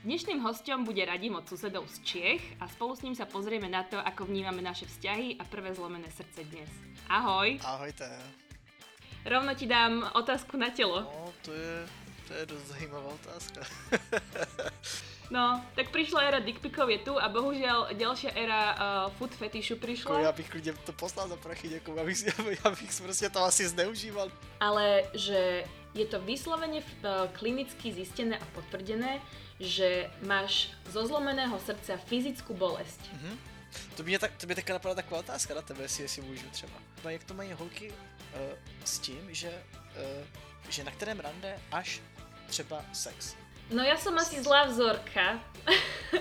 Dnešným 0.00 0.40
hostom 0.40 0.88
bude 0.88 1.04
Radim 1.04 1.36
od 1.36 1.44
susedov 1.44 1.84
z 1.84 2.00
Čiech 2.00 2.56
a 2.56 2.64
spolu 2.72 2.96
s 2.96 3.04
ním 3.04 3.12
sa 3.12 3.28
pozrieme 3.28 3.68
na 3.68 3.84
to, 3.84 4.00
ako 4.00 4.24
vnímame 4.32 4.64
naše 4.64 4.88
vzťahy 4.88 5.36
a 5.36 5.44
prvé 5.44 5.76
zlomené 5.76 6.08
srdce 6.08 6.40
dnes. 6.48 6.72
Ahoj! 7.04 7.60
Ahojte. 7.60 8.08
Rovno 9.28 9.52
ti 9.52 9.68
dám 9.68 10.08
otázku 10.16 10.56
na 10.56 10.72
telo. 10.72 11.04
No, 11.04 11.28
to 11.44 11.52
je, 11.52 11.76
to 12.24 12.32
je 12.32 12.44
dosť 12.48 12.66
zajímavá 12.80 13.08
otázka. 13.12 13.60
No, 15.30 15.62
tak 15.78 15.94
prišla 15.94 16.26
éra 16.26 16.40
dickpikov 16.42 16.90
je 16.90 17.06
tu 17.06 17.14
a 17.14 17.30
bohužiaľ 17.30 17.94
ďalšia 17.94 18.34
éra 18.34 18.62
uh, 18.74 19.14
food 19.14 19.30
fetishu 19.30 19.78
prišla. 19.78 20.20
já 20.20 20.32
bych 20.32 20.50
klidně 20.50 20.72
to 20.72 20.92
poslal 20.92 21.28
za 21.28 21.36
prachy 21.36 21.68
někomu, 21.68 21.96
já 21.96 22.04
bych, 22.04 22.24
já 22.64 22.70
bych 22.70 22.90
prostě 23.02 23.30
to 23.30 23.38
asi 23.38 23.68
zneužíval. 23.68 24.30
Ale 24.60 25.02
že 25.14 25.64
je 25.94 26.06
to 26.06 26.20
vyslovene 26.20 26.82
uh, 26.82 27.30
klinicky 27.32 27.92
zistené 27.92 28.38
a 28.38 28.44
potvrdené, 28.44 29.22
že 29.60 30.08
máš 30.24 30.72
zo 30.88 31.06
zlomeného 31.06 31.60
srdca 31.60 32.00
fyzickú 32.08 32.56
bolesť. 32.56 33.12
Mhm. 33.12 33.38
To 33.96 34.02
mě, 34.02 34.18
tak, 34.18 34.32
to 34.36 34.46
mě 34.46 34.54
teďka 34.54 34.72
napadla 34.72 34.94
taková 34.94 35.20
otázka 35.20 35.54
na 35.54 35.62
tebe, 35.62 35.82
jestli, 35.82 36.04
jestli 36.04 36.22
můžu 36.22 36.50
třeba. 36.50 36.72
A 37.04 37.10
jak 37.10 37.24
to 37.24 37.34
mají 37.34 37.52
holky 37.52 37.90
uh, 37.90 37.96
s 38.84 38.98
tím, 38.98 39.34
že, 39.34 39.62
uh, 39.78 40.26
že 40.68 40.84
na 40.84 40.90
kterém 40.90 41.20
rande 41.20 41.58
až 41.72 42.00
třeba 42.46 42.84
sex? 42.92 43.36
No 43.70 43.86
ja 43.86 43.94
som 43.94 44.18
asi 44.18 44.42
zlá 44.42 44.66
vzorka. 44.66 45.38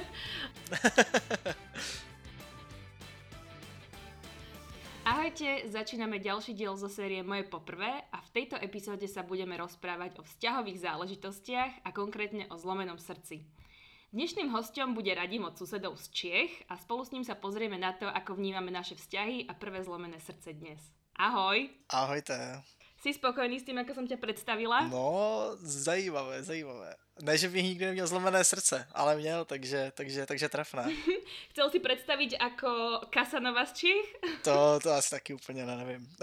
Ahojte, 5.08 5.72
začíname 5.72 6.20
ďalší 6.20 6.52
diel 6.52 6.76
zo 6.76 6.92
série 6.92 7.24
Moje 7.24 7.48
poprvé 7.48 8.04
a 8.12 8.20
v 8.20 8.30
tejto 8.36 8.60
epizóde 8.60 9.08
sa 9.08 9.24
budeme 9.24 9.56
rozprávať 9.56 10.20
o 10.20 10.26
vzťahových 10.28 10.84
záležitostiach 10.84 11.88
a 11.88 11.90
konkrétne 11.96 12.50
o 12.52 12.60
zlomenom 12.60 13.00
srdci. 13.00 13.48
Dnešným 14.10 14.50
hostom 14.50 14.98
bude 14.98 15.14
Radim 15.14 15.46
od 15.46 15.54
susedov 15.54 16.02
z 16.02 16.06
Čiech 16.10 16.54
a 16.68 16.76
spolu 16.82 17.06
s 17.06 17.14
ním 17.14 17.22
sa 17.24 17.38
pozrieme 17.38 17.78
na 17.78 17.94
to, 17.94 18.10
ako 18.10 18.36
vnímame 18.36 18.74
naše 18.74 18.98
vzťahy 18.98 19.46
a 19.48 19.54
prvé 19.54 19.86
zlomené 19.86 20.18
srdce 20.18 20.58
dnes. 20.58 20.82
Ahoj! 21.16 21.70
Ahojte. 21.94 22.66
Si 23.00 23.16
spokojný 23.16 23.60
s 23.60 23.64
tým, 23.64 23.80
ako 23.80 23.96
som 23.96 24.06
ťa 24.08 24.20
predstavila? 24.20 24.84
No, 24.92 25.56
zajímavé, 25.64 26.44
zajímavé. 26.44 26.96
Ne, 27.24 27.38
že 27.38 27.48
bych 27.48 27.64
nikdy 27.64 27.86
neměl 27.86 28.08
zlomené 28.08 28.44
srdce, 28.44 28.88
ale 28.92 29.16
měl, 29.16 29.46
takže, 29.46 29.92
takže, 29.96 30.26
takže 30.26 30.50
trefné. 30.50 30.92
Chcel 31.52 31.70
si 31.72 31.80
predstaviť 31.80 32.36
ako 32.40 33.02
Kasanova 33.08 33.66
z 33.66 33.74
Čiech? 33.74 34.08
To, 34.44 34.80
to 34.84 34.92
asi 34.92 35.10
taky 35.10 35.34
úplně 35.34 35.66
ne, 35.66 35.76
nevím. 35.76 36.08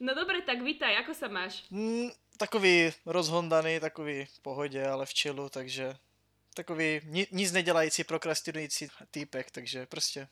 No 0.00 0.14
dobre, 0.14 0.38
tak 0.46 0.62
vítaj, 0.62 0.94
ako 1.02 1.10
sa 1.10 1.26
máš? 1.26 1.66
Mm, 1.74 2.14
takový 2.38 2.94
rozhondaný, 3.02 3.80
takový 3.82 4.24
v 4.30 4.40
pohodě, 4.40 4.86
ale 4.86 5.06
v 5.06 5.14
čilu, 5.14 5.48
takže 5.48 5.96
takový 6.54 7.00
ni, 7.04 7.26
nic 7.30 7.52
nedělající, 7.52 8.04
prokrastinující 8.04 8.88
týpek, 9.10 9.50
takže 9.50 9.86
prostě 9.86 10.28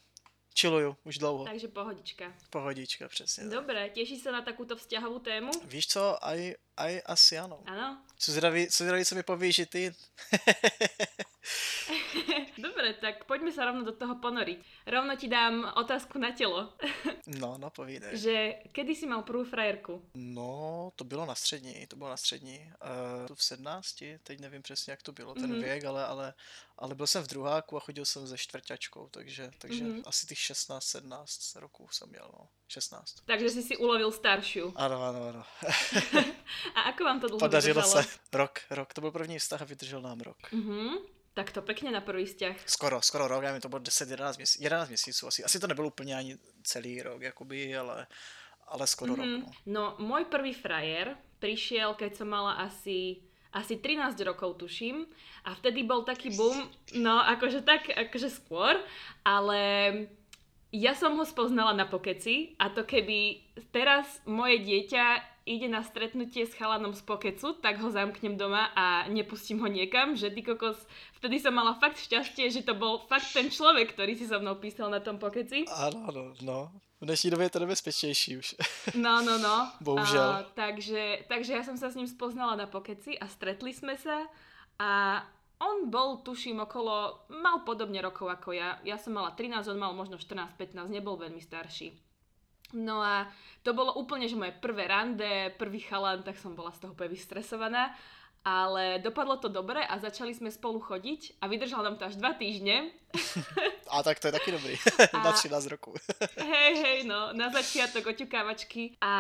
chilluju 0.57 0.97
už 1.05 1.19
dlouho. 1.19 1.45
Takže 1.45 1.69
pohodička. 1.69 2.33
Pohodička, 2.51 3.09
přesně. 3.09 3.45
tak. 3.45 3.53
Dobre, 3.53 3.91
tešíš 3.91 4.23
sa 4.25 4.33
na 4.33 4.41
takúto 4.41 4.77
vzťahovú 4.77 5.21
tému? 5.21 5.53
Víš 5.69 5.87
co, 5.87 6.17
aj, 6.25 6.57
aj 6.77 6.93
asi 7.07 7.39
ano. 7.39 7.61
Áno? 7.67 8.01
Co 8.19 8.33
zdraví, 8.33 8.69
co 9.05 9.15
mi 9.15 9.23
povíš 9.23 9.59
i 9.59 9.67
ty? 9.67 9.83
Dobre, 12.59 12.95
tak 12.99 13.25
poďme 13.25 13.53
sa 13.53 13.65
rovno 13.69 13.85
do 13.85 13.93
toho 13.95 14.19
ponoriť. 14.19 14.59
Rovno 14.89 15.15
ti 15.15 15.29
dám 15.29 15.63
otázku 15.77 16.19
na 16.19 16.33
telo. 16.33 16.73
no, 17.43 17.55
no 17.59 17.71
povídej. 17.71 18.17
že 18.19 18.37
kedy 18.73 18.93
si 18.95 19.07
mal 19.07 19.23
prvú 19.23 19.45
frajerku? 19.45 20.03
No, 20.15 20.91
to 20.97 21.05
bylo 21.05 21.27
na 21.27 21.35
střední, 21.35 21.87
to 21.87 21.97
bylo 21.97 22.11
na 22.11 22.17
střední. 22.17 22.73
Uh, 23.29 23.35
v 23.37 23.43
17, 23.45 24.05
teď 24.23 24.41
nevím 24.41 24.63
přesně, 24.63 24.91
jak 24.91 25.03
to 25.03 25.13
bylo, 25.13 25.35
ten 25.35 25.47
Mhm. 25.47 25.53
mm-hmm. 25.53 25.65
věk, 25.65 25.85
ale, 25.85 26.07
ale, 26.07 26.35
ale 26.79 26.95
byl 26.95 27.07
jsem 27.07 27.23
v 27.23 27.27
druháku 27.29 27.77
a 27.77 27.81
chodil 27.81 28.05
jsem 28.05 28.27
se 28.27 28.39
čtvrťačkou, 28.39 29.09
takže, 29.11 29.51
takže 29.59 29.85
Mhm. 29.85 29.93
mm-hmm. 29.93 30.03
asi 30.07 30.27
těch 30.27 30.39
16-17 30.39 31.61
roků 31.61 31.89
jsem 31.91 32.09
měl, 32.09 32.31
no. 32.39 32.49
16. 32.69 33.15
Takže 33.27 33.51
si 33.51 33.63
si 33.63 33.77
ulovil 33.77 34.11
staršiu. 34.13 34.73
Ano, 34.77 35.03
ano, 35.03 35.21
ano. 35.29 35.43
A 36.75 36.81
ako 36.91 37.05
vám 37.05 37.21
to 37.21 37.27
dlho 37.29 37.39
Podařilo 37.39 37.83
vydržalo? 37.83 38.03
se. 38.03 38.19
Rok, 38.33 38.61
rok. 38.71 38.95
To 38.95 39.01
byl 39.01 39.11
první 39.11 39.39
vztah 39.39 39.63
a 39.63 39.65
vydržel 39.65 40.01
nám 40.03 40.21
rok. 40.21 40.53
Mhm. 40.53 40.99
Tak 41.37 41.53
to 41.53 41.61
pekne 41.61 41.93
na 41.93 42.01
prvý 42.01 42.25
vzťah. 42.25 42.65
Skoro, 42.65 43.05
skoro 43.05 43.29
rok, 43.29 43.45
já 43.45 43.53
mi 43.53 43.61
to 43.61 43.69
10-11 43.69 44.37
měsíců, 44.37 44.63
11 44.63 44.89
měsíců 44.89 45.27
asi. 45.27 45.45
Asi 45.45 45.61
to 45.61 45.67
nebylo 45.67 45.89
úplně 45.89 46.17
ani 46.17 46.39
celý 46.63 47.03
rok, 47.03 47.23
jakoby, 47.23 47.77
ale, 47.77 48.07
ale 48.69 48.87
skoro 48.87 49.13
mm-hmm. 49.13 49.45
rok, 49.45 49.53
no. 49.67 49.73
No, 49.73 49.85
môj 50.01 50.25
prvý 50.33 50.57
frajer 50.57 51.13
prišiel, 51.39 51.93
keď 51.95 52.17
som 52.17 52.33
mala 52.33 52.57
asi 52.65 53.21
asi 53.57 53.81
13 53.81 54.21
rokov 54.29 54.61
tuším 54.61 55.09
a 55.49 55.57
vtedy 55.57 55.81
bol 55.81 56.05
taký 56.05 56.37
boom, 56.37 56.69
no 57.01 57.17
akože 57.25 57.65
tak, 57.65 57.89
akože 57.89 58.29
skôr, 58.29 58.77
ale 59.25 59.61
ja 60.77 60.93
som 60.93 61.17
ho 61.17 61.25
spoznala 61.25 61.73
na 61.73 61.89
pokeci 61.89 62.53
a 62.61 62.69
to 62.69 62.85
keby 62.85 63.41
teraz 63.73 64.21
moje 64.29 64.61
dieťa 64.61 65.05
ide 65.47 65.71
na 65.71 65.81
stretnutie 65.87 66.43
s 66.43 66.53
chalanom 66.59 66.93
z 66.93 67.07
pokecu, 67.07 67.57
tak 67.63 67.79
ho 67.79 67.89
zamknem 67.89 68.35
doma 68.35 68.75
a 68.75 69.07
nepustím 69.07 69.63
ho 69.63 69.71
niekam, 69.71 70.19
že 70.19 70.29
ty 70.29 70.43
kokos, 70.43 70.77
vtedy 71.27 71.43
som 71.43 71.59
mala 71.59 71.75
fakt 71.75 71.99
šťastie, 71.99 72.55
že 72.55 72.63
to 72.63 72.79
bol 72.79 73.03
fakt 73.11 73.35
ten 73.35 73.51
človek, 73.51 73.99
ktorý 73.99 74.15
si 74.15 74.31
so 74.31 74.39
mnou 74.39 74.63
písal 74.63 74.95
na 74.95 75.03
tom 75.03 75.19
pokeci. 75.19 75.67
Ano, 75.67 76.07
ano, 76.07 76.23
no. 76.47 76.71
V 77.03 77.05
dnešní 77.05 77.31
době 77.31 77.47
je 77.47 77.51
to 77.51 77.59
nebezpečnější 77.59 78.37
už. 78.37 78.55
No, 78.95 79.23
no, 79.23 79.39
no. 79.39 79.73
Bohužel. 79.81 80.23
A, 80.23 80.47
takže, 80.55 81.27
takže 81.29 81.53
ja 81.53 81.63
som 81.67 81.75
sa 81.75 81.91
s 81.91 81.99
ním 81.99 82.07
spoznala 82.07 82.55
na 82.55 82.71
pokeci 82.71 83.19
a 83.19 83.27
stretli 83.27 83.75
sme 83.75 83.99
sa 83.99 84.31
a 84.79 85.21
on 85.59 85.91
bol, 85.91 86.23
tuším, 86.23 86.63
okolo, 86.63 87.27
mal 87.43 87.67
podobne 87.67 87.99
rokov 87.99 88.31
ako 88.31 88.55
ja. 88.55 88.79
Ja 88.87 88.97
som 88.97 89.19
mala 89.19 89.35
13, 89.35 89.67
on 89.67 89.83
mal 89.83 89.93
možno 89.99 90.15
14-15, 90.15 90.87
nebol 90.87 91.19
veľmi 91.19 91.43
starší. 91.43 91.91
No 92.79 93.03
a 93.03 93.27
to 93.67 93.75
bolo 93.75 93.99
úplne, 93.99 94.31
že 94.31 94.39
moje 94.39 94.55
prvé 94.63 94.87
rande, 94.87 95.51
prvý 95.59 95.83
chalan, 95.83 96.23
tak 96.23 96.39
som 96.39 96.55
bola 96.55 96.71
z 96.71 96.87
toho 96.87 96.95
úplne 96.95 97.13
vystresovaná. 97.13 97.93
Ale 98.47 99.03
dopadlo 99.03 99.43
to 99.43 99.51
dobre 99.51 99.83
a 99.83 99.99
začali 99.99 100.31
sme 100.31 100.55
spolu 100.55 100.79
chodiť 100.79 101.43
a 101.43 101.51
vydržal 101.51 101.83
nám 101.83 101.99
to 101.99 102.07
až 102.07 102.15
dva 102.15 102.31
týždne. 102.31 102.95
A 103.91 104.03
tak 104.07 104.23
to 104.23 104.31
je 104.31 104.39
taky 104.39 104.55
dobrý. 104.55 104.75
A- 105.13 105.19
Na 105.25 105.33
13 105.35 105.67
roků. 105.67 105.95
Hej, 106.39 106.73
hej, 106.79 106.99
no, 107.07 107.35
na 107.35 107.51
začiatok 107.51 108.07
oťukávačky. 108.07 108.95
A, 109.03 109.15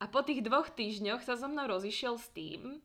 a 0.00 0.04
po 0.08 0.20
tých 0.20 0.44
dvoch 0.44 0.68
týždňoch 0.68 1.24
sa 1.24 1.36
so 1.36 1.48
mnou 1.48 1.64
rozišiel 1.68 2.20
s 2.20 2.28
tým, 2.32 2.80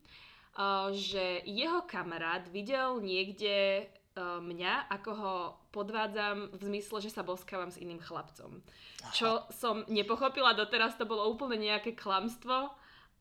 že 0.91 1.43
jeho 1.43 1.83
kamarát 1.83 2.47
videl 2.47 2.99
niekde 3.03 3.87
mňa, 4.19 4.87
ako 4.87 5.11
ho 5.15 5.35
podvádzam 5.75 6.55
v 6.55 6.61
zmysle, 6.63 7.03
že 7.03 7.11
sa 7.11 7.27
boskávam 7.27 7.67
s 7.67 7.79
iným 7.79 7.99
chlapcom. 7.99 8.63
Čo 9.11 9.43
som 9.51 9.83
nepochopila 9.91 10.55
doteraz, 10.55 10.95
to 10.95 11.03
bolo 11.03 11.27
úplne 11.27 11.59
nejaké 11.59 11.91
klamstvo. 11.91 12.71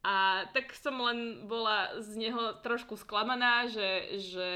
A 0.04 0.44
tak 0.53 0.76
som 0.76 1.00
len 1.00 1.48
bola 1.48 1.97
z 2.04 2.20
neho 2.20 2.60
trošku 2.60 3.00
sklamaná, 3.00 3.72
že, 3.72 4.20
že 4.20 4.50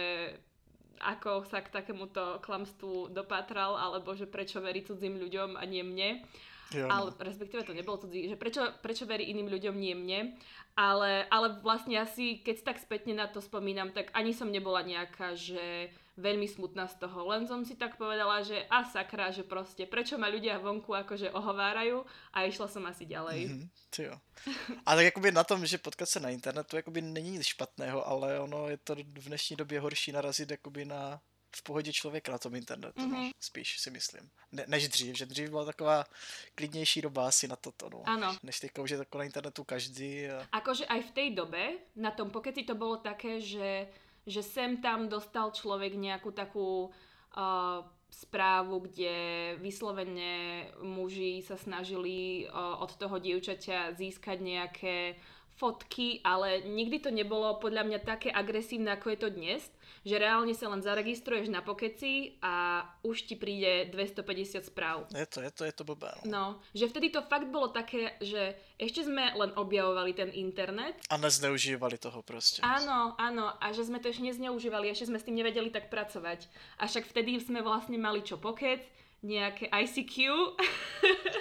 ako 1.00 1.48
sa 1.48 1.64
k 1.64 1.72
takémuto 1.72 2.42
klamstvu 2.44 3.08
dopátral, 3.16 3.80
alebo 3.80 4.12
že 4.12 4.28
prečo 4.28 4.60
verí 4.60 4.84
cudzím 4.84 5.16
ľuďom 5.16 5.56
a 5.56 5.64
nie 5.64 5.80
mne. 5.80 6.08
No. 6.76 6.84
Ale 6.92 7.16
respektíve 7.16 7.64
to 7.64 7.72
nebolo 7.72 7.96
cudzí, 7.96 8.28
že 8.28 8.36
prečo, 8.36 8.60
prečo 8.84 9.08
verí 9.08 9.32
iným 9.32 9.48
ľuďom, 9.48 9.72
nie 9.72 9.96
mne. 9.96 10.36
Ale, 10.76 11.24
ale 11.32 11.56
vlastne 11.64 11.96
asi, 11.96 12.44
keď 12.44 12.60
tak 12.60 12.76
spätne 12.76 13.16
na 13.16 13.24
to 13.24 13.40
spomínam, 13.40 13.96
tak 13.96 14.12
ani 14.12 14.36
som 14.36 14.52
nebola 14.52 14.84
nejaká, 14.84 15.32
že 15.32 15.88
veľmi 16.18 16.50
smutná 16.50 16.90
z 16.90 16.98
toho. 16.98 17.22
Len 17.30 17.46
som 17.46 17.62
si 17.62 17.78
tak 17.78 17.94
povedala, 17.94 18.42
že 18.42 18.66
a 18.66 18.82
sakra, 18.82 19.30
že 19.30 19.46
proste, 19.46 19.86
prečo 19.86 20.18
ma 20.18 20.26
ľudia 20.26 20.58
vonku 20.58 20.90
akože 20.90 21.30
ohovárajú 21.30 22.02
a 22.34 22.44
išla 22.44 22.66
som 22.66 22.82
asi 22.90 23.06
ďalej. 23.06 23.40
Mhm, 23.46 23.66
ty 23.94 24.10
jo. 24.10 24.14
A 24.86 24.98
tak 24.98 25.14
jakoby 25.14 25.30
na 25.30 25.44
tom, 25.44 25.62
že 25.66 25.78
potkat 25.78 26.08
se 26.08 26.20
na 26.20 26.30
internetu 26.30 26.76
jakoby 26.76 27.02
není 27.02 27.30
nic 27.30 27.46
špatného, 27.46 28.02
ale 28.08 28.40
ono 28.40 28.68
je 28.68 28.76
to 28.76 28.94
v 28.94 29.30
dnešní 29.30 29.56
době 29.56 29.80
horší 29.80 30.12
narazit 30.12 30.50
jakoby 30.50 30.84
na 30.84 31.20
v 31.56 31.62
pohodě 31.62 31.92
člověka 31.92 32.32
na 32.32 32.38
tom 32.38 32.54
internetu, 32.54 33.00
mm-hmm. 33.00 33.30
spíš 33.40 33.80
si 33.80 33.90
myslím. 33.90 34.30
Ne, 34.52 34.64
než 34.68 34.88
dřív, 34.88 35.16
že 35.16 35.26
dřív 35.26 35.50
byla 35.50 35.64
taková 35.64 36.04
klidnější 36.54 37.02
doba 37.02 37.28
asi 37.28 37.48
na 37.48 37.56
toto, 37.56 37.88
no. 37.88 38.02
Áno. 38.04 38.36
Než 38.42 38.60
teďka 38.60 38.82
už 38.82 38.90
je 38.90 38.98
na 39.14 39.24
internetu 39.24 39.64
každý. 39.64 40.28
A... 40.28 40.46
Akože 40.52 40.86
aj 40.86 41.00
v 41.02 41.10
tej 41.10 41.28
dobe, 41.34 41.80
na 41.96 42.10
tom 42.10 42.30
pokeci 42.30 42.62
to 42.64 42.74
bolo 42.74 42.96
také, 42.96 43.40
že, 43.40 43.88
že 44.28 44.44
sem 44.44 44.78
tam 44.84 45.08
dostal 45.08 45.50
človek 45.50 45.96
nejakú 45.96 46.30
takú 46.36 46.92
uh, 46.92 47.80
správu, 48.12 48.84
kde 48.84 49.16
vyslovene 49.60 50.68
muži 50.84 51.40
sa 51.40 51.56
snažili 51.56 52.44
uh, 52.44 52.80
od 52.84 52.92
toho 53.00 53.16
dievčaťa 53.16 53.96
získať 53.96 54.38
nejaké 54.40 54.96
fotky, 55.58 56.22
ale 56.22 56.62
nikdy 56.62 57.02
to 57.02 57.10
nebolo 57.10 57.58
podľa 57.58 57.82
mňa 57.82 57.98
také 58.06 58.30
agresívne, 58.30 58.94
ako 58.94 59.06
je 59.10 59.18
to 59.18 59.28
dnes, 59.34 59.62
že 60.06 60.16
reálne 60.16 60.54
sa 60.54 60.70
len 60.70 60.78
zaregistruješ 60.78 61.50
na 61.50 61.60
pokeci 61.60 62.38
a 62.38 62.86
už 63.02 63.26
ti 63.26 63.34
príde 63.34 63.90
250 63.90 64.70
správ. 64.70 65.10
Je 65.10 65.26
to, 65.26 65.42
je 65.42 65.50
to, 65.50 65.62
je 65.66 65.74
to 65.74 65.82
blbé. 65.82 66.14
No. 66.22 66.30
no, 66.30 66.44
že 66.72 66.86
vtedy 66.86 67.10
to 67.10 67.26
fakt 67.26 67.50
bolo 67.50 67.74
také, 67.74 68.14
že 68.22 68.54
ešte 68.78 69.04
sme 69.04 69.34
len 69.34 69.50
objavovali 69.58 70.14
ten 70.14 70.30
internet. 70.30 70.94
A 71.10 71.18
nezneužívali 71.18 71.98
toho 71.98 72.22
proste. 72.22 72.62
Áno, 72.62 73.18
áno, 73.18 73.52
a 73.58 73.66
že 73.74 73.84
sme 73.90 73.98
to 73.98 74.08
ešte 74.08 74.22
nezneužívali, 74.22 74.86
ešte 74.88 75.10
sme 75.10 75.18
s 75.18 75.26
tým 75.26 75.36
nevedeli 75.42 75.74
tak 75.74 75.90
pracovať. 75.90 76.46
A 76.78 76.86
však 76.86 77.10
vtedy 77.10 77.42
sme 77.42 77.60
vlastne 77.66 77.98
mali 77.98 78.22
čo 78.22 78.38
pocket, 78.38 78.86
nejaké 79.18 79.66
ICQ. 79.66 80.14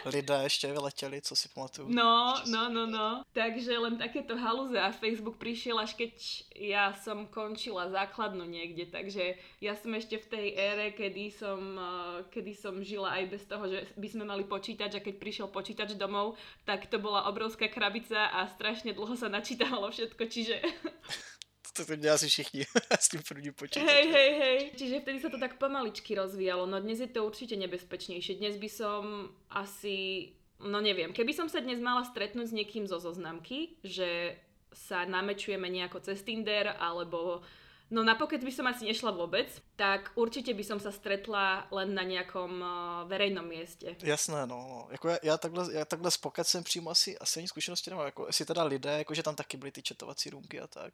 Lidé 0.09 0.38
ešte 0.50 0.65
vyleteli, 0.65 1.21
co 1.21 1.38
si 1.38 1.45
pamatujú. 1.53 1.85
No, 1.94 2.33
no, 2.50 2.74
no, 2.74 2.89
no. 2.89 3.21
Takže 3.38 3.69
len 3.77 4.01
takéto 4.01 4.33
halúze 4.33 4.81
a 4.81 4.89
Facebook 4.89 5.38
prišiel 5.38 5.77
až 5.77 5.94
keď 5.94 6.13
ja 6.57 6.89
som 6.97 7.29
končila 7.29 7.94
základnú 7.94 8.50
niekde, 8.50 8.89
takže 8.89 9.38
ja 9.62 9.77
som 9.77 9.94
ešte 9.94 10.18
v 10.18 10.27
tej 10.27 10.47
ére, 10.57 10.88
kedy 10.97 11.29
som, 11.29 11.62
eh, 11.77 12.15
kedy 12.33 12.51
som 12.57 12.81
žila 12.81 13.13
aj 13.21 13.24
bez 13.29 13.44
toho, 13.45 13.69
že 13.69 13.85
by 13.94 14.07
sme 14.09 14.25
mali 14.25 14.41
počítač 14.41 14.97
a 14.97 15.06
keď 15.06 15.15
prišiel 15.21 15.47
počítač 15.53 15.94
domov, 15.94 16.33
tak 16.65 16.89
to 16.89 16.97
bola 16.97 17.30
obrovská 17.30 17.69
krabica 17.69 18.33
a 18.33 18.50
strašne 18.50 18.97
dlho 18.97 19.13
sa 19.13 19.30
načítalo 19.30 19.85
všetko, 19.94 20.23
čiže 20.25 20.56
to, 21.77 21.85
to 21.85 22.07
asi 22.09 22.27
všichni 22.27 22.65
s 23.03 23.07
tým 23.13 23.21
prvním 23.21 23.53
počítačom. 23.53 23.85
Hej, 23.85 24.06
hej, 24.09 24.31
hej. 24.41 24.57
Čiže 24.74 25.01
vtedy 25.06 25.18
sa 25.21 25.29
to 25.29 25.38
tak 25.38 25.62
pomaličky 25.62 26.18
rozvíjalo. 26.18 26.65
No 26.65 26.81
dnes 26.81 26.97
je 26.97 27.09
to 27.09 27.21
určite 27.21 27.53
nebezpečnejšie. 27.53 28.41
Dnes 28.41 28.57
by 28.57 28.69
som 28.71 29.29
asi, 29.53 30.31
no 30.59 30.81
neviem, 30.81 31.13
keby 31.13 31.31
som 31.38 31.47
sa 31.47 31.62
dnes 31.62 31.77
mala 31.77 32.01
stretnúť 32.01 32.50
s 32.50 32.57
niekým 32.57 32.89
zo 32.89 32.97
zoznamky, 32.97 33.77
že 33.85 34.41
sa 34.74 35.06
namečujeme 35.06 35.69
nejako 35.69 36.03
cez 36.03 36.21
Tinder, 36.21 36.75
alebo 36.77 37.41
No 37.89 38.03
na 38.03 38.15
pocket 38.15 38.43
by 38.43 38.51
som 38.51 38.67
asi 38.67 38.83
nešla 38.83 39.15
vôbec, 39.15 39.47
tak 39.79 40.11
určite 40.19 40.51
by 40.51 40.63
som 40.63 40.79
sa 40.79 40.91
stretla 40.91 41.71
len 41.71 41.95
na 41.95 42.03
nejakom 42.03 42.51
uh, 42.59 43.07
verejnom 43.07 43.47
mieste. 43.47 43.95
Jasné, 44.03 44.43
no. 44.47 44.87
Jako 44.91 45.07
já, 45.07 45.17
já, 45.23 45.37
takhle, 45.37 45.73
já 45.73 45.85
takhle 45.85 46.11
s 46.11 46.19
jsem 46.43 46.63
přímo 46.63 46.89
asi, 46.89 47.17
asi 47.17 47.39
ani 47.39 47.47
zkušenosti 47.47 47.89
nemám. 47.89 48.05
Jako, 48.05 48.27
jestli 48.27 48.45
teda 48.45 48.63
lidé, 48.63 48.97
jakože 48.97 49.23
tam 49.23 49.35
taky 49.35 49.57
byly 49.57 49.71
ty 49.71 49.81
četovací 49.81 50.29
růmky 50.29 50.59
a 50.59 50.67
tak 50.67 50.93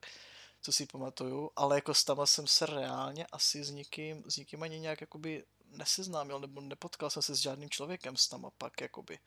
co 0.64 0.72
si 0.72 0.86
pamatuju, 0.86 1.52
ale 1.56 1.78
jako 1.78 1.94
s 1.94 2.04
tama 2.04 2.26
jsem 2.26 2.48
se 2.48 2.66
reálně 2.66 3.26
asi 3.32 3.64
s 3.64 3.70
nikým, 3.70 4.24
s 4.28 4.38
nikým 4.38 4.64
ani 4.64 4.80
nějak 4.80 5.02
jakoby 5.02 5.44
neseznámil, 5.66 6.40
nebo 6.40 6.62
nepotkal 6.62 7.10
jsem 7.10 7.22
se 7.22 7.36
s 7.36 7.40
žádným 7.40 7.70
člověkem 7.70 8.18
s 8.18 8.28
tama 8.28 8.50
pak, 8.58 8.82
jakoby. 8.82 9.20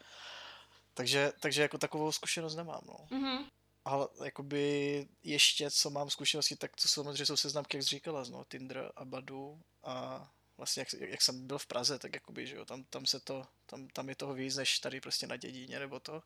Takže, 0.94 1.32
takže 1.40 1.62
jako 1.62 1.78
takovou 1.78 2.12
zkušenost 2.12 2.56
nemám, 2.56 2.80
no. 2.86 3.18
Mm-hmm. 3.18 3.44
Ale 3.87 4.09
jakoby 4.25 5.06
ještě, 5.23 5.71
co 5.71 5.91
mám 5.91 6.11
zkušenosti, 6.11 6.56
tak 6.56 6.77
to 6.77 6.88
samozřejmě 6.88 7.27
jsou 7.27 7.37
seznamky, 7.37 7.77
jak 7.77 7.85
jsi 7.85 7.88
říkala, 7.88 8.25
no, 8.31 8.44
Tinder 8.50 8.93
a 8.97 9.05
Badu 9.05 9.61
a 9.83 10.27
vlastně 10.56 10.81
jak, 10.81 11.11
jak 11.11 11.23
jsem 11.23 11.47
byl 11.47 11.59
v 11.59 11.67
Praze, 11.67 11.99
tak 11.99 12.15
jakoby, 12.15 12.47
že 12.47 12.56
jo, 12.56 12.65
tam, 12.65 12.85
tam 12.85 13.06
se 13.06 13.21
to, 13.21 13.47
tam, 13.67 13.88
tam 13.88 14.09
je 14.09 14.15
toho 14.15 14.35
víc, 14.35 14.56
než 14.56 14.79
tady 14.79 15.00
prostě 15.00 15.27
na 15.27 15.37
dědíně, 15.37 15.79
nebo 15.79 16.00
to, 16.00 16.23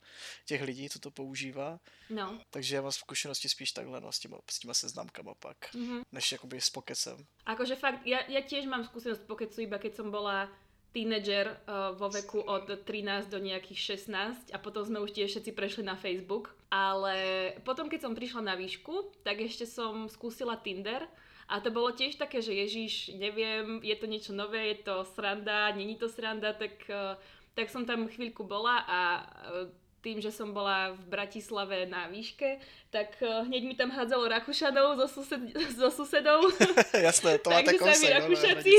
těch 0.47 0.63
lidí, 0.63 0.89
co 0.89 0.99
to 0.99 1.11
používá. 1.11 1.81
No. 2.11 2.41
Takže 2.51 2.77
já 2.77 2.83
mám 2.83 2.93
zkušenosti 2.93 3.49
spíš 3.49 3.73
takhle, 3.73 4.01
no, 4.01 4.13
s 4.13 4.19
těma, 4.19 4.39
s 4.51 4.59
těma 4.59 4.75
seznamkama 4.75 5.35
pak, 5.35 5.75
mm-hmm. 5.75 6.03
než 6.13 6.33
jakoby 6.33 6.61
s 6.61 6.71
pokecem. 6.71 7.27
Akože 7.45 7.77
fakt, 7.77 8.07
ja, 8.07 8.25
ja 8.29 8.41
tiež 8.41 8.65
mám 8.65 8.89
skúsenosť 8.89 9.29
pokecu, 9.29 9.69
iba 9.69 9.77
keď 9.77 10.01
som 10.01 10.09
bola 10.09 10.49
tínedžer 10.91 11.47
uh, 11.47 11.95
vo 11.95 12.11
veku 12.11 12.43
od 12.43 12.67
13 12.67 13.31
do 13.31 13.39
nejakých 13.39 14.03
16 14.03 14.51
a 14.51 14.59
potom 14.59 14.83
sme 14.83 14.99
už 14.99 15.15
tiež 15.15 15.31
všetci 15.31 15.53
prešli 15.55 15.83
na 15.87 15.95
Facebook. 15.95 16.51
Ale 16.71 17.51
potom, 17.67 17.91
keď 17.91 18.07
som 18.07 18.15
prišla 18.15 18.43
na 18.47 18.55
výšku, 18.55 19.23
tak 19.27 19.43
ešte 19.43 19.67
som 19.67 20.11
skúsila 20.11 20.59
Tinder 20.59 21.07
a 21.51 21.59
to 21.59 21.75
bolo 21.75 21.91
tiež 21.91 22.15
také, 22.15 22.39
že 22.39 22.55
Ježiš, 22.55 23.19
neviem, 23.19 23.83
je 23.83 23.97
to 23.99 24.07
niečo 24.07 24.31
nové, 24.31 24.71
je 24.71 24.87
to 24.87 25.03
sranda, 25.03 25.75
není 25.75 25.99
to 25.99 26.07
sranda, 26.07 26.55
tak, 26.55 26.79
eh, 26.87 27.19
tak 27.59 27.67
som 27.75 27.83
tam 27.83 28.07
chvíľku 28.07 28.47
bola 28.47 28.87
a 28.87 29.01
eh, 29.27 29.67
tým, 30.01 30.19
že 30.21 30.33
som 30.33 30.51
bola 30.57 30.97
v 30.97 31.03
Bratislave 31.13 31.85
na 31.85 32.09
výške, 32.09 32.57
tak 32.89 33.21
eh, 33.21 33.45
hneď 33.47 33.63
mi 33.65 33.75
tam 33.77 33.93
hádzalo 33.93 34.27
Rakúšanov 34.29 34.97
so, 34.97 35.21
sused, 35.21 35.41
so 35.77 35.89
susedov. 35.93 36.49
Jasné, 37.09 37.39
to 37.41 37.53
má 37.53 37.61
Takže 37.61 37.85
sami 37.85 38.07
no, 38.09 38.15
Rakúšaci. 38.17 38.75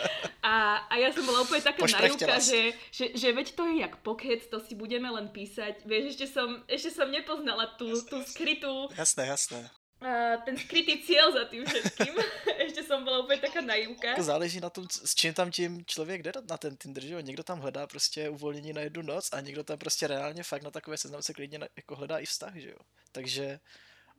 a, 0.50 0.84
a 0.90 0.94
ja 0.98 1.08
som 1.14 1.22
bola 1.22 1.46
úplne 1.46 1.62
taká 1.62 1.86
najúka, 1.86 2.36
že, 2.42 2.74
že, 2.90 3.14
že 3.14 3.28
veď 3.30 3.46
to 3.54 3.62
je 3.70 3.74
jak 3.86 3.94
pokec, 4.02 4.42
to 4.50 4.58
si 4.58 4.74
budeme 4.74 5.06
len 5.06 5.30
písať. 5.30 5.86
Vieš, 5.86 6.18
ešte 6.18 6.26
som, 6.28 6.60
ešte 6.66 6.90
som 6.90 7.08
nepoznala 7.08 7.70
tú, 7.78 7.94
tú 8.04 8.20
skrytú... 8.26 8.90
Jasné, 8.98 9.30
jasné 9.30 9.70
a 10.00 10.36
ten 10.44 10.58
skrytý 10.58 11.00
cieľ 11.00 11.32
za 11.32 11.44
tým 11.48 11.64
všetkým. 11.64 12.14
Ešte 12.66 12.82
som 12.82 13.04
bola 13.04 13.18
úplně 13.18 13.38
taká 13.38 13.60
naivka. 13.60 14.22
Záleží 14.22 14.60
na 14.60 14.70
tom, 14.70 14.86
s 14.90 15.14
čím 15.14 15.34
tam 15.34 15.50
tím 15.50 15.84
člověk 15.86 16.22
jde 16.22 16.32
na 16.50 16.56
ten 16.56 16.76
Tinder, 16.76 17.04
že 17.04 17.14
jo? 17.14 17.20
Někdo 17.20 17.42
tam 17.42 17.60
hledá 17.60 17.86
prostě 17.86 18.28
uvolnění 18.28 18.72
na 18.72 18.80
jednu 18.80 19.02
noc 19.02 19.32
a 19.32 19.40
někdo 19.40 19.64
tam 19.64 19.78
prostě 19.78 20.06
reálně 20.06 20.42
fakt 20.42 20.62
na 20.62 20.70
takové 20.70 20.96
seznamce 20.96 21.34
klidně 21.34 21.58
jako 21.76 21.96
hledá 21.96 22.18
i 22.18 22.26
vztah, 22.26 22.54
že 22.56 22.70
jo? 22.70 22.78
Takže 23.12 23.60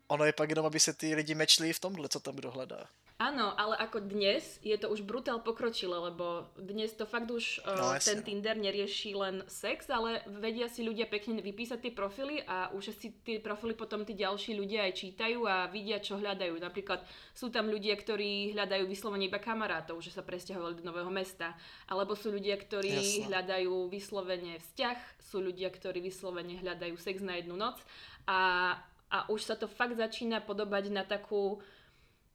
ono 0.07 0.25
je 0.25 0.33
pak 0.33 0.49
jenom, 0.49 0.65
aby 0.65 0.79
se 0.79 0.93
ty 0.93 1.15
lidi 1.15 1.35
mečli 1.35 1.73
v 1.73 1.79
tomhle, 1.79 2.09
co 2.09 2.19
tam 2.19 2.35
kdo 2.35 2.51
hledá. 2.51 2.87
Áno, 3.15 3.55
ale 3.55 3.79
ako 3.79 4.11
dnes 4.11 4.59
je 4.59 4.75
to 4.75 4.91
už 4.91 5.07
brutál 5.07 5.39
pokročilé, 5.39 5.95
lebo 5.95 6.51
dnes 6.59 6.91
to 6.91 7.07
fakt 7.07 7.31
už 7.31 7.63
uh, 7.63 7.71
no, 7.71 7.95
ten 7.95 8.19
no. 8.19 8.25
Tinder 8.27 8.59
nerieši 8.59 9.15
len 9.15 9.39
sex, 9.47 9.87
ale 9.87 10.19
vedia 10.27 10.67
si 10.67 10.83
ľudia 10.83 11.07
pekne 11.07 11.39
vypísať 11.39 11.79
tie 11.79 11.93
profily 11.95 12.43
a 12.43 12.75
už 12.75 12.91
si 12.91 13.15
tie 13.23 13.39
profily 13.39 13.71
potom 13.71 14.03
tí 14.03 14.19
ďalší 14.19 14.59
ľudia 14.59 14.83
aj 14.91 14.99
čítajú 14.99 15.47
a 15.47 15.71
vidia, 15.71 16.03
čo 16.03 16.19
hľadajú. 16.19 16.59
Napríklad 16.59 17.07
sú 17.31 17.47
tam 17.55 17.71
ľudia, 17.71 17.95
ktorí 17.95 18.51
hľadajú 18.51 18.83
vyslovene 18.83 19.31
iba 19.31 19.39
kamarátov, 19.39 20.03
že 20.03 20.11
sa 20.11 20.19
presťahovali 20.19 20.83
do 20.83 20.83
nového 20.83 21.07
mesta, 21.07 21.55
alebo 21.87 22.19
sú 22.19 22.35
ľudia, 22.35 22.59
ktorí 22.59 22.99
Jasne. 22.99 23.31
hľadajú 23.31 23.87
vyslovene 23.95 24.59
vzťah, 24.59 25.23
sú 25.23 25.39
ľudia, 25.39 25.71
ktorí 25.71 26.03
vyslovene 26.03 26.59
hľadajú 26.59 26.99
sex 26.99 27.23
na 27.23 27.39
jednu 27.39 27.55
noc 27.55 27.79
a, 28.27 28.75
a 29.11 29.29
už 29.29 29.41
sa 29.43 29.55
to 29.55 29.67
fakt 29.67 29.97
začína 29.97 30.41
podobať 30.41 30.89
na 30.89 31.03
takú 31.05 31.61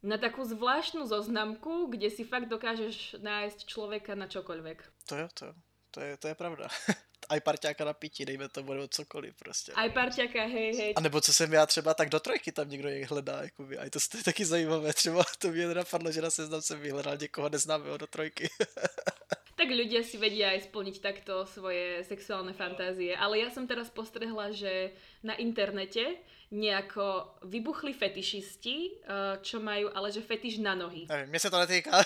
na 0.01 0.17
takú 0.17 0.41
zvláštnu 0.49 1.05
zoznamku, 1.05 1.93
kde 1.93 2.09
si 2.09 2.25
fakt 2.25 2.49
dokážeš 2.49 3.21
nájsť 3.21 3.69
človeka 3.69 4.17
na 4.17 4.33
čokoľvek. 4.33 4.79
To 5.13 5.15
je, 5.17 5.27
to, 5.37 5.47
to 5.93 5.99
je, 6.01 6.17
to 6.17 6.27
je 6.33 6.35
pravda. 6.35 6.73
Aj 7.31 7.37
parťáka 7.37 7.85
na 7.85 7.93
pití, 7.93 8.25
dejme 8.25 8.49
to 8.49 8.63
nebo 8.63 8.89
cokoliv 8.89 9.35
prostě. 9.37 9.73
Aj 9.77 9.91
parťáka, 9.91 10.49
hej, 10.49 10.77
hej. 10.77 10.93
A 10.97 11.01
nebo 11.01 11.21
co 11.21 11.33
jsem 11.33 11.53
já 11.53 11.67
třeba, 11.67 11.95
tak 11.95 12.09
do 12.09 12.21
trojky 12.21 12.53
tam 12.53 12.69
někdo 12.69 12.89
je 12.89 13.07
hledá, 13.07 13.43
jakoby. 13.43 13.79
A 13.79 13.91
to, 13.91 13.99
to 14.11 14.17
je 14.17 14.25
taky 14.25 14.45
zajímavé, 14.45 14.93
třeba 14.93 15.25
to 15.39 15.49
mě 15.49 15.67
napadlo, 15.69 16.13
že 16.13 16.23
na 16.23 16.31
seznam 16.31 16.63
jsem 16.63 16.81
vyhledal 16.81 17.17
někoho 17.17 17.49
neznámého 17.49 17.97
do 17.97 18.07
trojky. 18.07 18.49
tak 19.61 19.69
ľudia 19.77 20.01
si 20.01 20.17
vedia 20.17 20.57
aj 20.57 20.73
splniť 20.73 20.97
takto 21.05 21.45
svoje 21.45 22.01
sexuálne 22.09 22.57
fantázie. 22.57 23.13
Ale 23.13 23.45
ja 23.45 23.53
som 23.53 23.69
teraz 23.69 23.93
postrehla, 23.93 24.57
že 24.57 24.97
na 25.21 25.37
internete 25.37 26.17
nejako 26.51 27.39
vybuchli 27.47 27.95
fetišisti, 27.95 28.77
eh, 28.77 29.35
čo 29.41 29.63
majú, 29.63 29.87
ale 29.95 30.11
že 30.11 30.23
fetiš 30.23 30.59
na 30.59 30.75
nohy. 30.75 31.07
Neviem, 31.07 31.31
mne 31.31 31.41
sa 31.41 31.51
to 31.51 31.63
netýka. 31.63 32.03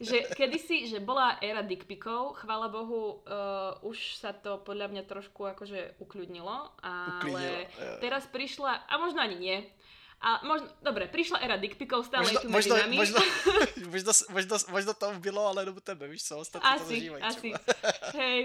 že 0.00 0.24
kedysi, 0.38 0.88
že 0.88 1.04
bola 1.04 1.36
éra 1.44 1.60
dickpikov, 1.60 2.40
chvála 2.40 2.72
Bohu, 2.72 3.20
uh, 3.24 3.76
už 3.84 4.16
sa 4.16 4.32
to 4.32 4.58
podľa 4.64 4.90
mňa 4.90 5.02
trošku 5.06 5.44
akože 5.54 6.00
ukľudnilo, 6.00 6.56
ale 6.82 7.68
ukľudnilo, 7.78 8.00
teraz 8.00 8.26
prišla, 8.26 8.90
a 8.90 8.94
možno 8.98 9.22
ani 9.22 9.36
nie, 9.38 9.58
a 10.24 10.40
možno, 10.40 10.72
dobre, 10.80 11.04
prišla 11.04 11.44
era 11.44 11.60
dickpikov, 11.60 12.08
stále 12.08 12.24
možno, 12.24 12.40
je 12.40 12.42
tu 12.42 12.48
medzi 12.48 12.56
možno, 12.56 12.74
nami. 12.80 12.96
Možno, 12.96 13.18
možno, 13.92 14.10
možno, 14.32 14.54
možno 14.72 14.92
to 14.96 15.06
bylo, 15.20 15.42
ale 15.52 15.68
jenom 15.68 15.76
tebe, 15.84 16.08
víš 16.08 16.32
co, 16.32 16.40
ostatní 16.40 16.70
asi, 16.70 16.80
to 16.80 16.88
zažívají 16.88 17.22
asi. 17.22 17.48
Hej, 18.18 18.40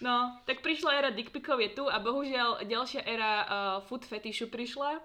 no, 0.00 0.40
tak 0.48 0.64
prišla 0.64 0.96
era 0.96 1.10
dickpikov 1.12 1.60
je 1.60 1.76
tu 1.76 1.84
a 1.84 2.00
bohužiaľ 2.00 2.64
ďalšia 2.64 3.04
era 3.04 3.32
uh, 3.44 3.48
food 3.84 4.08
fetishu 4.08 4.48
prišla 4.48 4.96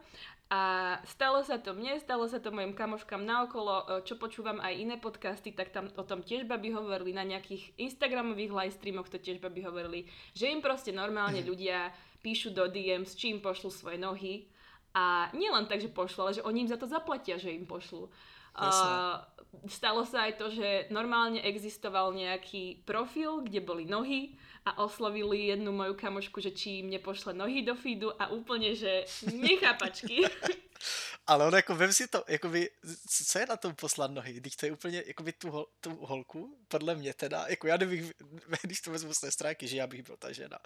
a 0.48 0.62
stalo 1.04 1.44
sa 1.44 1.60
to 1.60 1.76
mne, 1.76 2.00
stalo 2.00 2.32
sa 2.32 2.40
to 2.40 2.48
mojim 2.48 2.72
kamoškám 2.72 3.20
naokolo, 3.20 3.76
uh, 3.76 3.84
čo 4.08 4.16
počúvam 4.16 4.64
aj 4.64 4.72
iné 4.72 4.96
podcasty, 4.96 5.52
tak 5.52 5.76
tam 5.76 5.92
o 6.00 6.04
tom 6.08 6.24
tiež 6.24 6.48
baby 6.48 6.72
hovorili, 6.72 7.12
na 7.12 7.28
nejakých 7.28 7.76
Instagramových 7.76 8.56
live 8.56 8.76
streamoch 8.80 9.12
to 9.12 9.20
tiež 9.20 9.44
baby 9.44 9.68
hovorili, 9.68 10.08
že 10.32 10.48
im 10.48 10.64
proste 10.64 10.96
normálne 10.96 11.44
ľudia 11.50 11.92
píšu 12.24 12.56
do 12.56 12.72
DM, 12.72 13.04
s 13.04 13.20
čím 13.20 13.44
pošlu 13.44 13.68
svoje 13.68 14.00
nohy 14.00 14.55
a 14.96 15.28
nie 15.36 15.52
len 15.52 15.68
tak, 15.68 15.84
že 15.84 15.92
pošlu, 15.92 16.20
ale 16.24 16.38
že 16.40 16.46
oni 16.48 16.64
im 16.64 16.72
za 16.72 16.80
to 16.80 16.88
zaplatia, 16.88 17.36
že 17.36 17.52
im 17.52 17.68
pošlu. 17.68 18.08
Uh, 18.56 19.20
stalo 19.68 20.08
sa 20.08 20.32
aj 20.32 20.40
to, 20.40 20.48
že 20.48 20.88
normálne 20.88 21.44
existoval 21.44 22.16
nejaký 22.16 22.88
profil, 22.88 23.44
kde 23.44 23.60
boli 23.60 23.84
nohy 23.84 24.40
a 24.66 24.84
oslovili 24.84 25.46
jednu 25.46 25.72
moju 25.72 25.94
kamošku, 25.94 26.42
že 26.42 26.52
či 26.52 26.70
im 26.80 26.90
nepošle 26.90 27.34
nohy 27.34 27.62
do 27.62 27.76
feedu 27.76 28.10
a 28.22 28.28
úplne, 28.28 28.76
že 28.76 29.06
nechápačky. 29.30 30.26
Ale 31.28 31.48
on 31.48 31.56
jako, 31.56 31.76
vem 31.76 31.94
si 31.94 32.08
to, 32.08 32.24
jakoby, 32.28 32.70
co 33.10 33.40
je 33.40 33.46
na 33.46 33.58
tom 33.58 33.76
poslat 33.76 34.12
nohy? 34.12 34.34
Když 34.34 34.56
to 34.56 34.66
je 34.66 34.72
úplně, 34.72 35.04
jakoby 35.06 35.34
tu, 35.34 35.52
hol, 35.52 35.66
tu 35.80 35.96
holku, 35.96 36.58
podle 36.68 36.96
mě 36.96 37.14
teda, 37.14 37.46
jako 37.48 37.68
já 37.68 37.78
kdybych, 37.78 38.14
když 38.62 38.82
to 38.82 38.92
vezmu 38.92 39.14
z 39.14 39.20
té 39.20 39.32
stránky, 39.32 39.68
že 39.68 39.78
já 39.78 39.88
bych 39.88 40.04
byl 40.04 40.18
ta 40.18 40.32
žena, 40.32 40.60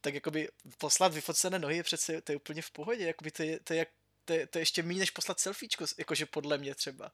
tak 0.00 0.14
jakoby 0.14 0.48
poslat 0.78 1.14
vyfocené 1.14 1.58
nohy 1.58 1.76
je 1.76 1.82
přece, 1.82 2.20
to 2.20 2.32
je 2.32 2.36
úplně 2.36 2.62
v 2.62 2.70
pohodě, 2.70 3.06
jakoby 3.06 3.30
to 3.30 3.42
je, 3.42 3.60
to 3.60 3.74
je, 3.74 3.86
to 4.24 4.32
je, 4.32 4.46
to 4.46 4.58
je 4.58 4.62
ještě 4.62 4.82
méně 4.82 5.00
než 5.00 5.10
poslat 5.10 5.40
selfiečko, 5.40 5.84
jakože 5.98 6.26
podle 6.26 6.58
mě 6.58 6.74
třeba. 6.74 7.12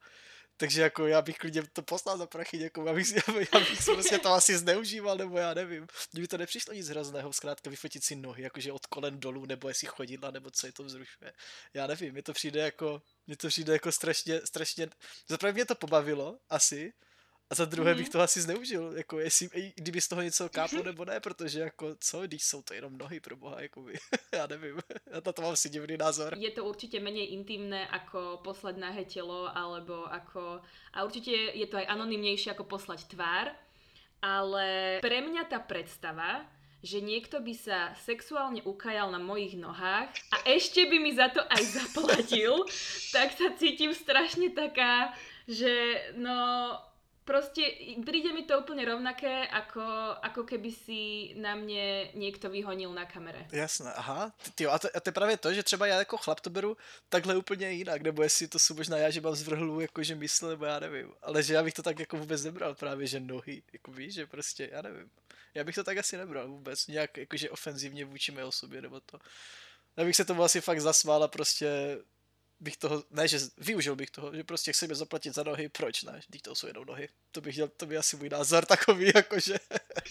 Takže 0.60 0.82
jako 0.82 1.06
já 1.06 1.22
bych 1.22 1.38
klidně 1.38 1.62
to 1.72 1.82
poslal 1.82 2.18
za 2.18 2.26
prachy, 2.26 2.60
jako 2.60 2.84
já 2.86 2.92
bych, 2.92 3.06
já 3.26 3.60
bych 3.60 3.84
prostě 3.84 4.18
to 4.18 4.28
asi 4.28 4.58
zneužíval, 4.58 5.16
nebo 5.16 5.38
já 5.38 5.54
nevím. 5.54 5.86
Mně 6.12 6.22
by 6.22 6.28
to 6.28 6.38
nepřišlo 6.38 6.74
nic 6.74 6.88
hrozného, 6.88 7.32
zkrátka 7.32 7.70
vyfotit 7.70 8.04
si 8.04 8.16
nohy, 8.16 8.42
jakože 8.42 8.72
od 8.72 8.86
kolen 8.86 9.20
dolů, 9.20 9.46
nebo 9.46 9.68
jestli 9.68 9.86
chodidla, 9.86 10.30
nebo 10.30 10.50
co 10.50 10.66
je 10.66 10.72
to 10.72 10.84
vzrušuje. 10.84 11.32
Já 11.74 11.86
nevím, 11.86 12.14
mi 12.14 12.22
to 12.22 12.32
přijde 12.32 12.60
jako, 12.60 13.02
mně 13.26 13.36
to 13.36 13.48
přijde 13.48 13.72
jako 13.72 13.92
strašně, 13.92 14.40
strašně, 14.44 14.88
zaprvé 15.28 15.52
mě 15.52 15.64
to 15.64 15.74
pobavilo, 15.74 16.38
asi, 16.48 16.92
a 17.50 17.54
za 17.54 17.64
druhé 17.64 17.92
mm-hmm. 17.92 17.96
bych 17.96 18.08
to 18.08 18.20
asi 18.20 18.40
zneužil, 18.40 18.92
jako 18.96 19.18
jestli, 19.18 19.72
kdyby 19.74 20.00
z 20.00 20.08
toho 20.08 20.22
něco 20.22 20.48
káplo 20.48 20.82
nebo 20.82 21.04
ne, 21.04 21.20
protože 21.20 21.60
jako 21.60 21.96
co, 22.00 22.22
když 22.22 22.44
jsou 22.44 22.62
to 22.62 22.74
jenom 22.74 22.98
nohy 22.98 23.20
pro 23.20 23.36
boha, 23.36 23.62
jako 23.62 23.80
by, 23.82 23.94
já 24.32 24.46
nevím, 24.46 24.78
já 25.12 25.20
na 25.26 25.32
to 25.32 25.42
mám 25.42 25.56
si 25.56 25.68
divný 25.68 25.96
názor. 25.96 26.34
Je 26.38 26.50
to 26.50 26.64
určitě 26.64 27.00
méně 27.00 27.26
intimné 27.26 27.88
ako 27.88 28.40
poslať 28.44 28.76
nahé 28.76 29.04
telo, 29.04 29.56
alebo 29.56 30.12
ako, 30.12 30.60
a 30.92 31.04
určitě 31.04 31.30
je 31.54 31.66
to 31.66 31.76
aj 31.76 31.86
anonymnější 31.88 32.50
ako 32.50 32.64
poslať 32.64 33.04
tvár, 33.04 33.50
ale 34.22 35.00
pre 35.00 35.20
mňa 35.20 35.48
tá 35.48 35.58
predstava, 35.58 36.44
že 36.80 37.00
niekto 37.00 37.40
by 37.40 37.54
sa 37.56 37.92
sexuálne 38.04 38.64
ukajal 38.64 39.12
na 39.12 39.20
mojich 39.20 39.56
nohách 39.56 40.08
a 40.32 40.36
ešte 40.48 40.88
by 40.88 40.96
mi 40.96 41.12
za 41.12 41.28
to 41.28 41.40
aj 41.44 41.62
zaplatil, 41.66 42.64
tak 43.16 43.34
sa 43.34 43.52
cítim 43.58 43.92
strašne 43.92 44.52
taká, 44.54 45.12
že 45.50 45.72
no 46.14 46.36
proste 47.24 47.62
príde 48.04 48.32
mi 48.32 48.42
to 48.42 48.58
úplne 48.60 48.84
rovnaké, 48.84 49.46
ako, 49.48 49.82
ako 50.22 50.42
keby 50.44 50.70
si 50.72 51.00
na 51.36 51.54
mne 51.54 52.10
niekto 52.14 52.50
vyhonil 52.50 52.90
na 52.92 53.06
kamere. 53.06 53.46
Jasné, 53.52 53.92
aha. 53.92 54.32
Tyjo, 54.54 54.70
a, 54.70 54.78
to, 54.78 54.88
a 54.94 55.00
to 55.00 55.08
je 55.08 55.12
právě 55.12 55.36
to, 55.36 55.54
že 55.54 55.62
třeba 55.62 55.86
já 55.86 55.98
jako 55.98 56.16
chlap 56.16 56.40
to 56.40 56.50
beru 56.50 56.76
takhle 57.08 57.36
úplně 57.36 57.70
jinak, 57.70 58.02
nebo 58.02 58.22
jestli 58.22 58.48
to 58.48 58.58
jsou 58.58 58.74
možná 58.74 58.96
já, 58.96 59.10
že 59.10 59.20
mám 59.20 59.34
zvrhlou 59.34 59.80
jakože 59.80 60.14
mysl, 60.14 60.48
nebo 60.48 60.64
já 60.64 60.80
nevím. 60.80 61.12
Ale 61.22 61.42
že 61.42 61.54
já 61.54 61.62
bych 61.62 61.74
to 61.74 61.82
tak 61.82 61.98
jako 61.98 62.16
vůbec 62.16 62.44
nebral 62.44 62.74
právě, 62.74 63.06
že 63.06 63.20
nohy, 63.20 63.62
jako 63.72 63.92
víš, 63.92 64.14
že 64.14 64.26
prostě, 64.26 64.68
já 64.72 64.82
nevím. 64.82 65.10
Já 65.54 65.64
bych 65.64 65.74
to 65.74 65.84
tak 65.84 65.98
asi 65.98 66.16
nebral 66.16 66.48
vůbec, 66.48 66.86
nějak 66.86 67.16
jakože 67.16 67.50
ofenzivně 67.50 68.04
vůči 68.04 68.32
mé 68.32 68.44
osobě, 68.44 68.82
nebo 68.82 69.00
to. 69.00 69.18
Já 69.96 70.04
bych 70.04 70.16
se 70.16 70.24
tomu 70.24 70.42
asi 70.42 70.60
fakt 70.60 70.80
zasmál 70.80 71.24
a 71.24 71.28
prostě 71.28 71.98
bych 72.60 72.76
toho, 72.76 73.04
ne, 73.10 73.28
že 73.28 73.38
využil 73.58 73.96
bych 73.96 74.10
toho, 74.10 74.34
že 74.34 74.44
prostě 74.44 74.72
chceme 74.72 74.94
zaplatit 74.94 75.34
za 75.34 75.42
nohy, 75.42 75.68
proč 75.68 76.02
ne, 76.02 76.20
když 76.28 76.42
to 76.42 76.54
jsou 76.54 76.66
jenom 76.66 76.84
nohy. 76.84 77.08
To 77.32 77.40
bych 77.40 77.54
dělal, 77.54 77.70
to 77.76 77.86
by 77.86 77.96
asi 77.96 78.16
můj 78.16 78.28
názor 78.28 78.66
takový, 78.66 79.12
jakože. 79.14 79.54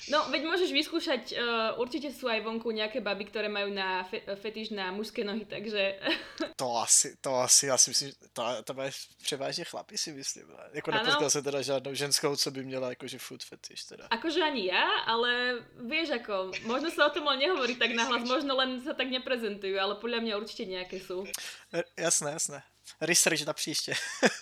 No, 0.09 0.25
veď 0.31 0.41
môžeš 0.45 0.71
vyskúšať, 0.73 1.23
uh, 1.37 1.77
určite 1.77 2.09
sú 2.09 2.31
aj 2.31 2.41
vonku 2.41 2.71
nejaké 2.71 3.03
baby, 3.03 3.29
ktoré 3.29 3.51
majú 3.51 3.69
na 3.69 4.03
fe, 4.03 4.23
fetiš 4.39 4.73
na 4.73 4.91
mužské 4.91 5.23
nohy, 5.23 5.45
takže... 5.45 5.99
To 6.59 6.77
asi, 6.77 7.15
to 7.21 7.35
asi, 7.35 7.67
já 7.67 7.77
si 7.77 7.89
myslím, 7.91 8.11
to, 8.33 8.43
to 8.63 8.73
mají 8.73 8.91
převážně 9.23 9.63
chlapi 9.63 9.97
si 9.97 10.11
myslím. 10.11 10.45
Jako 10.73 10.91
nepotkal 10.91 11.29
jsem 11.29 11.43
teda 11.43 11.61
žádnou 11.61 11.93
ženskou, 11.93 12.35
co 12.35 12.51
by 12.51 12.63
měla 12.63 12.89
jakože 12.89 13.19
food 13.19 13.43
fetiš 13.43 13.83
teda. 13.83 14.07
Akože 14.11 14.43
ani 14.43 14.65
ja, 14.67 14.87
ale 15.05 15.61
vieš 15.75 16.19
ako, 16.19 16.51
možno 16.67 16.91
sa 16.91 17.07
o 17.07 17.13
tom 17.13 17.27
len 17.27 17.39
nehovorí 17.39 17.75
tak 17.75 17.95
nahlas, 17.95 18.27
možno 18.27 18.55
len 18.55 18.81
sa 18.83 18.93
tak 18.93 19.07
neprezentujú, 19.07 19.75
ale 19.79 19.95
podľa 19.99 20.19
mňa 20.19 20.33
určite 20.39 20.67
nejaké 20.67 20.99
sú. 20.99 21.23
E, 21.71 21.83
jasné, 21.95 22.38
jasné. 22.39 22.63
Research 23.01 23.45
na 23.45 23.53
příště. 23.53 23.93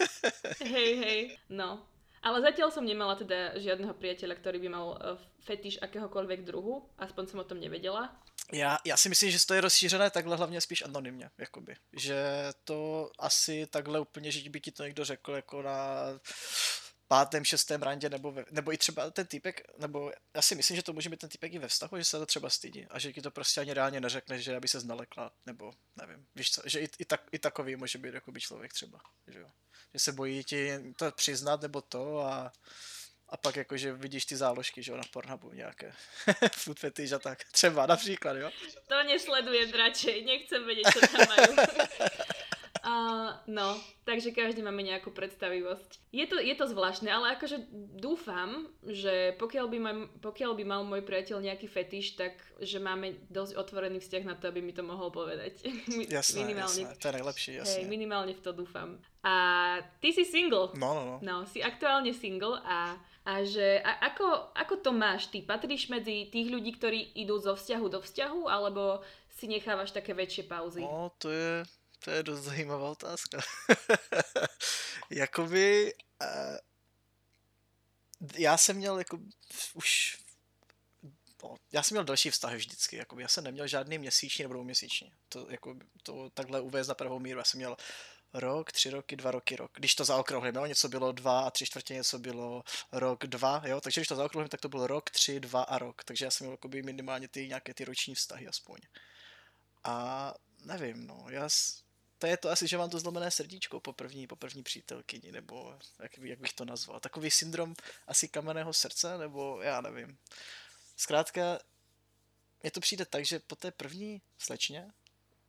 hej, 0.60 0.96
hej, 0.96 1.38
no. 1.50 1.88
Ale 2.24 2.42
zatiaľ 2.42 2.74
som 2.74 2.84
nemala 2.84 3.16
teda 3.16 3.56
žiadneho 3.62 3.94
priateľa, 3.94 4.36
ktorý 4.42 4.58
by 4.60 4.70
mal 4.70 4.86
uh, 4.90 5.16
fetiš 5.46 5.80
akéhokoľvek 5.80 6.44
druhu, 6.44 6.90
aspoň 6.98 7.24
som 7.28 7.40
o 7.40 7.48
tom 7.48 7.62
nevedela. 7.62 8.10
Já, 8.54 8.78
já 8.86 8.98
si 8.98 9.10
myslím, 9.10 9.32
že 9.32 9.46
to 9.46 9.54
je 9.54 9.62
rozšířené 9.62 10.10
takhle 10.10 10.36
hlavně 10.36 10.62
spíš 10.62 10.82
anonymně, 10.82 11.30
jakoby. 11.38 11.76
Že 11.94 12.18
to 12.64 13.12
asi 13.20 13.68
takhle 13.68 14.00
úplně, 14.00 14.32
že 14.32 14.50
by 14.50 14.60
ti 14.60 14.72
to 14.72 14.84
někdo 14.84 15.06
řekl 15.06 15.32
jako 15.32 15.62
na 15.62 15.80
pátém, 17.08 17.46
šestém 17.46 17.82
randě, 17.82 18.10
nebo, 18.10 18.32
ve, 18.32 18.46
nebo 18.52 18.74
i 18.74 18.78
třeba 18.78 19.12
ten 19.12 19.28
typek, 19.28 19.62
nebo 19.78 20.12
já 20.36 20.42
si 20.42 20.56
myslím, 20.56 20.76
že 20.78 20.84
to 20.84 20.94
může 20.94 21.10
být 21.10 21.20
ten 21.20 21.30
typek 21.30 21.54
i 21.54 21.60
ve 21.60 21.68
vztahu, 21.68 21.98
že 21.98 22.04
se 22.04 22.20
to 22.20 22.26
třeba 22.26 22.50
stydí 22.50 22.86
a 22.90 23.00
že 23.00 23.14
ti 23.14 23.22
to 23.22 23.32
prostě 23.32 23.62
ani 23.62 23.74
reálně 23.74 24.02
neřekne, 24.02 24.40
že 24.42 24.56
aby 24.56 24.68
se 24.68 24.80
znalekla, 24.80 25.32
nebo 25.46 25.72
nevím, 25.96 26.28
víš 26.36 26.52
co, 26.52 26.62
že 26.66 26.80
i, 26.80 26.90
i, 27.00 27.06
tak, 27.06 27.22
i 27.32 27.40
takový 27.40 27.76
může 27.76 27.98
být 27.98 28.14
jakoby 28.14 28.42
člověk 28.42 28.74
třeba, 28.74 29.00
že 29.28 29.40
jo. 29.40 29.48
Že 29.94 30.00
se 30.00 30.12
bojí 30.12 30.44
ti 30.44 30.80
to 30.98 31.12
přiznat 31.12 31.62
nebo 31.62 31.82
to 31.82 32.20
a 32.20 32.52
a 33.30 33.38
pak 33.38 33.56
jakože 33.56 33.94
vidíš 33.94 34.26
ty 34.26 34.36
záložky, 34.36 34.84
že 34.84 34.92
jo, 34.92 34.98
na 34.98 35.04
Pornhubu 35.12 35.52
nějaké 35.52 35.94
food 36.52 36.80
fetish 36.80 37.12
a 37.12 37.20
tak. 37.20 37.44
Třeba 37.52 37.86
například, 37.86 38.34
jo. 38.34 38.52
To 38.88 39.04
nesledujem 39.04 39.72
radšej, 39.72 40.26
nechcem 40.26 40.66
vědět, 40.66 40.84
co 40.94 41.00
tam 41.00 41.28
mají. 41.28 41.70
Uh, 42.88 43.36
no, 43.52 43.76
takže 44.08 44.32
každý 44.32 44.64
máme 44.64 44.80
nejakú 44.80 45.12
predstavivosť. 45.12 46.00
Je 46.16 46.24
to, 46.24 46.40
je 46.40 46.56
to 46.56 46.72
zvláštne, 46.72 47.12
ale 47.12 47.36
akože 47.36 47.68
dúfam, 48.00 48.64
že 48.88 49.36
pokiaľ 49.36 49.66
by, 49.68 49.78
maj, 49.84 49.96
pokiaľ 50.24 50.56
by 50.56 50.64
mal 50.64 50.82
môj 50.88 51.04
priateľ 51.04 51.44
nejaký 51.44 51.68
fetiš, 51.68 52.16
tak 52.16 52.40
že 52.64 52.80
máme 52.80 53.28
dosť 53.28 53.60
otvorený 53.60 54.00
vzťah 54.00 54.24
na 54.24 54.40
to, 54.40 54.48
aby 54.48 54.64
mi 54.64 54.72
to 54.72 54.88
mohol 54.88 55.12
povedať. 55.12 55.68
Jasné, 56.16 56.48
minimálne, 56.48 56.88
jasné, 56.88 56.96
to 56.96 57.12
je 57.12 57.16
najlepšie, 57.20 57.52
jasné. 57.60 57.76
Hej, 57.84 57.92
minimálne 57.92 58.32
v 58.32 58.40
to 58.40 58.56
dúfam. 58.56 58.96
A 59.20 59.36
ty 60.00 60.16
si 60.16 60.24
single. 60.24 60.72
No, 60.80 60.96
no, 60.96 61.04
no. 61.04 61.16
No, 61.20 61.36
si 61.44 61.60
aktuálne 61.60 62.16
single 62.16 62.56
a, 62.64 62.96
a 63.28 63.34
že 63.44 63.84
a 63.84 64.16
ako, 64.16 64.56
ako 64.56 64.76
to 64.80 64.92
máš 64.96 65.28
ty? 65.28 65.44
Patríš 65.44 65.92
medzi 65.92 66.32
tých 66.32 66.48
ľudí, 66.48 66.80
ktorí 66.80 67.20
idú 67.20 67.36
zo 67.36 67.52
vzťahu 67.52 67.86
do 67.92 68.00
vzťahu, 68.00 68.48
alebo 68.48 69.04
si 69.28 69.52
nechávaš 69.52 69.92
také 69.92 70.16
väčšie 70.16 70.48
pauzy? 70.48 70.88
No, 70.88 71.12
to 71.20 71.28
je, 71.28 71.68
to 72.04 72.12
je 72.12 72.24
dost 72.24 72.40
zajímavá 72.40 72.90
otázka. 72.90 73.38
Jakoby... 75.10 75.94
Uh, 76.22 76.58
já 78.38 78.58
jsem 78.58 78.76
měl 78.76 78.98
jako 78.98 79.20
už 79.74 80.18
no, 81.44 81.56
já 81.72 81.84
jsem 81.84 81.96
měl 81.96 82.04
další 82.04 82.30
vztahy 82.30 82.58
vždycky, 82.58 82.96
jakoby 82.96 83.22
já 83.22 83.28
jsem 83.28 83.44
neměl 83.44 83.68
žádný 83.68 83.98
měsíční 83.98 84.44
nebo 84.44 84.64
měsíční. 84.64 85.12
To, 85.30 85.48
jako, 85.50 85.76
to 86.04 86.30
takhle 86.30 86.62
uvést 86.62 86.88
na 86.88 86.96
pravou 86.96 87.20
míru. 87.20 87.40
Já 87.40 87.44
jsem 87.44 87.58
měl 87.58 87.78
rok, 88.34 88.72
tři 88.72 88.90
roky, 88.90 89.16
dva 89.16 89.32
roky, 89.32 89.56
rok. 89.56 89.72
Když 89.76 89.96
to 89.96 90.06
zaokrouhlím, 90.06 90.56
jo, 90.56 90.66
něco 90.66 90.90
bylo 90.90 91.12
dva 91.12 91.40
a 91.40 91.52
tři 91.52 91.66
čtvrtě, 91.66 91.94
něco 91.94 92.20
bylo 92.20 92.64
rok, 92.92 93.26
dva, 93.26 93.62
jo, 93.66 93.82
takže 93.82 94.02
když 94.02 94.08
to 94.08 94.16
zaokrouhlím, 94.16 94.50
tak 94.50 94.62
to 94.62 94.70
bylo 94.70 94.88
rok, 94.88 95.10
tři, 95.10 95.40
dva 95.40 95.62
a 95.62 95.78
rok. 95.78 96.04
Takže 96.04 96.26
já 96.26 96.32
jsem 96.32 96.46
měl 96.46 96.54
jakoby 96.54 96.84
minimálně 96.84 97.28
ty 97.28 97.48
nějaké 97.48 97.74
ty 97.74 97.86
roční 97.86 98.16
vztahy 98.16 98.48
aspoň. 98.48 98.80
A 99.84 100.34
nevím, 100.66 101.08
no, 101.08 101.26
já 101.30 101.50
to 102.20 102.28
je 102.28 102.38
to 102.38 102.50
asi, 102.50 102.68
že 102.68 102.78
mám 102.78 102.90
to 102.90 103.00
zlomené 103.00 103.32
srdíčko 103.32 103.80
po 103.80 103.94
první, 103.94 104.28
po 104.28 104.36
první 104.36 104.64
přítelkyni, 104.64 105.32
nebo 105.32 105.80
jak, 106.00 106.18
jak 106.18 106.40
bych 106.40 106.54
to 106.54 106.66
nazval. 106.66 107.00
Takový 107.00 107.32
syndrom 107.32 107.76
asi 108.08 108.28
kamenného 108.28 108.74
srdce, 108.74 109.18
nebo 109.18 109.62
já 109.62 109.82
nevím. 109.82 110.18
Zkrátka, 110.98 111.60
mně 112.64 112.72
to 112.72 112.80
přijde 112.80 113.06
tak, 113.06 113.26
že 113.26 113.40
po 113.40 113.56
té 113.56 113.72
první 113.72 114.22
slečně, 114.38 114.92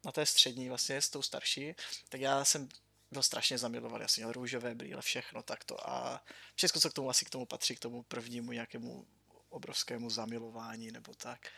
na 0.05 0.13
té 0.13 0.27
střední 0.27 0.69
vlastně 0.69 1.03
s 1.03 1.11
tou 1.11 1.23
starší, 1.23 1.75
tak 2.09 2.21
já 2.21 2.45
jsem 2.45 2.69
byl 3.11 3.23
strašně 3.23 3.59
zamilovaný, 3.59 4.03
já 4.03 4.09
jsem 4.09 4.23
měl 4.23 4.33
růžové 4.33 4.75
brýle, 4.75 5.03
všechno 5.03 5.43
takto 5.43 5.91
a 5.91 6.25
všechno, 6.55 6.81
co 6.81 6.91
k 6.91 6.93
tomu 6.93 7.11
asi 7.11 7.25
k 7.25 7.31
tomu 7.31 7.47
patří, 7.47 7.77
k 7.77 7.81
tomu 7.81 8.03
prvnímu 8.03 8.53
nějakému 8.53 9.07
obrovskému 9.49 10.11
zamilování 10.11 10.91
nebo 10.91 11.15
tak. 11.15 11.49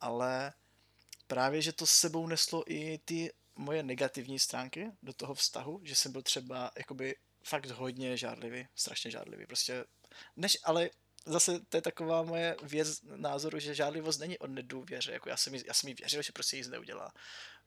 Ale 0.00 0.52
právě, 1.26 1.62
že 1.62 1.72
to 1.72 1.86
s 1.86 1.90
sebou 1.90 2.26
neslo 2.26 2.72
i 2.72 2.98
ty 2.98 3.32
moje 3.56 3.82
negativní 3.82 4.38
stránky 4.38 4.90
do 5.02 5.12
toho 5.12 5.34
vztahu, 5.34 5.80
že 5.84 5.94
jsem 5.94 6.12
byl 6.12 6.22
třeba 6.22 6.70
jakoby 6.76 7.16
fakt 7.44 7.70
hodně 7.70 8.16
žádlivý, 8.16 8.68
strašně 8.74 9.10
žádlivý, 9.10 9.46
prostě 9.46 9.84
než, 10.36 10.58
ale 10.64 10.90
zase 11.26 11.60
to 11.60 11.76
je 11.76 11.82
taková 11.82 12.22
moje 12.22 12.56
věc 12.62 13.02
názoru, 13.02 13.58
že 13.58 13.74
žádlivost 13.74 14.20
není 14.20 14.38
o 14.38 14.46
nedůvěře, 14.46 15.12
jako 15.12 15.28
já 15.28 15.36
jsem, 15.36 15.54
jí, 15.54 15.62
já 15.66 15.74
jsem 15.74 15.88
jí 15.88 15.94
věřil, 15.94 16.22
že 16.22 16.32
prostě 16.32 16.56
nic 16.56 16.68
neudělá. 16.68 17.12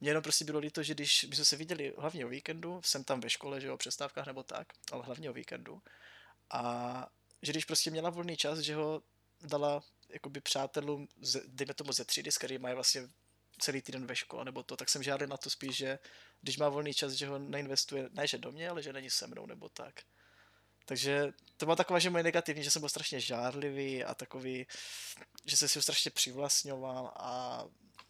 Mně 0.02 0.10
jenom 0.10 0.24
prostě 0.24 0.46
bylo 0.46 0.60
líto, 0.60 0.84
že 0.84 0.94
když 0.94 1.24
my 1.24 1.36
jsme 1.36 1.46
se 1.46 1.56
viděli 1.56 1.94
hlavně 1.98 2.26
o 2.26 2.30
víkendu, 2.30 2.82
jsem 2.84 3.04
tam 3.04 3.20
ve 3.20 3.30
škole, 3.30 3.62
že 3.62 3.72
o 3.72 3.78
přestávkách 3.78 4.26
nebo 4.26 4.44
tak, 4.44 4.68
ale 4.92 5.04
hlavně 5.04 5.30
o 5.30 5.34
víkendu, 5.34 5.82
a 6.50 7.08
že 7.42 7.52
když 7.52 7.66
prostě 7.66 7.92
měla 7.92 8.10
volný 8.10 8.38
čas, 8.38 8.60
že 8.60 8.76
ho 8.76 9.02
dala 9.42 9.84
jakoby 10.10 10.42
přátelům, 10.42 11.08
dejme 11.48 11.74
tomu 11.74 11.94
ze 11.94 12.06
třídy, 12.06 12.32
s 12.32 12.38
kterými 12.38 12.62
mají 12.62 12.76
vlastně 12.76 13.08
celý 13.60 13.82
týden 13.82 14.08
ve 14.08 14.16
škole 14.16 14.46
nebo 14.46 14.64
to, 14.64 14.78
tak 14.78 14.90
jsem 14.90 15.04
žádný 15.04 15.28
na 15.28 15.38
to 15.38 15.50
spíš, 15.50 15.76
že 15.78 16.00
když 16.42 16.58
má 16.58 16.70
volný 16.70 16.94
čas, 16.94 17.14
že 17.14 17.28
ho 17.28 17.40
neinvestuje, 17.40 18.10
ne 18.12 18.28
že 18.28 18.38
do 18.38 18.52
mě, 18.52 18.70
ale 18.70 18.84
že 18.84 18.94
není 18.94 19.10
se 19.10 19.28
mnou 19.28 19.46
nebo 19.46 19.70
tak. 19.70 19.96
Takže 20.86 21.34
to 21.58 21.66
bylo 21.66 21.76
taková, 21.76 22.00
že 22.00 22.10
moje 22.10 22.24
negativní, 22.24 22.64
že 22.64 22.72
jsem 22.72 22.80
byl 22.80 22.90
strašně 22.90 23.20
žárlivý 23.20 24.04
a 24.04 24.16
takový, 24.16 24.68
že 25.46 25.58
jsem 25.58 25.70
si 25.70 25.78
ho 25.78 25.84
strašně 25.84 26.12
přivlastňoval 26.12 27.14
a 27.16 27.64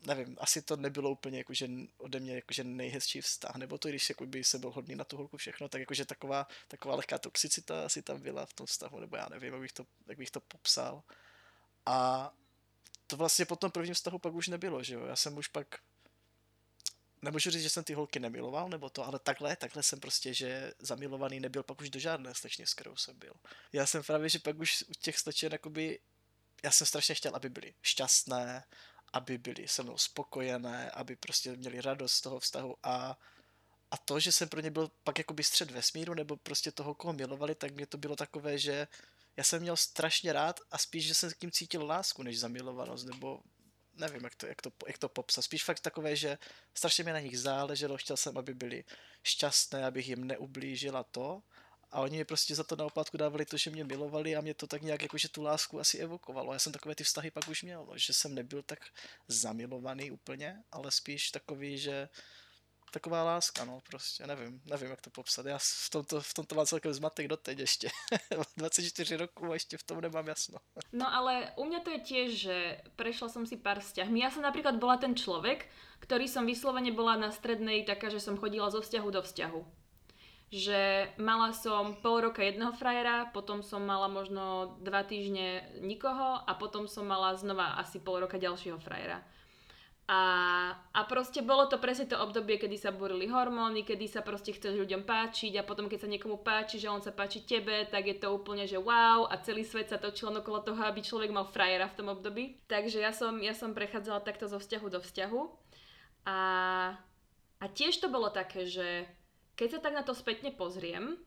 nevím, 0.08 0.38
asi 0.40 0.62
to 0.62 0.76
nebylo 0.76 1.12
úplně 1.12 1.38
jakože 1.38 1.68
ode 1.98 2.20
mě 2.20 2.36
jakože 2.36 2.64
nejhezčí 2.64 3.22
vztah, 3.22 3.56
nebo 3.56 3.78
to, 3.78 3.90
když 3.90 4.10
jakoby 4.10 4.44
se 4.44 4.60
byl 4.60 4.72
hodný 4.72 4.96
na 4.96 5.04
tu 5.04 5.18
holku 5.18 5.38
všechno, 5.38 5.70
tak 5.70 5.80
jakože 5.80 6.06
taková, 6.06 6.48
taková 6.68 6.96
lehká 6.96 7.18
toxicita 7.18 7.86
asi 7.86 8.02
tam 8.02 8.22
byla 8.22 8.46
v 8.46 8.54
tom 8.54 8.66
vztahu, 8.66 9.00
nebo 9.00 9.18
já 9.18 9.28
nevím, 9.30 9.54
jak 9.54 9.62
bych 9.62 9.72
to, 9.72 9.86
jak 10.08 10.18
bych 10.18 10.32
to 10.32 10.40
popsal. 10.40 11.04
A 11.86 12.32
to 13.08 13.18
vlastně 13.18 13.46
po 13.46 13.56
tom 13.56 13.72
prvním 13.72 13.94
vztahu 13.94 14.20
pak 14.20 14.34
už 14.34 14.48
nebylo, 14.48 14.84
že 14.84 14.96
jo, 14.96 15.06
já 15.06 15.16
jsem 15.16 15.38
už 15.38 15.48
pak 15.48 15.68
nemůžu 17.22 17.50
říct, 17.50 17.64
že 17.64 17.70
jsem 17.70 17.84
ty 17.84 17.94
holky 17.94 18.20
nemiloval, 18.20 18.70
nebo 18.70 18.90
to, 18.90 19.06
ale 19.06 19.20
takhle, 19.20 19.56
takhle 19.56 19.84
jsem 19.84 20.00
prostě, 20.00 20.34
že 20.34 20.74
zamilovaný 20.80 21.40
nebyl 21.40 21.64
pak 21.64 21.82
už 21.82 21.90
do 21.90 22.00
žádné 22.00 22.34
slečny, 22.34 22.68
s 22.68 22.74
kterou 22.74 22.96
jsem 22.96 23.20
byl. 23.20 23.34
Já 23.74 23.86
jsem 23.86 24.04
právě, 24.04 24.30
že 24.30 24.40
pak 24.40 24.60
už 24.60 24.84
u 24.88 24.94
těch 24.94 25.20
slečen, 25.20 25.52
jakoby, 25.52 26.00
já 26.64 26.72
jsem 26.72 26.88
strašně 26.88 27.16
chtěl, 27.16 27.36
aby 27.36 27.50
byly 27.50 27.74
šťastné, 27.82 28.64
aby 29.14 29.38
byli 29.38 29.68
se 29.68 29.84
mnou 29.84 29.98
spokojené, 29.98 30.92
aby 30.92 31.16
prostě 31.16 31.56
měli 31.56 31.82
radost 31.82 32.14
z 32.14 32.22
toho 32.22 32.40
vztahu 32.40 32.76
a 32.84 33.18
a 33.96 33.98
to, 33.98 34.20
že 34.20 34.32
jsem 34.32 34.50
pro 34.50 34.62
ně 34.62 34.72
byl 34.72 34.92
pak 35.04 35.18
jakoby 35.18 35.44
střed 35.44 35.72
vesmíru, 35.72 36.14
nebo 36.14 36.38
prostě 36.38 36.72
toho, 36.72 36.96
koho 36.96 37.14
milovali, 37.14 37.56
tak 37.56 37.72
mě 37.72 37.86
to 37.86 37.98
bylo 37.98 38.16
takové, 38.16 38.58
že 38.58 38.88
já 39.38 39.44
jsem 39.44 39.62
měl 39.62 39.76
strašně 39.76 40.34
rád 40.34 40.60
a 40.72 40.78
spíš, 40.78 41.08
že 41.08 41.14
jsem 41.14 41.32
k 41.32 41.38
tím 41.38 41.52
cítil 41.52 41.86
lásku, 41.86 42.24
než 42.24 42.40
zamilovanost, 42.40 43.06
nebo 43.06 43.40
nevím, 43.94 44.24
jak 44.24 44.36
to, 44.36 44.48
jak 44.48 44.62
to, 44.62 44.72
jak 44.88 44.98
to 44.98 45.10
popsat. 45.10 45.42
Spíš 45.42 45.64
fakt 45.64 45.80
takové, 45.80 46.16
že 46.16 46.38
strašně 46.74 47.04
mi 47.04 47.12
na 47.12 47.20
nich 47.20 47.40
záleželo, 47.40 47.98
chtěl 47.98 48.18
jsem, 48.18 48.38
aby 48.38 48.54
byli 48.54 48.84
šťastné, 49.24 49.86
abych 49.86 50.08
jim 50.08 50.28
neublížila 50.28 51.04
to. 51.04 51.42
A 51.92 52.02
oni 52.02 52.18
mi 52.18 52.26
prostě 52.26 52.56
za 52.56 52.64
to 52.64 52.76
na 52.76 52.88
dávali 53.14 53.46
to, 53.46 53.58
že 53.58 53.70
mě 53.70 53.84
milovali 53.84 54.36
a 54.36 54.42
mě 54.42 54.54
to 54.54 54.68
tak 54.68 54.82
nějak 54.82 55.02
jakože 55.02 55.30
tu 55.30 55.44
lásku 55.44 55.80
asi 55.80 55.98
evokovalo. 55.98 56.54
Já 56.54 56.60
jsem 56.60 56.74
takové 56.74 56.96
ty 56.96 57.04
vztahy 57.04 57.32
pak 57.32 57.48
už 57.48 57.64
měl, 57.64 57.86
no, 57.86 57.98
že 57.98 58.14
jsem 58.14 58.36
nebyl 58.36 58.64
tak 58.64 58.80
zamilovaný 59.28 60.12
úplně, 60.12 60.64
ale 60.72 60.92
spíš 60.92 61.32
takový, 61.32 61.78
že 61.78 62.10
taková 62.92 63.24
láska, 63.24 63.66
no 63.66 63.82
prostě, 63.90 64.28
nevím, 64.28 64.62
nevím, 64.66 64.90
jak 64.90 65.02
to 65.02 65.10
popsat. 65.10 65.46
Já 65.46 65.58
v 65.58 65.90
tomto, 65.90 66.22
v 66.22 66.34
tomto 66.34 66.56
mám 66.56 66.66
celkem 66.66 66.94
zmatek 66.94 67.28
doteď 67.28 67.60
ještě. 67.60 67.90
24 68.58 69.18
rokov 69.18 69.50
a 69.50 69.54
ještě 69.54 69.78
v 69.78 69.84
tom 69.84 70.02
nemám 70.02 70.28
jasno. 70.28 70.58
No 70.94 71.14
ale 71.14 71.52
u 71.56 71.66
mňa 71.66 71.80
to 71.80 71.90
je 71.90 72.00
tiež, 72.00 72.30
že 72.32 72.56
prešla 72.96 73.28
som 73.30 73.44
si 73.44 73.60
pár 73.60 73.84
vzťahmi. 73.84 74.24
Ja 74.24 74.32
som 74.32 74.48
napríklad 74.48 74.80
bola 74.80 74.96
ten 74.96 75.12
človek, 75.12 75.68
ktorý 76.00 76.28
som 76.28 76.48
vyslovene 76.48 76.96
bola 76.96 77.20
na 77.20 77.36
strednej 77.36 77.84
taká, 77.84 78.08
že 78.08 78.24
som 78.24 78.40
chodila 78.40 78.72
zo 78.72 78.80
vzťahu 78.80 79.10
do 79.12 79.22
vzťahu. 79.22 79.62
Že 80.56 80.82
mala 81.20 81.52
som 81.52 82.00
pol 82.00 82.32
roka 82.32 82.40
jedného 82.40 82.72
frajera, 82.72 83.28
potom 83.34 83.60
som 83.60 83.84
mala 83.84 84.08
možno 84.08 84.78
dva 84.80 85.04
týždne 85.04 85.68
nikoho 85.84 86.40
a 86.48 86.52
potom 86.56 86.88
som 86.88 87.04
mala 87.04 87.36
znova 87.36 87.76
asi 87.76 88.00
pol 88.00 88.24
roka 88.24 88.40
ďalšieho 88.40 88.80
frajera. 88.80 89.20
A, 90.06 90.22
a 90.94 91.02
proste 91.10 91.42
bolo 91.42 91.66
to 91.66 91.82
presne 91.82 92.06
to 92.06 92.14
obdobie, 92.22 92.62
kedy 92.62 92.78
sa 92.78 92.94
burili 92.94 93.26
hormóny, 93.26 93.82
kedy 93.82 94.06
sa 94.06 94.22
proste 94.22 94.54
chceš 94.54 94.78
ľuďom 94.78 95.02
páčiť 95.02 95.58
a 95.58 95.66
potom 95.66 95.90
keď 95.90 96.06
sa 96.06 96.14
niekomu 96.14 96.46
páči, 96.46 96.78
že 96.78 96.94
on 96.94 97.02
sa 97.02 97.10
páči 97.10 97.42
tebe, 97.42 97.90
tak 97.90 98.06
je 98.06 98.14
to 98.22 98.30
úplne, 98.30 98.70
že 98.70 98.78
wow 98.78 99.26
a 99.26 99.42
celý 99.42 99.66
svet 99.66 99.90
sa 99.90 99.98
točil 99.98 100.30
okolo 100.30 100.62
toho, 100.62 100.78
aby 100.86 101.02
človek 101.02 101.34
mal 101.34 101.50
frajera 101.50 101.90
v 101.90 101.98
tom 101.98 102.14
období. 102.14 102.62
Takže 102.70 103.02
ja 103.02 103.10
som, 103.10 103.42
ja 103.42 103.58
som 103.58 103.74
prechádzala 103.74 104.22
takto 104.22 104.46
zo 104.46 104.62
vzťahu 104.62 104.88
do 104.94 105.02
vzťahu 105.02 105.42
a, 106.30 106.40
a 107.58 107.66
tiež 107.74 107.98
to 107.98 108.06
bolo 108.06 108.30
také, 108.30 108.70
že 108.70 109.10
keď 109.58 109.68
sa 109.74 109.80
tak 109.82 109.98
na 109.98 110.06
to 110.06 110.14
spätne 110.14 110.54
pozriem, 110.54 111.18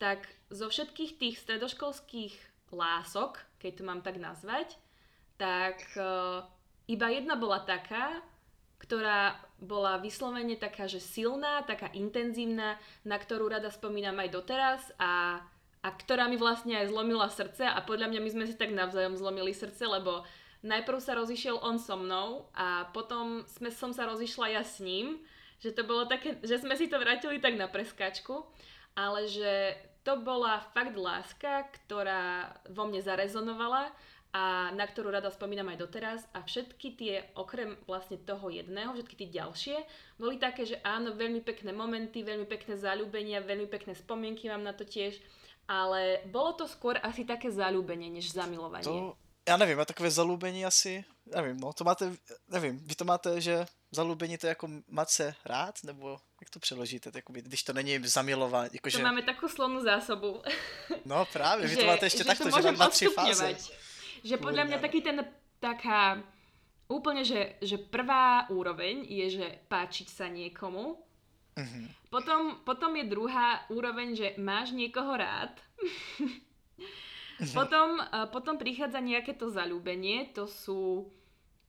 tak 0.00 0.24
zo 0.48 0.72
všetkých 0.72 1.20
tých 1.20 1.36
stredoškolských 1.44 2.32
lások, 2.72 3.44
keď 3.60 3.72
to 3.76 3.82
mám 3.84 4.00
tak 4.00 4.16
nazvať, 4.16 4.80
tak 5.36 5.84
uh, 6.00 6.48
iba 6.90 7.06
jedna 7.06 7.38
bola 7.38 7.62
taká, 7.62 8.18
ktorá 8.82 9.38
bola 9.62 10.02
vyslovene 10.02 10.58
taká, 10.58 10.90
že 10.90 10.98
silná, 10.98 11.62
taká 11.62 11.86
intenzívna, 11.94 12.80
na 13.06 13.16
ktorú 13.20 13.46
rada 13.46 13.70
spomínam 13.70 14.18
aj 14.18 14.28
doteraz 14.34 14.82
a, 14.98 15.38
a 15.84 15.88
ktorá 15.94 16.26
mi 16.26 16.34
vlastne 16.34 16.74
aj 16.80 16.90
zlomila 16.90 17.30
srdce 17.30 17.62
a 17.62 17.78
podľa 17.84 18.10
mňa 18.10 18.20
my 18.24 18.30
sme 18.34 18.44
si 18.50 18.58
tak 18.58 18.74
navzájom 18.74 19.14
zlomili 19.14 19.54
srdce, 19.54 19.86
lebo 19.86 20.26
najprv 20.66 20.98
sa 20.98 21.14
rozišiel 21.14 21.62
on 21.62 21.78
so 21.78 21.94
mnou 21.94 22.50
a 22.56 22.88
potom 22.90 23.46
sme, 23.46 23.70
som 23.70 23.94
sa 23.94 24.08
rozišla 24.10 24.58
ja 24.58 24.62
s 24.66 24.82
ním, 24.82 25.22
že 25.60 25.76
to 25.76 25.84
bolo 25.84 26.08
také, 26.08 26.40
že 26.40 26.58
sme 26.58 26.74
si 26.74 26.88
to 26.88 26.96
vrátili 26.96 27.36
tak 27.38 27.54
na 27.54 27.68
preskačku, 27.68 28.48
ale 28.96 29.28
že 29.28 29.76
to 30.00 30.16
bola 30.24 30.64
fakt 30.72 30.96
láska, 30.96 31.68
ktorá 31.76 32.56
vo 32.72 32.88
mne 32.88 33.04
zarezonovala 33.04 33.92
a 34.30 34.70
na 34.70 34.86
ktorú 34.86 35.10
rada 35.10 35.26
spomínam 35.30 35.74
aj 35.74 35.78
doteraz 35.82 36.20
a 36.30 36.46
všetky 36.46 36.88
tie, 36.94 37.14
okrem 37.34 37.74
vlastne 37.90 38.14
toho 38.14 38.46
jedného, 38.46 38.94
všetky 38.94 39.14
tie 39.18 39.28
ďalšie, 39.42 39.76
boli 40.22 40.38
také, 40.38 40.62
že 40.62 40.78
áno, 40.86 41.18
veľmi 41.18 41.42
pekné 41.42 41.74
momenty, 41.74 42.22
veľmi 42.22 42.46
pekné 42.46 42.78
zalúbenia, 42.78 43.42
veľmi 43.42 43.66
pekné 43.66 43.98
spomienky 43.98 44.46
mám 44.46 44.62
na 44.62 44.70
to 44.70 44.86
tiež, 44.86 45.18
ale 45.66 46.22
bolo 46.30 46.54
to 46.54 46.70
skôr 46.70 46.98
asi 47.02 47.26
také 47.26 47.50
zalúbenie, 47.50 48.10
než 48.10 48.30
zamilovanie. 48.30 48.86
To, 48.86 49.18
já 49.48 49.56
nevím, 49.56 49.80
a 49.80 49.84
takové 49.84 50.10
zalúbení 50.10 50.66
asi, 50.66 51.04
nevím, 51.26 51.56
no 51.60 51.72
to 51.72 51.84
máte, 51.84 52.12
nevím, 52.48 52.78
vy 52.86 52.94
to 52.94 53.04
máte, 53.04 53.40
že 53.40 53.66
zalúbení 53.90 54.38
to 54.38 54.46
je 54.46 54.48
jako 54.48 54.68
mať 54.88 55.08
se 55.10 55.34
rád, 55.44 55.74
nebo 55.84 56.18
jak 56.40 56.50
to 56.50 56.58
přeložíte, 56.58 57.10
jakoby, 57.14 57.42
když 57.42 57.62
to 57.62 57.72
není 57.72 57.98
zamilování. 57.98 58.70
Jako, 58.72 58.90
to 58.90 58.98
že... 58.98 59.02
máme 59.02 59.22
takú 59.22 59.48
slovnú 59.50 59.82
zásobu. 59.82 60.42
No 61.04 61.26
právě, 61.32 61.66
vy 61.66 61.76
to 61.76 61.86
máte 61.86 62.06
ještě 62.06 62.24
takto, 62.24 62.50
že 62.50 62.62
mám 62.62 62.78
na 62.78 62.88
tři 62.88 63.06
fáze. 63.06 63.56
Že 64.20 64.36
podľa 64.40 64.64
mňa 64.68 64.78
taký 64.80 65.00
ten, 65.00 65.20
taká, 65.60 66.20
úplne, 66.90 67.22
že, 67.22 67.56
že 67.62 67.78
prvá 67.78 68.50
úroveň 68.50 69.06
je, 69.06 69.40
že 69.40 69.46
páčiť 69.70 70.08
sa 70.10 70.26
niekomu. 70.26 70.98
Uh-huh. 71.54 71.84
Potom, 72.10 72.58
potom 72.66 72.90
je 72.98 73.06
druhá 73.06 73.62
úroveň, 73.70 74.18
že 74.18 74.28
máš 74.42 74.74
niekoho 74.74 75.14
rád. 75.14 75.54
uh-huh. 75.78 77.54
potom, 77.54 78.02
potom 78.34 78.58
prichádza 78.58 78.98
nejaké 78.98 79.38
to 79.38 79.46
zalúbenie, 79.48 80.34
to 80.34 80.50
sú, 80.50 81.06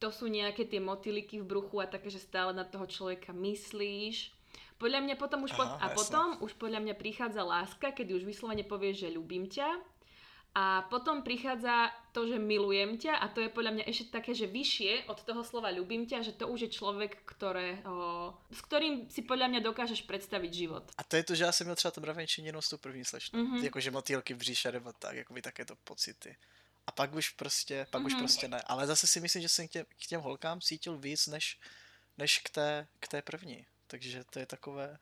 to 0.02 0.10
sú 0.10 0.26
nejaké 0.26 0.66
tie 0.66 0.82
motýliky 0.82 1.38
v 1.38 1.46
bruchu 1.46 1.78
a 1.78 1.92
také, 1.92 2.10
že 2.10 2.18
stále 2.18 2.52
na 2.58 2.66
toho 2.66 2.90
človeka 2.90 3.30
myslíš. 3.32 4.34
Podľa 4.82 5.06
mňa 5.06 5.16
potom 5.22 5.46
už, 5.46 5.54
Aha, 5.54 5.60
po, 5.62 5.64
a 5.78 5.86
jasne. 5.86 5.94
potom 5.94 6.28
už 6.42 6.58
podľa 6.58 6.82
mňa 6.82 6.96
prichádza 6.98 7.46
láska, 7.46 7.94
kedy 7.94 8.18
už 8.18 8.26
vyslovene 8.26 8.66
povieš, 8.66 9.06
že 9.06 9.14
ľúbim 9.14 9.46
ťa 9.46 9.91
a 10.56 10.82
potom 10.92 11.24
prichádza 11.24 11.96
to, 12.12 12.28
že 12.28 12.36
milujem 12.36 13.00
ťa 13.00 13.24
a 13.24 13.32
to 13.32 13.40
je 13.40 13.48
podľa 13.48 13.72
mňa 13.72 13.84
ešte 13.88 14.12
také, 14.12 14.36
že 14.36 14.52
vyššie 14.52 15.08
od 15.08 15.24
toho 15.24 15.48
slova 15.48 15.72
ľúbim 15.72 16.04
ťa, 16.04 16.28
že 16.28 16.36
to 16.36 16.52
už 16.52 16.68
je 16.68 16.72
človek, 16.76 17.24
ktorého, 17.24 18.36
s 18.52 18.60
ktorým 18.60 19.08
si 19.08 19.24
podľa 19.24 19.48
mňa 19.48 19.60
dokážeš 19.64 20.04
predstaviť 20.04 20.52
život. 20.52 20.84
A 21.00 21.04
to 21.08 21.16
je 21.16 21.24
to, 21.24 21.36
že 21.36 21.44
já 21.44 21.52
jsem 21.52 21.68
měl 21.68 21.76
třeba 21.76 21.92
to 21.92 22.02
mravenčí 22.02 22.44
jenom 22.44 22.62
s 22.62 22.70
tou 22.70 22.78
první 22.78 23.06
slečnou. 23.06 23.40
Mm-hmm. 23.40 23.64
Jakože 23.64 23.92
motýlky 23.92 24.34
v 24.34 24.38
bříše 24.38 24.72
nebo 24.72 24.94
tak, 24.94 25.16
jakoby 25.16 25.42
takéto 25.42 25.76
pocity. 25.76 26.36
A 26.88 26.92
pak 26.92 27.16
už 27.16 27.30
prostě, 27.30 27.88
pak 27.90 28.02
mm-hmm. 28.02 28.06
už 28.06 28.14
mhm. 28.14 28.22
prostě 28.22 28.48
ne. 28.48 28.62
Ale 28.68 28.88
zase 28.88 29.08
si 29.08 29.20
myslím, 29.20 29.42
že 29.42 29.50
jsem 29.50 29.68
k 29.68 29.72
těm, 29.72 29.86
k 29.86 30.08
těm 30.08 30.22
holkám 30.22 30.62
cítil 30.62 30.98
víc, 30.98 31.28
než, 31.28 31.60
než 32.18 32.40
k, 32.40 32.50
té, 32.50 32.88
k 33.00 33.08
té 33.08 33.22
první. 33.22 33.66
Takže 33.88 34.24
to 34.30 34.40
je 34.40 34.46
takové, 34.46 34.98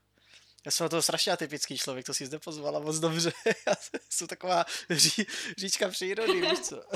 já 0.65 0.71
jsem 0.71 0.85
na 0.85 0.89
to 0.89 1.01
strašně 1.01 1.31
atypický 1.31 1.77
člověk, 1.77 2.05
to 2.05 2.13
si 2.13 2.25
zde 2.25 2.39
pozvala 2.39 2.79
moc 2.79 2.99
dobře. 2.99 3.31
Já 3.67 3.73
jsem 4.09 4.27
taková 4.27 4.65
ří, 4.89 5.25
říčka 5.57 5.87
přírody, 5.89 6.41
víš 6.41 6.59
co. 6.59 6.83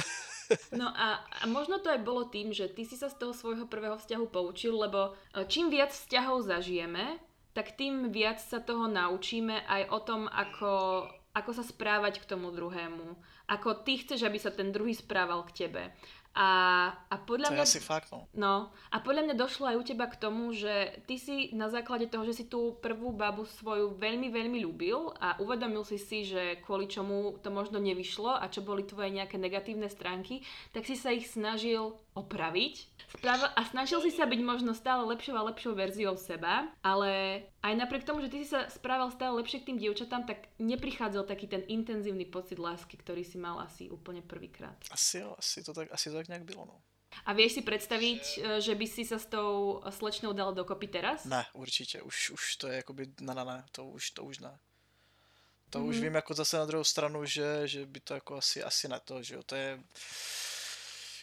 No 0.71 0.91
a, 0.99 1.13
a 1.13 1.47
možno 1.47 1.79
to 1.79 1.89
aj 1.89 2.03
bolo 2.03 2.27
tým, 2.27 2.51
že 2.51 2.67
ty 2.67 2.83
si 2.83 2.99
sa 2.99 3.07
z 3.07 3.15
toho 3.15 3.33
svojho 3.33 3.65
prvého 3.65 3.95
vzťahu 3.95 4.27
poučil, 4.27 4.75
lebo 4.75 5.15
e, 5.31 5.47
čím 5.47 5.71
viac 5.71 5.95
vzťahov 5.95 6.43
zažijeme, 6.43 7.15
tak 7.55 7.79
tým 7.79 8.11
viac 8.11 8.43
sa 8.43 8.59
toho 8.59 8.91
naučíme 8.91 9.63
aj 9.63 9.81
o 9.89 9.99
tom, 10.03 10.21
ako, 10.27 11.07
ako 11.31 11.51
sa 11.55 11.63
správať 11.63 12.19
k 12.21 12.27
tomu 12.27 12.51
druhému. 12.51 13.15
Ako 13.47 13.87
ty 13.87 14.03
chceš, 14.03 14.27
aby 14.27 14.35
sa 14.35 14.51
ten 14.51 14.75
druhý 14.75 14.91
správal 14.91 15.47
k 15.47 15.65
tebe. 15.65 15.95
A, 16.33 16.49
a 17.13 17.15
podľa 17.21 17.53
to 17.53 17.53
mňa... 17.53 17.65
asi 17.65 17.77
fakt, 17.77 18.09
no. 18.09 18.25
no. 18.33 18.73
A 18.89 18.97
podľa 19.05 19.29
mňa 19.29 19.35
došlo 19.37 19.69
aj 19.69 19.77
u 19.77 19.83
teba 19.85 20.09
k 20.09 20.17
tomu, 20.17 20.49
že 20.49 20.97
ty 21.05 21.21
si 21.21 21.53
na 21.53 21.69
základe 21.69 22.09
toho, 22.09 22.25
že 22.25 22.41
si 22.41 22.45
tú 22.49 22.73
prvú 22.81 23.13
babu 23.13 23.45
svoju 23.45 23.93
veľmi, 24.01 24.33
veľmi 24.33 24.57
ľúbil 24.65 25.13
a 25.21 25.37
uvedomil 25.37 25.85
si 25.85 26.01
si, 26.01 26.25
že 26.25 26.57
kvôli 26.65 26.89
čomu 26.89 27.37
to 27.45 27.53
možno 27.53 27.77
nevyšlo 27.77 28.33
a 28.33 28.49
čo 28.49 28.65
boli 28.65 28.81
tvoje 28.81 29.13
nejaké 29.13 29.37
negatívne 29.37 29.85
stránky, 29.93 30.41
tak 30.73 30.89
si 30.89 30.97
sa 30.97 31.13
ich 31.13 31.29
snažil 31.29 31.93
opraviť 32.13 32.87
a 33.57 33.61
snažil 33.69 34.01
si 34.01 34.11
sa 34.13 34.25
byť 34.25 34.41
možno 34.41 34.73
stále 34.73 35.05
lepšou 35.05 35.37
a 35.37 35.47
lepšou 35.49 35.73
verziou 35.77 36.17
seba, 36.17 36.69
ale 36.81 37.43
aj 37.61 37.73
napriek 37.77 38.05
tomu, 38.05 38.21
že 38.21 38.29
ty 38.29 38.41
si 38.45 38.49
sa 38.49 38.69
správal 38.69 39.09
stále 39.13 39.37
lepšie 39.41 39.61
k 39.61 39.73
tým 39.73 39.77
dievčatám, 39.77 40.25
tak 40.25 40.49
neprichádzal 40.57 41.25
taký 41.25 41.49
ten 41.49 41.65
intenzívny 41.69 42.25
pocit 42.25 42.57
lásky, 42.57 42.97
ktorý 42.97 43.25
si 43.25 43.37
mal 43.37 43.61
asi 43.61 43.89
úplne 43.89 44.21
prvýkrát. 44.21 44.77
Asi 44.89 45.21
asi 45.21 45.63
to 45.65 45.73
tak, 45.73 45.89
asi 45.93 46.09
to 46.09 46.17
tak 46.17 46.29
nejak 46.29 46.45
bylo, 46.45 46.65
no. 46.65 46.77
A 47.25 47.37
vieš 47.37 47.61
si 47.61 47.61
predstaviť, 47.61 48.21
že... 48.41 48.61
že 48.61 48.73
by 48.73 48.85
si 48.89 49.05
sa 49.05 49.21
s 49.21 49.29
tou 49.29 49.81
slečnou 49.85 50.33
dal 50.33 50.49
dokopy 50.49 50.89
teraz? 50.89 51.29
Ne, 51.29 51.45
určite. 51.53 52.01
Už, 52.01 52.33
už 52.33 52.43
to 52.57 52.65
je 52.67 52.81
akoby 52.81 53.13
na, 53.21 53.37
na, 53.37 53.43
na. 53.45 53.57
To 53.77 53.93
už, 53.93 54.17
to 54.17 54.25
už 54.25 54.41
ne. 54.41 54.49
To 55.69 55.79
mm-hmm. 55.79 55.89
už 55.89 55.95
mhm. 55.95 56.03
vím 56.03 56.15
jako 56.15 56.33
zase 56.33 56.57
na 56.57 56.65
druhou 56.65 56.83
stranu, 56.83 57.25
že, 57.25 57.67
že 57.67 57.85
by 57.85 57.99
to 57.99 58.13
jako 58.13 58.37
asi, 58.37 58.63
asi 58.63 58.87
na 58.87 58.99
to, 58.99 59.23
že 59.23 59.35
jo, 59.35 59.43
to 59.43 59.55
je 59.55 59.79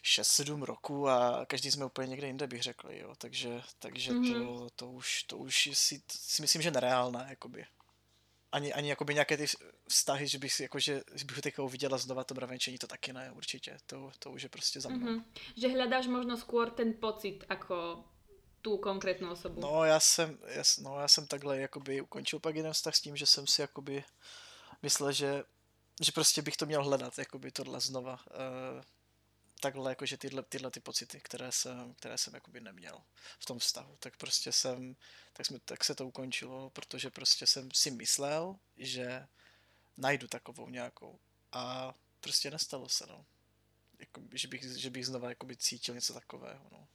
6-7 0.04 0.62
roků 0.62 1.08
a 1.08 1.46
každý 1.46 1.70
jsme 1.70 1.84
úplně 1.84 2.08
někde 2.08 2.26
jinde, 2.26 2.46
bych 2.46 2.62
řekl, 2.62 2.92
jo, 2.92 3.14
takže, 3.18 3.62
takže 3.78 4.12
mm-hmm. 4.12 4.58
to, 4.58 4.70
to, 4.76 4.90
už, 4.90 5.22
to 5.22 5.36
už 5.36 5.70
si, 5.72 6.02
si 6.08 6.42
myslím, 6.42 6.62
že 6.62 6.70
nereálné, 6.70 7.26
jakoby. 7.28 7.66
Ani, 8.52 8.72
ani 8.72 8.88
jakoby 8.88 9.14
nějaké 9.14 9.36
ty 9.36 9.46
vztahy, 9.88 10.28
že 10.28 10.38
bych 10.38 10.60
jakože, 10.60 11.02
že 11.14 11.24
bych 11.24 11.40
teďka 11.40 11.62
uviděla 11.62 11.98
znova 11.98 12.24
to 12.24 12.34
mravenčení, 12.34 12.78
to 12.78 12.86
taky 12.86 13.12
ne, 13.12 13.32
určitě, 13.32 13.78
to, 13.86 14.10
to 14.18 14.30
už 14.30 14.42
je 14.42 14.48
prostě 14.48 14.80
za 14.80 14.88
mnou. 14.88 15.06
Mm-hmm. 15.06 15.24
Že 15.56 15.68
hledáš 15.68 16.06
možno 16.06 16.36
skôr 16.36 16.70
ten 16.70 16.94
pocit, 16.94 17.44
jako 17.50 18.04
tu 18.62 18.76
konkrétnu 18.76 19.30
osobu. 19.30 19.60
No 19.60 19.84
já 19.84 20.00
jsem, 20.00 20.38
já, 20.46 20.62
no 20.82 21.00
já 21.00 21.08
jsem 21.08 21.26
takhle 21.26 21.60
jakoby 21.60 22.00
ukončil 22.00 22.40
pak 22.40 22.56
jeden 22.56 22.72
vztah 22.72 22.94
s 22.94 23.00
tím, 23.00 23.16
že 23.16 23.26
jsem 23.26 23.46
si 23.46 23.60
jakoby 23.60 24.04
myslel, 24.82 25.12
že, 25.12 25.44
že 26.02 26.12
prostě 26.12 26.42
bych 26.42 26.56
to 26.56 26.66
měl 26.66 26.84
hledat, 26.84 27.18
jakoby 27.18 27.50
tohle 27.50 27.80
znova. 27.80 28.20
Uh, 28.30 28.82
takhle 29.60 29.90
jakože 29.90 30.16
tyhle, 30.16 30.42
tyhle 30.42 30.70
ty 30.70 30.80
pocity, 30.80 31.20
které 31.20 31.52
jsem, 31.52 31.94
které 31.94 32.18
jsem 32.18 32.34
jakoby 32.34 32.60
neměl 32.60 33.02
v 33.38 33.44
tom 33.46 33.58
vztahu, 33.58 33.96
tak 34.00 34.16
prostě 34.16 34.52
jsem, 34.52 34.96
tak, 35.32 35.46
jsme, 35.46 35.58
tak 35.64 35.84
se 35.84 35.94
to 35.94 36.06
ukončilo, 36.06 36.70
protože 36.70 37.10
prostě 37.10 37.46
jsem 37.46 37.68
si 37.74 37.90
myslel, 37.90 38.56
že 38.76 39.26
najdu 39.96 40.28
takovou 40.28 40.68
nějakou 40.68 41.18
a 41.52 41.94
prostě 42.20 42.50
nestalo 42.50 42.88
se, 42.88 43.06
no. 43.08 43.26
Jako, 43.98 44.22
že, 44.32 44.48
bych, 44.48 44.62
že 44.62 44.90
bych 44.90 45.06
znova 45.06 45.28
jakoby 45.28 45.56
cítil 45.56 45.94
něco 45.94 46.14
takového, 46.14 46.66
no. 46.72 46.88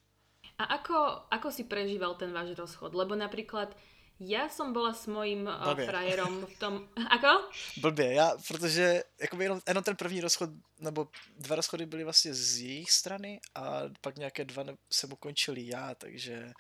A 0.57 0.63
ako, 0.63 1.27
ako 1.27 1.51
si 1.51 1.67
prežíval 1.67 2.15
ten 2.15 2.31
váš 2.31 2.55
rozchod? 2.55 2.95
Lebo 2.95 3.15
napríklad 3.15 3.75
ja 4.19 4.47
som 4.47 4.71
bola 4.71 4.95
s 4.95 5.07
mojím 5.11 5.47
uh, 5.47 5.75
frajerom 5.75 6.47
v 6.47 6.55
tom... 6.59 6.73
Ako? 7.15 7.51
Blbě, 7.77 8.13
já, 8.13 8.31
protože 8.47 9.03
jakoby 9.21 9.43
jenom, 9.43 9.61
jenom 9.67 9.83
ten 9.83 9.95
první 9.95 10.21
rozchod, 10.21 10.49
nebo 10.79 11.07
dva 11.37 11.55
rozchody 11.55 11.85
byly 11.85 12.03
vlastně 12.03 12.33
z 12.33 12.59
jejich 12.59 12.91
strany 12.91 13.39
a 13.55 13.81
pak 14.01 14.15
nějaké 14.15 14.45
dva 14.45 14.63
se 14.91 15.07
mu 15.07 15.15
končili 15.15 15.67
já, 15.67 15.95
takže 15.95 16.53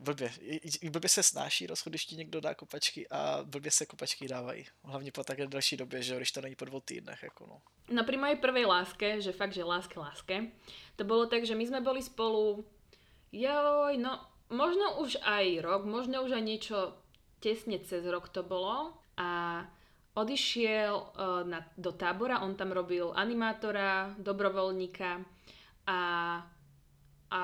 blbě. 0.00 0.32
Blbě 0.90 1.08
se 1.08 1.22
snáší 1.22 1.66
rozchod, 1.66 1.90
když 1.90 2.06
ti 2.06 2.16
někdo 2.16 2.40
dá 2.40 2.54
kopačky 2.54 3.08
a 3.08 3.42
blbě 3.44 3.70
se 3.70 3.86
kopačky 3.86 4.28
dávají. 4.28 4.66
Hlavně 4.84 5.12
po 5.12 5.24
také 5.24 5.46
další 5.46 5.76
době, 5.76 6.02
že 6.02 6.16
když 6.16 6.32
to 6.32 6.40
není 6.40 6.56
po 6.56 6.64
dvou 6.64 6.80
týdnech. 6.80 7.22
Jako 7.22 7.46
no. 7.46 7.62
no 7.90 8.04
pri 8.04 8.16
mojej 8.16 8.36
prvej 8.36 8.66
láske, 8.66 9.20
že 9.20 9.32
fakt, 9.32 9.54
že 9.54 9.64
láske, 9.64 10.00
láske, 10.00 10.50
to 10.96 11.04
bolo 11.04 11.26
tak, 11.26 11.46
že 11.46 11.54
my 11.54 11.66
sme 11.66 11.80
boli 11.80 12.02
spolu 12.02 12.66
Joj, 13.32 13.98
no 13.98 14.35
možno 14.50 15.02
už 15.02 15.18
aj 15.22 15.60
rok, 15.62 15.82
možno 15.86 16.22
už 16.22 16.38
aj 16.38 16.44
niečo 16.44 16.78
tesne 17.42 17.78
cez 17.82 18.02
rok 18.06 18.32
to 18.32 18.42
bolo 18.46 18.96
a 19.16 19.62
odišiel 20.16 20.94
uh, 20.96 21.44
na, 21.44 21.60
do 21.76 21.92
tábora, 21.92 22.40
on 22.40 22.56
tam 22.56 22.72
robil 22.72 23.12
animátora, 23.12 24.16
dobrovoľníka 24.16 25.20
a, 25.86 26.00
a 27.28 27.42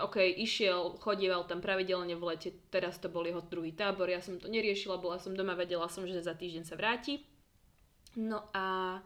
ok, 0.00 0.16
išiel, 0.40 0.96
chodieval 0.96 1.44
tam 1.44 1.60
pravidelne 1.60 2.16
v 2.16 2.24
lete, 2.24 2.50
teraz 2.72 2.96
to 2.96 3.12
bol 3.12 3.22
jeho 3.22 3.44
druhý 3.44 3.76
tábor, 3.76 4.08
ja 4.08 4.24
som 4.24 4.40
to 4.40 4.48
neriešila, 4.48 4.96
bola 4.96 5.20
som 5.20 5.36
doma, 5.36 5.52
vedela 5.52 5.92
som, 5.92 6.08
že 6.08 6.24
za 6.24 6.32
týždeň 6.32 6.64
sa 6.64 6.74
vráti. 6.74 7.20
No 8.16 8.48
a 8.56 8.98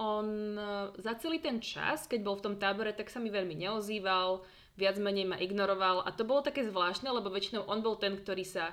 on 0.00 0.56
e, 0.56 0.72
za 0.98 1.14
celý 1.20 1.38
ten 1.38 1.60
čas, 1.60 2.08
keď 2.08 2.20
bol 2.24 2.34
v 2.40 2.44
tom 2.50 2.56
tábore, 2.56 2.94
tak 2.94 3.12
sa 3.12 3.20
mi 3.20 3.28
veľmi 3.28 3.54
neozýval, 3.54 4.42
viac 4.78 4.96
menej 5.02 5.26
ma 5.26 5.36
ignoroval 5.36 6.06
a 6.06 6.14
to 6.14 6.22
bolo 6.22 6.46
také 6.46 6.62
zvláštne, 6.62 7.10
lebo 7.10 7.28
väčšinou 7.28 7.66
on 7.66 7.82
bol 7.82 7.98
ten, 7.98 8.14
ktorý 8.14 8.46
sa 8.46 8.72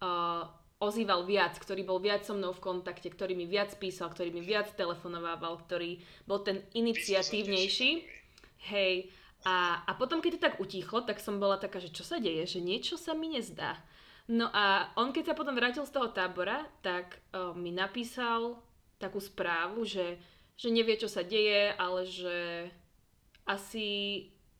uh, 0.00 0.48
ozýval 0.82 1.28
viac, 1.28 1.54
ktorý 1.60 1.86
bol 1.86 2.02
viac 2.02 2.26
so 2.26 2.34
mnou 2.34 2.50
v 2.56 2.64
kontakte, 2.64 3.06
ktorý 3.06 3.38
mi 3.38 3.46
viac 3.46 3.76
písal, 3.78 4.10
ktorý 4.10 4.34
mi 4.34 4.42
viac 4.42 4.72
telefonovával, 4.74 5.60
ktorý 5.62 6.02
bol 6.26 6.42
ten 6.42 6.64
iniciatívnejší. 6.74 8.02
Hej, 8.72 9.12
a, 9.46 9.86
a 9.86 9.92
potom, 9.94 10.18
keď 10.18 10.30
to 10.38 10.44
tak 10.48 10.56
utichlo, 10.58 11.02
tak 11.06 11.22
som 11.22 11.38
bola 11.38 11.58
taká, 11.58 11.78
že 11.78 11.94
čo 11.94 12.02
sa 12.02 12.18
deje, 12.18 12.46
že 12.46 12.58
niečo 12.58 12.94
sa 12.94 13.14
mi 13.14 13.30
nezdá. 13.30 13.78
No 14.30 14.46
a 14.54 14.94
on, 14.94 15.10
keď 15.10 15.34
sa 15.34 15.38
potom 15.38 15.54
vrátil 15.58 15.82
z 15.82 15.94
toho 15.94 16.14
tábora, 16.14 16.62
tak 16.82 17.18
uh, 17.34 17.50
mi 17.54 17.74
napísal 17.74 18.58
takú 19.02 19.18
správu, 19.18 19.82
že, 19.82 20.18
že 20.54 20.70
nevie, 20.70 20.94
čo 20.94 21.10
sa 21.10 21.26
deje, 21.26 21.74
ale 21.74 22.06
že 22.06 22.70
asi 23.42 23.86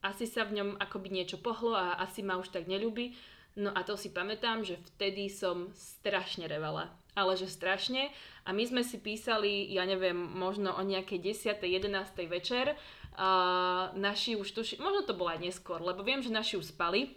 asi 0.02 0.26
sa 0.26 0.42
v 0.42 0.58
ňom 0.58 0.70
akoby 0.82 1.08
niečo 1.14 1.38
pohlo 1.38 1.78
a 1.78 1.94
asi 2.02 2.26
ma 2.26 2.36
už 2.36 2.50
tak 2.50 2.66
nelúbi. 2.66 3.14
No 3.54 3.70
a 3.70 3.84
to 3.86 3.94
si 3.94 4.10
pamätám, 4.10 4.64
že 4.66 4.80
vtedy 4.94 5.28
som 5.28 5.70
strašne 5.76 6.50
revala. 6.50 6.90
Ale 7.12 7.36
že 7.36 7.46
strašne. 7.46 8.08
A 8.48 8.56
my 8.56 8.64
sme 8.64 8.82
si 8.82 8.96
písali, 8.96 9.68
ja 9.68 9.84
neviem, 9.84 10.16
možno 10.16 10.72
o 10.72 10.82
nejakej 10.82 11.20
10. 11.20 11.60
11. 11.60 11.92
večer. 12.26 12.74
A 13.12 13.92
naši 13.92 14.40
už 14.40 14.48
tuši, 14.56 14.80
možno 14.80 15.04
to 15.04 15.12
bolo 15.12 15.36
aj 15.36 15.44
neskôr, 15.44 15.84
lebo 15.84 16.00
viem, 16.00 16.24
že 16.24 16.32
naši 16.32 16.56
už 16.56 16.72
spali. 16.72 17.12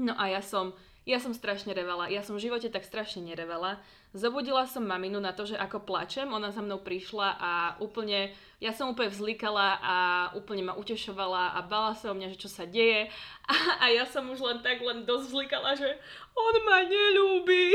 No 0.00 0.16
a 0.16 0.32
ja 0.32 0.40
som, 0.40 0.72
ja 1.04 1.20
som 1.20 1.36
strašne 1.36 1.76
revala. 1.76 2.08
Ja 2.08 2.24
som 2.24 2.40
v 2.40 2.48
živote 2.48 2.72
tak 2.72 2.88
strašne 2.88 3.20
nerevala. 3.20 3.76
Zobudila 4.16 4.64
som 4.64 4.88
maminu 4.88 5.20
na 5.20 5.36
to, 5.36 5.44
že 5.44 5.60
ako 5.60 5.84
plačem, 5.84 6.32
ona 6.32 6.48
za 6.48 6.64
mnou 6.64 6.80
prišla 6.80 7.28
a 7.36 7.52
úplne, 7.84 8.32
ja 8.62 8.70
som 8.70 8.94
úplne 8.94 9.10
vzlikala 9.10 9.74
a 9.82 9.94
úplne 10.38 10.62
ma 10.62 10.78
utešovala 10.78 11.58
a 11.58 11.66
bala 11.66 11.98
sa 11.98 12.10
o 12.10 12.14
mňa, 12.14 12.30
že 12.30 12.46
čo 12.46 12.50
sa 12.50 12.62
deje 12.62 13.10
a, 13.50 13.54
a 13.82 13.84
ja 13.90 14.06
som 14.06 14.22
už 14.30 14.38
len 14.38 14.58
tak 14.62 14.78
len 14.78 15.02
dosť 15.02 15.34
vzlikala, 15.34 15.74
že 15.74 15.98
on 16.30 16.54
ma 16.62 16.86
nelúbi. 16.86 17.74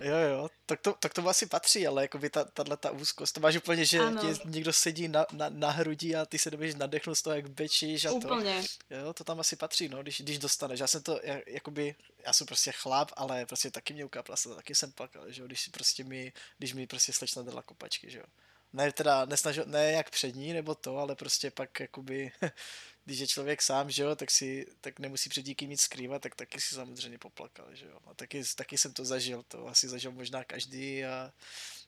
Jo, 0.00 0.16
jo, 0.16 0.48
tak 0.66 0.80
to, 0.80 0.92
tak 0.98 1.14
to 1.14 1.28
asi 1.28 1.46
patří, 1.46 1.86
ale 1.86 2.02
jako 2.02 2.18
by 2.18 2.30
ta, 2.30 2.44
tato 2.44 2.76
ta 2.76 2.90
úzkost, 2.90 3.34
to 3.34 3.40
máš 3.40 3.56
úplně, 3.56 3.84
že 3.84 3.98
tě 4.20 4.26
někdo 4.44 4.72
sedí 4.72 5.08
na, 5.08 5.26
na, 5.32 5.46
na 5.48 5.70
hrudi 5.70 6.16
a 6.16 6.26
ty 6.26 6.38
se 6.38 6.50
dobíš 6.50 6.74
nadechnout 6.74 7.16
z 7.16 7.22
toho, 7.22 7.36
jak 7.36 7.50
bečíš 7.50 8.04
a 8.04 8.10
Úplně. 8.10 8.62
to. 8.88 8.94
Jo, 8.94 9.12
to 9.12 9.24
tam 9.24 9.40
asi 9.40 9.56
patří, 9.56 9.88
no, 9.88 10.02
když, 10.02 10.20
když 10.20 10.38
dostaneš. 10.38 10.80
Já 10.80 10.86
jsem 10.86 11.02
to, 11.02 11.20
já, 11.22 11.36
jakoby, 11.46 11.94
já 12.26 12.32
jsem 12.32 12.46
prostě 12.46 12.72
chlap, 12.72 13.10
ale 13.16 13.46
prostě 13.46 13.70
taky 13.70 13.94
mě 13.94 14.04
ukápla 14.04 14.36
se, 14.36 14.54
taky 14.54 14.74
jsem 14.74 14.92
plakal, 14.92 15.30
že 15.30 15.42
jo, 15.42 15.46
když 15.46 15.68
prostě 15.68 16.04
mi, 16.04 16.32
když 16.58 16.72
mi 16.74 16.86
prostě 16.86 17.12
slečna 17.12 17.42
dala 17.42 17.62
kopačky, 17.62 18.10
že 18.10 18.18
jo. 18.18 18.24
Ne 18.72 18.92
teda, 18.92 19.24
nesnažil, 19.24 19.64
ne 19.66 19.92
jak 19.92 20.10
před 20.10 20.34
ní 20.34 20.52
nebo 20.52 20.74
to, 20.74 20.98
ale 20.98 21.16
prostě 21.16 21.50
pak 21.50 21.80
jakoby 21.80 22.32
když 23.04 23.18
je 23.18 23.26
člověk 23.26 23.62
sám, 23.62 23.90
že 23.90 24.02
jo, 24.02 24.16
tak 24.16 24.30
si 24.30 24.66
tak 24.80 24.98
nemusí 24.98 25.30
před 25.30 25.46
nikým 25.46 25.70
nic 25.70 25.80
skrývat, 25.80 26.22
tak 26.22 26.34
taky 26.34 26.60
si 26.60 26.74
samozřejmě 26.74 27.18
poplakal, 27.18 27.66
že 27.72 27.86
jo. 27.86 27.98
A 28.06 28.14
taky, 28.14 28.42
taky 28.56 28.78
jsem 28.78 28.92
to 28.92 29.04
zažil, 29.04 29.42
to 29.48 29.66
asi 29.66 29.88
zažil 29.88 30.12
možná 30.12 30.44
každý 30.44 31.04
a 31.04 31.32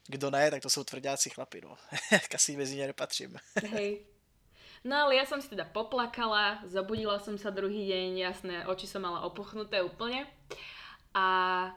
kdo 0.09 0.31
ne, 0.31 0.51
tak 0.51 0.62
to 0.62 0.71
jsou 0.71 0.85
tvrdáci 0.85 1.31
chlapi, 1.31 1.61
no. 1.64 1.77
asi 2.35 2.57
mezi 2.57 2.77
ně 2.77 2.87
nepatřím. 2.87 3.37
Hej. 3.71 4.05
No 4.85 4.97
ale 5.07 5.14
ja 5.14 5.23
som 5.31 5.38
si 5.38 5.47
teda 5.47 5.62
poplakala, 5.62 6.66
zabudila 6.66 7.23
som 7.23 7.38
sa 7.38 7.55
druhý 7.55 7.87
deň, 7.87 8.18
jasné, 8.18 8.66
oči 8.66 8.90
som 8.90 8.99
mala 8.99 9.23
opuchnuté 9.23 9.79
úplne. 9.79 10.27
A, 11.14 11.71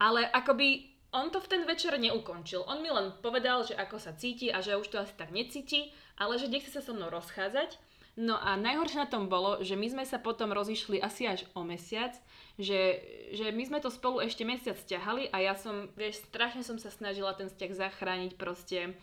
ale 0.00 0.24
akoby 0.32 0.89
on 1.10 1.30
to 1.30 1.42
v 1.42 1.50
ten 1.50 1.62
večer 1.66 1.98
neukončil. 1.98 2.62
On 2.66 2.78
mi 2.78 2.90
len 2.90 3.10
povedal, 3.18 3.66
že 3.66 3.74
ako 3.74 3.98
sa 3.98 4.14
cíti 4.14 4.50
a 4.50 4.62
že 4.62 4.78
už 4.78 4.88
to 4.88 5.02
asi 5.02 5.14
tak 5.18 5.34
necíti, 5.34 5.90
ale 6.14 6.38
že 6.38 6.46
nechce 6.46 6.70
sa 6.70 6.82
so 6.82 6.94
mnou 6.94 7.10
rozchádzať. 7.10 7.78
No 8.18 8.36
a 8.36 8.58
najhoršie 8.58 9.06
na 9.06 9.08
tom 9.08 9.30
bolo, 9.30 9.62
že 9.62 9.78
my 9.78 9.86
sme 9.86 10.04
sa 10.04 10.18
potom 10.18 10.50
rozišli 10.50 10.98
asi 10.98 11.30
až 11.30 11.46
o 11.54 11.62
mesiac, 11.62 12.12
že, 12.58 13.00
že 13.32 13.54
my 13.54 13.62
sme 13.64 13.78
to 13.78 13.88
spolu 13.88 14.20
ešte 14.20 14.42
mesiac 14.42 14.76
ťahali 14.76 15.30
a 15.30 15.40
ja 15.40 15.54
som, 15.54 15.88
vieš, 15.94 16.26
strašne 16.28 16.66
som 16.66 16.76
sa 16.76 16.90
snažila 16.90 17.32
ten 17.38 17.46
vzťah 17.46 17.72
zachrániť 17.72 18.32
proste. 18.34 18.98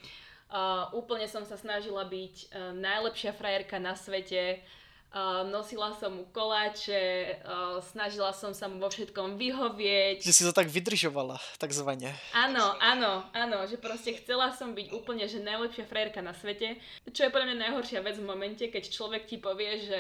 Uh, 0.48 0.92
úplne 0.96 1.28
som 1.28 1.44
sa 1.44 1.60
snažila 1.60 2.08
byť 2.08 2.36
uh, 2.36 2.72
najlepšia 2.78 3.36
frajerka 3.36 3.80
na 3.80 3.96
svete, 3.96 4.64
Uh, 5.08 5.48
nosila 5.48 5.96
som 5.96 6.20
mu 6.20 6.24
koláče, 6.36 7.40
uh, 7.40 7.80
snažila 7.80 8.36
som 8.36 8.52
sa 8.52 8.68
mu 8.68 8.76
vo 8.76 8.92
všetkom 8.92 9.40
vyhovieť. 9.40 10.20
Že 10.20 10.36
si 10.36 10.44
to 10.44 10.52
tak 10.52 10.68
vydržovala, 10.68 11.40
takzvaně. 11.58 12.12
Áno, 12.36 12.76
áno, 12.84 13.24
áno, 13.32 13.64
že 13.64 13.80
proste 13.80 14.20
chcela 14.20 14.52
som 14.52 14.76
byť 14.76 14.92
úplne, 14.92 15.24
že 15.32 15.40
najlepšia 15.40 15.88
frajerka 15.88 16.20
na 16.20 16.36
svete. 16.36 16.76
Čo 17.08 17.24
je 17.24 17.34
podľa 17.34 17.56
mňa 17.56 17.64
najhoršia 17.72 18.04
vec 18.04 18.20
v 18.20 18.28
momente, 18.28 18.68
keď 18.68 18.84
človek 18.92 19.24
ti 19.32 19.40
povie, 19.40 19.80
že 19.80 20.00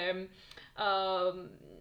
uh, 0.77 1.33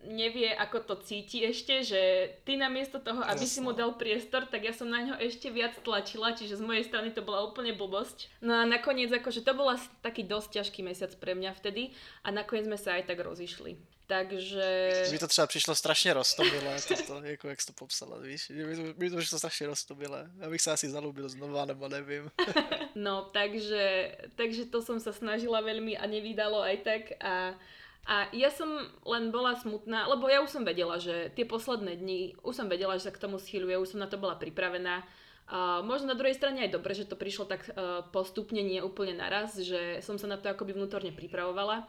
nevie, 0.06 0.54
ako 0.54 0.78
to 0.80 0.94
cíti 1.02 1.42
ešte, 1.42 1.82
že 1.82 2.02
ty 2.46 2.54
namiesto 2.54 3.02
toho, 3.02 3.26
aby 3.26 3.42
Jasne. 3.42 3.54
si 3.54 3.60
mu 3.60 3.74
dal 3.74 3.98
priestor, 3.98 4.46
tak 4.46 4.62
ja 4.62 4.72
som 4.72 4.86
na 4.86 5.02
ňo 5.02 5.14
ešte 5.18 5.50
viac 5.50 5.74
tlačila, 5.82 6.32
čiže 6.32 6.56
z 6.56 6.62
mojej 6.62 6.86
strany 6.86 7.10
to 7.10 7.26
bola 7.26 7.42
úplne 7.42 7.74
blbosť. 7.74 8.30
No 8.40 8.54
a 8.54 8.62
nakoniec 8.64 9.10
akože 9.10 9.42
to 9.42 9.52
bola 9.52 9.76
taký 10.00 10.22
dosť 10.22 10.62
ťažký 10.62 10.80
mesiac 10.86 11.12
pre 11.18 11.34
mňa 11.34 11.58
vtedy 11.58 11.90
a 12.22 12.30
nakoniec 12.30 12.70
sme 12.70 12.78
sa 12.78 12.96
aj 12.96 13.10
tak 13.10 13.18
rozišli. 13.20 13.76
Takže... 14.06 14.92
Mi 15.10 15.18
to 15.18 15.26
třeba 15.26 15.46
přišlo 15.46 15.74
strašně 15.74 16.14
roztomilé, 16.14 16.76
toto, 16.88 17.22
jako 17.22 17.48
jak 17.48 17.60
jsi 17.60 17.66
to 17.66 17.72
popsala, 17.72 18.18
víš? 18.18 18.48
Mi 18.48 18.76
to, 18.76 18.82
mi 18.96 19.10
to 19.10 19.16
přišlo 19.16 19.38
strašně 19.38 19.66
roztomilé. 19.66 20.30
Já 20.38 20.50
bych 20.50 20.60
se 20.60 20.70
asi 20.70 20.88
zalúbil 20.88 21.28
znova, 21.28 21.64
nebo 21.64 21.88
nevím. 21.88 22.30
no, 22.94 23.30
takže, 23.32 24.16
takže 24.34 24.64
to 24.64 24.82
som 24.82 25.02
sa 25.02 25.10
snažila 25.10 25.58
veľmi 25.58 25.98
a 25.98 26.06
nevydalo 26.06 26.62
aj 26.62 26.76
tak 26.86 27.02
a 27.18 27.58
a 28.06 28.30
ja 28.30 28.54
som 28.54 28.70
len 29.02 29.34
bola 29.34 29.58
smutná, 29.58 30.06
lebo 30.06 30.30
ja 30.30 30.38
už 30.38 30.54
som 30.54 30.62
vedela, 30.62 31.02
že 31.02 31.34
tie 31.34 31.42
posledné 31.42 31.98
dni, 31.98 32.38
už 32.46 32.54
som 32.54 32.70
vedela, 32.70 32.94
že 32.94 33.10
sa 33.10 33.14
k 33.14 33.18
tomu 33.18 33.42
schýľuje, 33.42 33.82
už 33.82 33.98
som 33.98 34.00
na 34.00 34.06
to 34.06 34.14
bola 34.14 34.38
pripravená. 34.38 35.02
Uh, 35.46 35.82
možno 35.82 36.14
na 36.14 36.18
druhej 36.18 36.38
strane 36.38 36.62
aj 36.62 36.74
dobre, 36.74 36.94
že 36.94 37.06
to 37.06 37.18
prišlo 37.18 37.50
tak 37.50 37.66
uh, 37.74 38.06
postupne, 38.14 38.62
nie 38.62 38.78
úplne 38.78 39.18
naraz, 39.18 39.58
že 39.58 39.98
som 40.06 40.22
sa 40.22 40.30
na 40.30 40.38
to 40.38 40.46
akoby 40.46 40.78
vnútorne 40.78 41.10
pripravovala. 41.10 41.86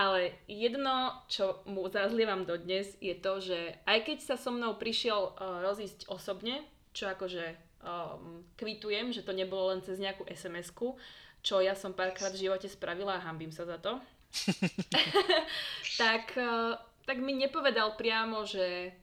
Ale 0.00 0.32
jedno, 0.48 1.12
čo 1.28 1.60
mu 1.68 1.84
zazlievam 1.92 2.48
dodnes, 2.48 2.96
je 3.04 3.12
to, 3.12 3.44
že 3.44 3.76
aj 3.84 4.08
keď 4.08 4.18
sa 4.24 4.36
so 4.40 4.48
mnou 4.48 4.80
prišiel 4.80 5.36
uh, 5.36 5.60
rozísť 5.60 6.08
osobne, 6.08 6.64
čo 6.96 7.12
akože 7.12 7.44
um, 7.84 8.48
kvitujem, 8.56 9.12
že 9.12 9.24
to 9.24 9.36
nebolo 9.36 9.76
len 9.76 9.84
cez 9.84 10.00
nejakú 10.00 10.24
SMS-ku, 10.24 10.96
čo 11.44 11.60
ja 11.60 11.76
som 11.76 11.92
párkrát 11.92 12.32
v 12.32 12.48
živote 12.48 12.68
spravila 12.68 13.20
a 13.20 13.24
hambím 13.28 13.52
sa 13.52 13.68
za 13.68 13.76
to, 13.76 14.00
tak, 16.02 16.34
uh, 16.38 16.78
tak 17.04 17.16
mi 17.18 17.34
nepovedal 17.34 17.98
priamo, 17.98 18.46
že, 18.46 18.94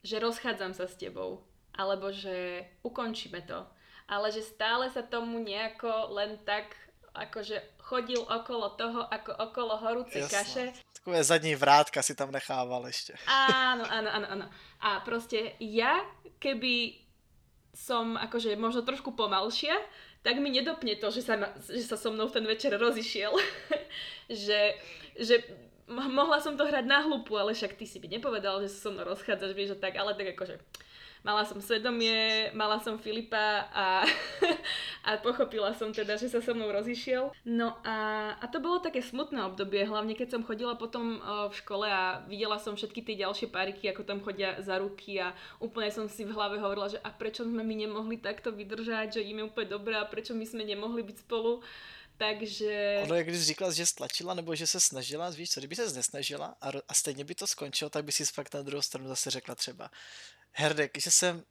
že 0.00 0.22
rozchádzam 0.22 0.72
sa 0.74 0.86
s 0.86 0.94
tebou 0.94 1.42
alebo 1.74 2.14
že 2.14 2.62
ukončíme 2.86 3.42
to. 3.44 3.66
Ale 4.06 4.30
že 4.30 4.44
stále 4.44 4.86
sa 4.92 5.02
tomu 5.02 5.40
nejako 5.40 6.12
len 6.14 6.38
tak 6.44 6.76
akože 7.14 7.78
chodil 7.78 8.20
okolo 8.20 8.74
toho, 8.74 9.06
ako 9.06 9.30
okolo 9.38 9.74
horúcej 9.78 10.26
Jasno. 10.26 10.34
kaše. 10.34 10.64
Takové 10.98 11.20
zadní 11.22 11.54
vrátka 11.54 12.02
si 12.02 12.12
tam 12.18 12.34
nechával 12.34 12.82
ešte. 12.90 13.14
Áno, 13.30 13.86
áno, 13.86 14.08
áno, 14.10 14.26
áno. 14.26 14.46
A 14.82 14.98
proste 15.06 15.54
ja, 15.62 16.02
keby 16.42 17.00
som 17.74 18.18
akože 18.18 18.58
možno 18.58 18.82
trošku 18.82 19.14
pomalšia, 19.14 19.74
tak 20.24 20.40
mi 20.40 20.48
nedopne 20.48 20.96
to, 20.96 21.12
že 21.12 21.20
sa, 21.20 21.36
že 21.60 21.84
sa 21.84 22.00
so 22.00 22.08
mnou 22.08 22.32
ten 22.32 22.48
večer 22.48 22.72
rozišiel. 22.72 23.36
že, 24.44 24.72
že 25.20 25.44
mohla 25.92 26.40
som 26.40 26.56
to 26.56 26.64
hrať 26.64 26.88
na 26.88 27.04
hlupu, 27.04 27.36
ale 27.36 27.52
však 27.52 27.76
ty 27.76 27.84
si 27.84 28.00
by 28.00 28.08
nepovedal, 28.08 28.64
že 28.64 28.72
sa 28.72 28.88
so 28.88 28.90
mnou 28.96 29.04
rozchádzaš, 29.04 29.52
vieš, 29.52 29.76
tak, 29.76 30.00
ale 30.00 30.16
tak 30.16 30.32
akože 30.32 30.56
mala 31.24 31.48
som 31.48 31.56
svedomie, 31.58 32.52
mala 32.52 32.76
som 32.84 33.00
Filipa 33.00 33.64
a, 33.72 34.04
a 35.08 35.16
pochopila 35.24 35.72
som 35.72 35.88
teda, 35.88 36.20
že 36.20 36.28
sa 36.28 36.44
so 36.44 36.52
mnou 36.52 36.68
rozišiel. 36.68 37.32
No 37.48 37.80
a, 37.80 38.30
a 38.36 38.44
to 38.52 38.60
bolo 38.60 38.84
také 38.84 39.00
smutné 39.00 39.40
obdobie, 39.40 39.88
hlavne 39.88 40.12
keď 40.12 40.36
som 40.36 40.44
chodila 40.44 40.76
potom 40.76 41.18
v 41.24 41.54
škole 41.56 41.88
a 41.88 42.20
videla 42.28 42.60
som 42.60 42.76
všetky 42.76 43.00
tie 43.00 43.16
ďalšie 43.24 43.48
páriky, 43.48 43.88
ako 43.88 44.04
tam 44.04 44.20
chodia 44.20 44.60
za 44.60 44.76
ruky 44.76 45.16
a 45.16 45.32
úplne 45.58 45.88
som 45.88 46.04
si 46.06 46.28
v 46.28 46.36
hlave 46.36 46.60
hovorila, 46.60 46.92
že 46.92 47.00
a 47.00 47.08
prečo 47.08 47.48
sme 47.48 47.64
my 47.64 47.88
nemohli 47.88 48.20
takto 48.20 48.52
vydržať, 48.52 49.18
že 49.18 49.24
im 49.24 49.40
je 49.40 49.48
úplne 49.48 49.72
dobré 49.72 49.96
a 49.96 50.04
prečo 50.04 50.36
my 50.36 50.44
sme 50.44 50.62
nemohli 50.62 51.00
byť 51.00 51.24
spolu. 51.24 51.64
Takže... 52.16 53.00
Ono, 53.02 53.14
jak 53.14 53.26
když 53.26 53.42
říkala, 53.42 53.72
že 53.72 53.86
stlačila 53.86 54.34
nebo 54.34 54.54
že 54.54 54.66
se 54.66 54.80
snažila, 54.80 55.30
víš 55.30 55.50
co, 55.50 55.60
kdyby 55.60 55.76
se 55.76 55.92
nesnažila 55.92 56.54
a, 56.60 56.68
a 56.88 56.94
stejně 56.94 57.24
by 57.24 57.34
to 57.34 57.46
skončilo, 57.46 57.90
tak 57.90 58.04
by 58.04 58.12
si 58.12 58.24
fakt 58.24 58.54
na 58.54 58.62
druhou 58.62 58.82
stranu 58.82 59.08
zase 59.08 59.30
řekla 59.30 59.54
třeba, 59.54 59.90
Herdek, 60.56 60.98
že 60.98 61.10
jsem, 61.10 61.44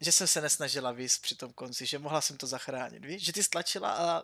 že 0.00 0.12
jsem 0.12 0.26
se 0.26 0.40
nesnažila 0.40 0.92
víc 0.92 1.18
při 1.18 1.34
tom 1.34 1.52
konci, 1.52 1.86
že 1.86 1.98
mohla 1.98 2.20
jsem 2.20 2.36
to 2.36 2.46
zachránit, 2.46 3.04
víš, 3.04 3.24
že 3.24 3.32
ty 3.32 3.42
stlačila 3.42 3.92
a 3.92 4.22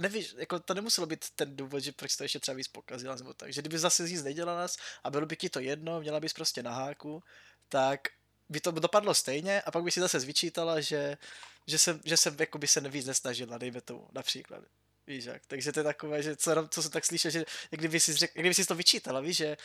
nevíš, 0.00 0.34
jako 0.38 0.60
to 0.60 0.74
nemuselo 0.74 1.06
být 1.06 1.30
ten 1.30 1.56
důvod, 1.56 1.80
že 1.80 1.92
proč 1.92 2.16
to 2.16 2.24
ještě 2.24 2.40
třeba 2.40 2.56
víc 2.56 2.68
pokazila 2.68 3.14
nebo 3.14 3.34
tak, 3.34 3.52
že 3.52 3.60
kdyby 3.60 3.78
zase 3.78 4.08
nic 4.08 4.22
nedělala 4.22 4.66
a 5.04 5.10
bylo 5.10 5.26
by 5.26 5.36
ti 5.36 5.50
to 5.50 5.60
jedno, 5.60 6.00
měla 6.00 6.20
bys 6.20 6.32
prostě 6.32 6.62
na 6.62 6.72
háku, 6.72 7.22
tak 7.68 8.00
by 8.48 8.60
to 8.60 8.70
dopadlo 8.70 9.14
stejně 9.14 9.62
a 9.62 9.70
pak 9.70 9.84
by 9.84 9.90
si 9.90 10.00
zase 10.00 10.20
zvyčítala, 10.20 10.80
že, 10.80 11.18
že 11.66 11.78
jsem, 11.78 12.00
že 12.04 12.16
jsem 12.16 12.36
jako 12.40 12.58
by 12.58 12.66
se 12.66 12.80
víc 12.80 13.06
nesnažila, 13.06 13.58
dejme 13.58 13.80
tomu 13.80 14.08
například. 14.12 14.64
Víš 15.06 15.24
jak? 15.24 15.46
Takže 15.46 15.72
to 15.72 15.80
je 15.80 15.84
takové, 15.84 16.22
že 16.22 16.36
co, 16.36 16.68
co 16.68 16.82
se 16.82 16.90
tak 16.90 17.04
slyšel, 17.04 17.30
že 17.30 17.44
kdyby 17.70 18.00
si, 18.00 18.14
řek, 18.14 18.30
kdyby 18.34 18.54
si 18.54 18.66
to 18.66 18.74
vyčítala, 18.74 19.20
víš, 19.20 19.36
že 19.36 19.56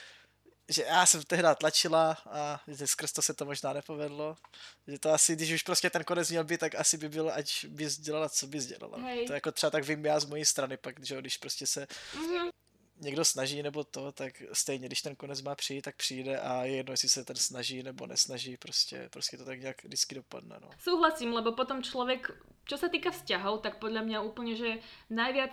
že 0.70 0.84
já 0.84 1.06
jsem 1.06 1.24
tehdy 1.24 1.48
tlačila 1.60 2.18
a 2.30 2.62
že 2.68 2.88
skrz 2.88 3.12
to 3.12 3.22
se 3.22 3.34
to 3.34 3.46
možná 3.46 3.74
nepovedlo. 3.74 4.38
Že 4.88 5.00
to 5.00 5.14
asi, 5.14 5.36
když 5.36 5.52
už 5.52 5.64
prostě 5.64 5.90
ten 5.90 6.04
konec 6.04 6.30
měl 6.30 6.44
být, 6.44 6.60
tak 6.60 6.76
asi 6.76 6.98
by 6.98 7.10
bylo, 7.10 7.34
ať 7.34 7.66
bys 7.66 8.00
dělala, 8.00 8.30
co 8.30 8.48
bys 8.48 8.66
dělala. 8.66 8.98
Hej. 8.98 9.28
To 9.28 9.34
jako 9.34 9.52
třeba 9.52 9.72
tak 9.72 9.84
vím 9.86 10.06
já 10.06 10.20
z 10.20 10.26
mojí 10.26 10.46
strany 10.46 10.78
pak, 10.78 11.06
že 11.06 11.22
když 11.22 11.38
prostě 11.38 11.68
se 11.68 11.88
mm-hmm. 12.14 12.50
někdo 12.98 13.26
snaží 13.26 13.64
nebo 13.64 13.84
to, 13.84 14.12
tak 14.12 14.44
stejně, 14.54 14.88
když 14.88 15.02
ten 15.02 15.16
konec 15.16 15.42
má 15.42 15.56
přijít, 15.56 15.82
tak 15.82 15.96
přijde 15.96 16.40
a 16.40 16.64
je 16.64 16.76
jedno, 16.76 16.94
jestli 16.94 17.10
se 17.10 17.26
ten 17.26 17.36
snaží 17.36 17.84
nebo 17.84 18.08
nesnaží, 18.08 18.58
prostě, 18.58 19.10
prostě 19.12 19.38
to 19.38 19.46
tak 19.46 19.60
nějak 19.60 19.84
vždycky 19.84 20.16
dopadne. 20.16 20.56
No. 20.62 20.70
Súhlasím, 20.80 21.34
lebo 21.34 21.52
potom 21.52 21.84
člověk, 21.84 22.32
čo 22.66 22.78
se 22.78 22.90
týka 22.90 23.12
vzťahov, 23.12 23.62
tak 23.62 23.80
podle 23.80 24.02
mě 24.02 24.20
úplně, 24.20 24.56
že 24.56 24.78
najviac 25.10 25.52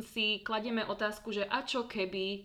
si 0.00 0.38
kladieme 0.38 0.84
otázku, 0.86 1.32
že 1.32 1.44
a 1.44 1.62
čo 1.62 1.82
keby, 1.82 2.44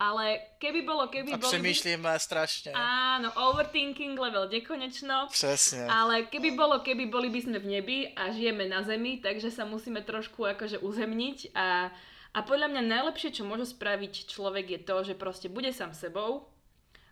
ale 0.00 0.56
keby 0.56 0.80
bolo, 0.88 1.12
keby 1.12 1.36
bolo... 1.36 1.52
Přemýšlíme 1.52 2.08
by... 2.08 2.16
strašne. 2.16 2.72
Áno, 2.72 3.28
overthinking 3.36 4.16
level 4.16 4.48
nekonečno. 4.48 5.28
Presne. 5.28 5.84
Ale 5.92 6.24
keby 6.32 6.56
bolo, 6.56 6.80
keby 6.80 7.12
boli 7.12 7.28
by 7.28 7.40
sme 7.44 7.60
v 7.60 7.68
nebi 7.68 7.98
a 8.16 8.32
žijeme 8.32 8.64
na 8.64 8.80
zemi, 8.80 9.20
takže 9.20 9.52
sa 9.52 9.68
musíme 9.68 10.00
trošku 10.00 10.48
akože 10.56 10.80
uzemniť 10.80 11.52
a, 11.52 11.92
a 12.32 12.38
podľa 12.40 12.72
mňa 12.72 12.82
najlepšie, 12.88 13.36
čo 13.36 13.44
môže 13.44 13.76
spraviť 13.76 14.24
človek 14.24 14.66
je 14.72 14.80
to, 14.80 14.96
že 15.12 15.14
proste 15.20 15.52
bude 15.52 15.68
sám 15.76 15.92
sebou 15.92 16.48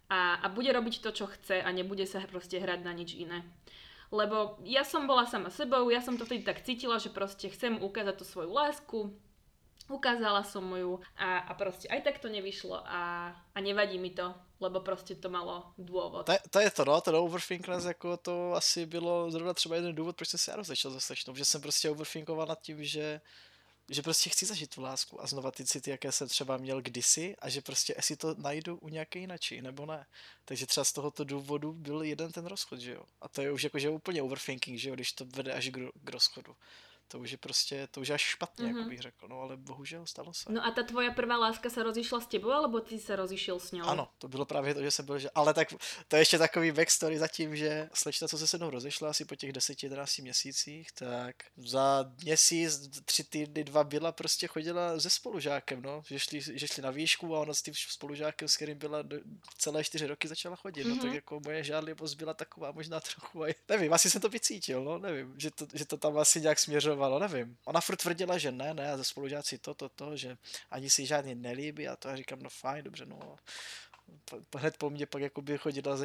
a, 0.09 0.41
a 0.41 0.47
bude 0.49 0.73
robiť 0.73 1.05
to, 1.05 1.13
čo 1.13 1.29
chce 1.29 1.61
a 1.61 1.69
nebude 1.69 2.09
sa 2.09 2.25
proste 2.25 2.57
hrať 2.57 2.81
na 2.89 2.97
nič 2.97 3.13
iné. 3.13 3.45
Lebo 4.09 4.57
ja 4.65 4.89
som 4.89 5.05
bola 5.05 5.29
sama 5.29 5.53
sebou, 5.53 5.93
ja 5.93 6.01
som 6.01 6.17
to 6.17 6.25
vtedy 6.25 6.41
tak 6.41 6.65
cítila, 6.65 6.97
že 6.97 7.13
proste 7.13 7.53
chcem 7.53 7.77
ukázať 7.77 8.17
tú 8.17 8.25
svoju 8.25 8.49
lásku, 8.49 9.13
ukázala 9.89 10.45
som 10.45 10.65
mu 10.65 10.77
ju 10.77 10.93
a, 11.17 11.39
a 11.39 11.53
proste 11.55 11.89
aj 11.89 12.01
tak 12.03 12.19
to 12.19 12.29
nevyšlo 12.29 12.81
a, 12.85 13.33
a 13.55 13.59
nevadí 13.61 13.99
mi 13.99 14.11
to, 14.11 14.35
lebo 14.61 14.81
prostě 14.81 15.15
to 15.15 15.29
malo 15.29 15.73
důvod. 15.79 16.31
To, 16.51 16.61
je 16.61 16.71
to, 16.71 16.85
no, 16.85 17.01
ten 17.01 17.17
overthinkness, 17.17 17.85
jako 17.85 18.17
to 18.17 18.53
asi 18.55 18.87
bylo 18.87 19.31
zrovna 19.31 19.55
třeba 19.55 19.77
jeden 19.77 19.95
důvod, 19.95 20.17
proč 20.17 20.29
jsem 20.29 20.39
se 20.39 20.51
já 20.51 20.57
rozešel 20.57 20.93
se 20.93 21.01
slečnou, 21.01 21.35
že 21.35 21.45
jsem 21.45 21.61
prostě 21.61 21.91
overthinkoval 21.91 22.47
nad 22.47 22.61
tím, 22.61 22.85
že 22.85 23.21
že 23.91 24.03
prostě 24.03 24.31
chci 24.31 24.47
zažít 24.47 24.75
tu 24.75 24.83
lásku 24.83 25.23
a 25.23 25.27
znova 25.27 25.51
ty 25.51 25.65
city, 25.65 25.91
jaké 25.91 26.13
jsem 26.13 26.29
třeba 26.29 26.57
měl 26.57 26.83
kdysi 26.83 27.37
a 27.39 27.49
že 27.49 27.61
prostě 27.61 27.95
jestli 27.97 28.17
to 28.17 28.35
najdu 28.39 28.77
u 28.77 28.89
nějaké 28.89 29.19
jinačí, 29.19 29.63
nebo 29.63 29.87
ne. 29.87 30.07
Takže 30.45 30.67
třeba 30.67 30.85
z 30.85 30.93
tohoto 30.93 31.25
důvodu 31.25 31.73
byl 31.73 32.03
jeden 32.03 32.33
ten 32.33 32.47
rozchod, 32.47 32.81
že 32.81 32.93
jo. 32.93 33.03
A 33.21 33.29
to 33.29 33.43
je 33.43 33.53
už 33.53 33.65
jakože 33.65 33.91
úplně 33.91 34.23
overthinking, 34.23 34.79
že 34.79 34.89
jo, 34.89 34.95
když 34.95 35.13
to 35.13 35.25
vede 35.25 35.53
až 35.53 35.69
k, 35.69 35.79
k 36.05 36.11
rozchodu 36.11 36.57
to 37.09 37.19
už 37.19 37.31
je 37.31 37.39
prostě, 37.39 37.89
to 37.91 38.01
už 38.01 38.09
je 38.09 38.15
až 38.15 38.23
špatně, 38.23 38.65
mm-hmm. 38.65 38.79
jako 38.79 38.89
bych 38.89 39.01
řekl, 39.01 39.29
no 39.29 39.41
ale 39.41 39.57
bohužel 39.57 40.07
stalo 40.07 40.33
se. 40.33 40.53
No 40.53 40.67
a 40.67 40.71
ta 40.71 40.83
tvoja 40.83 41.11
prvá 41.11 41.37
láska 41.37 41.71
se 41.71 41.83
rozišla 41.83 42.21
s 42.21 42.27
tebou, 42.27 42.51
alebo 42.51 42.81
ty 42.81 42.99
se 42.99 43.17
rozišel 43.17 43.61
s 43.61 43.73
ňou? 43.73 43.85
Ano, 43.85 44.09
to 44.19 44.29
bylo 44.29 44.45
právě 44.45 44.75
to, 44.75 44.83
že 44.83 44.91
jsem 44.91 45.07
byl, 45.07 45.19
že, 45.19 45.31
ale 45.35 45.55
tak 45.55 45.69
to 46.09 46.17
je 46.17 46.21
ještě 46.23 46.39
takový 46.39 46.73
backstory 46.73 47.19
zatím, 47.19 47.57
že 47.57 47.89
slečna, 47.95 48.29
co 48.29 48.39
se 48.39 48.47
se 48.47 48.57
mnou 48.57 48.71
rozešla 48.71 49.11
asi 49.11 49.25
po 49.25 49.37
těch 49.37 49.53
10-11 49.53 50.23
měsících, 50.23 50.93
tak 50.93 51.37
za 51.57 52.13
měsíc, 52.23 52.91
tři 53.05 53.25
týdny, 53.25 53.65
dva 53.65 53.85
byla, 53.85 54.13
prostě 54.13 54.47
chodila 54.47 55.01
se 55.01 55.11
spolužákem, 55.11 55.83
no, 55.83 56.03
že 56.07 56.19
šli, 56.19 56.41
že 56.41 56.69
šli 56.69 56.83
na 56.83 56.91
výšku 56.91 57.37
a 57.37 57.41
ona 57.41 57.55
s 57.55 57.63
tím 57.63 57.75
spolužákem, 57.75 58.49
s 58.49 58.57
kterým 58.57 58.79
byla 58.79 58.99
celé 59.59 59.85
čtyři 59.85 60.07
roky 60.07 60.29
začala 60.29 60.57
chodit, 60.57 60.85
mm-hmm. 60.85 60.89
no 60.89 60.97
tak 60.97 61.05
mhm. 61.05 61.15
jako 61.15 61.41
moje 61.45 61.65
žádlivost 61.65 62.15
byla 62.15 62.35
taková 62.35 62.73
možná 62.73 63.01
trochu, 63.01 63.43
aj, 63.43 63.55
nevím, 63.69 63.93
asi 63.93 64.11
jsem 64.11 64.21
to 64.21 64.29
vycítil, 64.29 64.85
no, 64.85 64.99
nevím, 64.99 65.35
že 65.39 65.51
to, 65.51 65.67
že 65.75 65.85
to 65.85 65.97
tam 65.97 66.19
asi 66.19 66.41
nějak 66.41 66.59
směřovalo 66.59 66.98
směřovalo, 66.99 67.19
nevím. 67.19 67.57
Ona 67.65 67.81
furt 67.81 67.97
tvrdila, 67.97 68.39
že 68.39 68.53
ne, 68.53 68.75
ne, 68.75 68.93
a 68.93 68.97
ze 68.97 69.05
spolužáci 69.05 69.59
to, 69.59 69.75
to, 69.75 69.89
to, 69.89 70.17
že 70.17 70.37
ani 70.71 70.91
si 70.91 71.07
žádný 71.07 71.35
nelíbí 71.35 71.89
a 71.89 71.97
to 71.97 72.09
já 72.09 72.17
říkám, 72.17 72.43
no 72.43 72.51
fajn, 72.51 72.85
dobře, 72.85 73.07
no. 73.07 73.37
Hned 74.57 74.77
po 74.77 74.91
mně 74.91 75.07
pak 75.07 75.23
jakoby 75.23 75.59
chodila 75.59 75.97
se, 75.97 76.05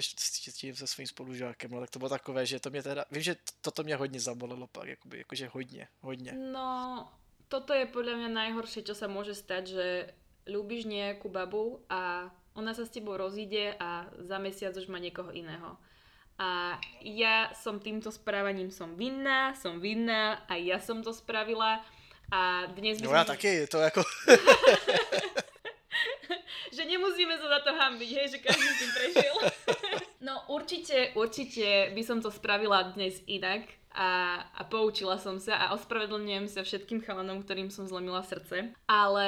tím 0.51 0.75
se 0.75 0.88
svým 0.88 1.08
spolužákem, 1.08 1.71
no 1.71 1.79
tak 1.79 1.89
to 1.89 1.99
bylo 1.99 2.10
takové, 2.10 2.45
že 2.45 2.60
to 2.60 2.69
mě 2.69 2.84
teda, 2.84 3.06
vím, 3.12 3.21
že 3.21 3.36
toto 3.62 3.84
mě 3.84 3.95
hodně 3.95 4.19
zabolilo 4.19 4.67
pak, 4.67 4.88
jakoby, 4.88 5.17
jakože 5.17 5.47
hodně, 5.47 5.88
hodně. 6.01 6.32
No, 6.32 7.10
toto 7.47 7.73
je 7.73 7.86
podľa 7.86 8.17
mňa 8.17 8.29
najhoršie, 8.34 8.82
čo 8.82 8.97
sa 8.97 9.06
môže 9.06 9.38
stať, 9.38 9.63
že 9.77 9.88
ľúbiš 10.49 10.89
nejakú 10.89 11.29
babu 11.29 11.86
a 11.86 12.34
ona 12.58 12.73
sa 12.73 12.82
s 12.82 12.89
tebou 12.89 13.13
rozíde 13.13 13.77
a 13.77 14.10
za 14.17 14.41
mesiac 14.41 14.73
už 14.73 14.89
má 14.89 14.97
niekoho 14.97 15.29
iného. 15.29 15.77
A 16.41 16.81
ja 17.05 17.53
som 17.53 17.77
týmto 17.77 18.09
správaním 18.09 18.73
som 18.73 18.97
vinná, 18.97 19.53
som 19.53 19.77
vinná, 19.77 20.41
aj 20.49 20.61
ja 20.61 20.77
som 20.81 21.05
to 21.05 21.13
spravila. 21.13 21.85
A 22.33 22.65
dnes 22.73 22.97
by 22.97 23.05
no 23.05 23.13
ja 23.13 23.27
taky, 23.27 23.69
to 23.69 23.77
ako... 23.77 24.01
že 26.73 26.89
nemusíme 26.89 27.37
sa 27.37 27.47
za 27.53 27.59
to 27.61 27.71
hambiť, 27.77 28.09
hej, 28.09 28.27
že 28.33 28.39
každý 28.41 28.69
si 28.73 28.85
prežil. 28.89 29.35
no 30.27 30.41
určite, 30.49 31.13
určite 31.13 31.93
by 31.93 32.01
som 32.01 32.17
to 32.17 32.33
spravila 32.33 32.97
dnes 32.97 33.21
inak 33.29 33.69
a, 33.93 34.41
a 34.41 34.62
poučila 34.65 35.21
som 35.21 35.38
sa 35.38 35.58
a 35.58 35.65
ospravedlňujem 35.77 36.49
sa 36.49 36.65
všetkým 36.65 37.06
chalanom, 37.06 37.45
ktorým 37.45 37.69
som 37.69 37.86
zlomila 37.86 38.25
srdce. 38.25 38.73
Ale 38.89 39.27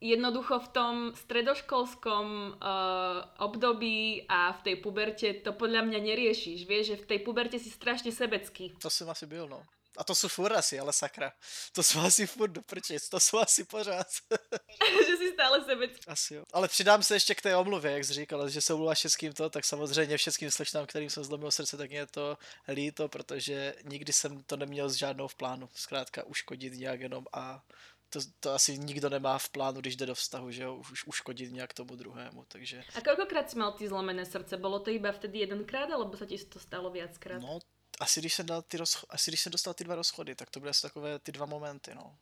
jednoducho 0.00 0.58
v 0.64 0.68
tom 0.72 0.94
stredoškolskom 1.12 2.26
uh, 2.56 3.44
období 3.44 4.24
a 4.26 4.56
v 4.56 4.60
tej 4.64 4.76
puberte 4.80 5.28
to 5.44 5.52
podľa 5.52 5.84
mňa 5.84 6.00
neriešiš. 6.00 6.64
Vieš, 6.64 6.84
že 6.96 7.00
v 7.04 7.08
tej 7.16 7.18
puberte 7.20 7.60
si 7.60 7.68
strašne 7.68 8.08
sebecký. 8.08 8.72
To 8.80 8.90
som 8.90 9.12
asi 9.12 9.28
byl, 9.28 9.48
no. 9.48 9.60
A 10.00 10.04
to 10.04 10.14
jsou 10.14 10.28
furt 10.28 10.52
asi, 10.52 10.80
ale 10.80 10.92
sakra. 10.92 11.32
To 11.72 11.82
jsou 11.82 12.00
asi 12.00 12.26
furt 12.26 12.50
do 12.50 12.62
prčic, 12.62 13.08
to 13.08 13.20
jsou 13.20 13.38
asi 13.38 13.64
pořád. 13.64 14.06
že 15.06 15.16
si 15.16 15.32
stále 15.32 15.64
sebecký. 15.64 16.04
Asi 16.06 16.34
jo. 16.34 16.44
Ale 16.52 16.68
přidám 16.68 17.02
se 17.02 17.14
ještě 17.14 17.34
k 17.34 17.42
té 17.42 17.56
omluvě, 17.56 17.92
jak 17.92 18.04
jsi 18.04 18.12
říkal, 18.12 18.48
že 18.48 18.60
se 18.60 18.74
omluvá 18.74 18.94
všetkým 18.94 19.32
to, 19.32 19.50
tak 19.50 19.64
samozřejmě 19.64 20.16
všetkým 20.16 20.50
slečnám, 20.50 20.86
kterým 20.86 21.10
jsem 21.10 21.24
zlomil 21.24 21.50
srdce, 21.50 21.76
tak 21.76 21.90
mě 21.90 22.06
to 22.06 22.38
líto, 22.68 23.08
protože 23.08 23.74
nikdy 23.84 24.12
jsem 24.12 24.42
to 24.42 24.56
neměl 24.56 24.88
s 24.88 24.94
žádnou 24.94 25.28
v 25.28 25.34
plánu. 25.34 25.68
Zkrátka 25.74 26.24
uškodit 26.24 26.72
nějak 26.72 27.00
jenom 27.00 27.24
a 27.32 27.62
to, 28.10 28.20
to 28.40 28.52
asi 28.52 28.78
nikdo 28.78 29.08
nemá 29.08 29.38
v 29.38 29.48
plánu, 29.48 29.80
když 29.80 29.96
jde 29.96 30.06
do 30.06 30.14
vztahu, 30.14 30.50
že 30.50 30.62
jo, 30.62 30.74
už 30.74 31.06
uškodit 31.06 31.52
nějak 31.52 31.74
tomu 31.74 31.96
druhému, 31.96 32.44
takže... 32.48 32.84
A 32.94 33.00
kolikrát 33.00 33.50
si 33.50 33.58
mal 33.58 33.72
ty 33.72 33.88
zlomené 33.88 34.26
srdce? 34.26 34.56
Bylo 34.56 34.80
to 34.80 34.90
iba 34.90 35.12
vtedy 35.12 35.38
jedenkrát, 35.38 35.90
alebo 35.90 36.16
se 36.16 36.26
ti 36.26 36.44
to 36.44 36.58
stalo 36.58 36.90
viackrát? 36.90 37.42
No, 37.42 37.58
asi 38.00 38.20
když 38.20 38.34
jsem, 38.34 38.46
dal 38.46 38.62
ty 38.62 38.76
rozcho- 38.78 39.06
asi 39.08 39.30
když 39.30 39.40
jsem 39.40 39.52
dostal 39.52 39.74
ty 39.74 39.84
dva 39.84 39.94
rozchody, 39.94 40.34
tak 40.34 40.50
to 40.50 40.60
byly 40.60 40.70
asi 40.70 40.82
takové 40.82 41.18
ty 41.18 41.32
dva 41.32 41.46
momenty, 41.46 41.94
no. 41.94 42.18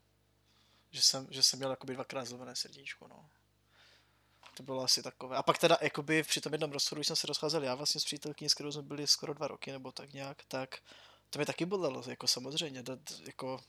Že 0.91 1.03
jsem, 1.03 1.27
že 1.31 1.43
jsem 1.43 1.59
měl 1.59 1.71
jakoby 1.71 1.95
dvakrát 1.95 2.25
zlomené 2.25 2.57
srdíčko, 2.57 3.09
no. 3.09 3.31
To 4.57 4.62
bylo 4.62 4.83
asi 4.83 5.03
takové. 5.03 5.37
A 5.37 5.43
pak 5.43 5.59
teda, 5.59 5.79
jakoby 5.81 6.23
při 6.23 6.41
tom 6.41 6.53
jednom 6.53 6.73
rozchodu, 6.73 6.99
když 6.99 7.07
jsem 7.07 7.17
se 7.17 7.27
rozcházel 7.27 7.64
já 7.64 7.75
vlastně 7.75 8.01
s 8.01 8.05
přítelkyní, 8.05 8.51
s 8.51 8.55
kterou 8.55 8.73
jsme 8.73 8.83
byli 8.83 9.07
skoro 9.07 9.35
dva 9.35 9.49
roky, 9.49 9.73
nebo 9.73 9.93
tak 9.93 10.12
nějak, 10.12 10.45
tak 10.49 10.79
to 11.31 11.38
mě 11.38 11.47
taky 11.47 11.67
bolelo, 11.67 12.03
jako 12.07 12.27
samozřejmě, 12.27 12.83
dát, 12.83 12.99
jako 13.27 13.61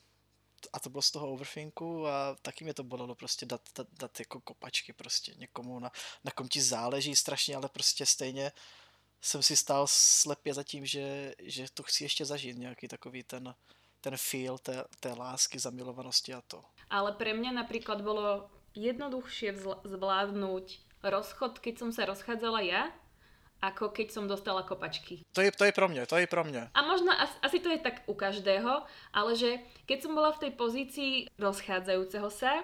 a 0.73 0.79
to 0.79 0.89
bylo 0.89 1.01
z 1.01 1.11
toho 1.11 1.31
overthinku 1.31 2.07
a 2.07 2.35
taky 2.41 2.63
mě 2.63 2.73
to 2.73 2.83
bolelo 2.83 3.15
prostě 3.15 3.45
dát, 3.45 3.61
dát, 3.77 3.87
dát 3.91 4.19
jako 4.19 4.41
kopačky 4.41 4.93
prostě 4.93 5.33
někomu, 5.35 5.79
na, 5.79 5.91
na 6.23 6.31
kom 6.31 6.47
ti 6.47 6.61
záleží 6.61 7.15
strašně, 7.15 7.55
ale 7.55 7.69
prostě 7.69 8.05
stejně 8.05 8.51
jsem 9.21 9.43
si 9.43 9.57
stál 9.57 9.87
slepě 9.87 10.53
za 10.53 10.63
tím, 10.63 10.85
že, 10.85 11.33
že 11.39 11.65
to 11.73 11.83
chci 11.83 12.03
ještě 12.03 12.25
zažít, 12.25 12.57
nějaký 12.57 12.87
takový 12.87 13.23
ten, 13.23 13.55
ten 14.01 14.17
feel 14.17 14.57
té, 14.57 14.83
té 14.99 15.13
lásky, 15.13 15.59
zamilovanosti 15.59 16.33
a 16.33 16.41
to. 16.41 16.63
Ale 16.89 17.13
pre 17.13 17.33
mňa 17.33 17.51
napríklad 17.53 18.01
bolo 18.01 18.49
jednoduchšie 18.73 19.53
zvládnuť 19.85 20.65
rozchod, 21.03 21.59
keď 21.59 21.73
som 21.79 21.89
sa 21.93 22.09
rozchádzala 22.09 22.59
ja, 22.65 22.89
ako 23.59 23.91
keď 23.91 24.07
som 24.15 24.25
dostala 24.27 24.63
kopačky. 24.63 25.21
To 25.35 25.43
je, 25.43 25.51
to 25.51 25.67
je 25.67 25.71
pro 25.75 25.87
mě, 25.87 26.05
to 26.05 26.17
je 26.17 26.27
pro 26.27 26.43
mě. 26.43 26.71
A 26.73 26.81
možno 26.81 27.11
asi, 27.11 27.35
asi 27.41 27.59
to 27.59 27.69
je 27.69 27.77
tak 27.77 28.01
u 28.07 28.13
každého, 28.13 28.83
ale 29.13 29.35
že 29.35 29.59
keď 29.85 30.01
som 30.01 30.15
bola 30.15 30.31
v 30.31 30.39
tej 30.47 30.51
pozícii 30.55 31.13
rozchádzajúceho 31.35 32.29
sa, 32.31 32.63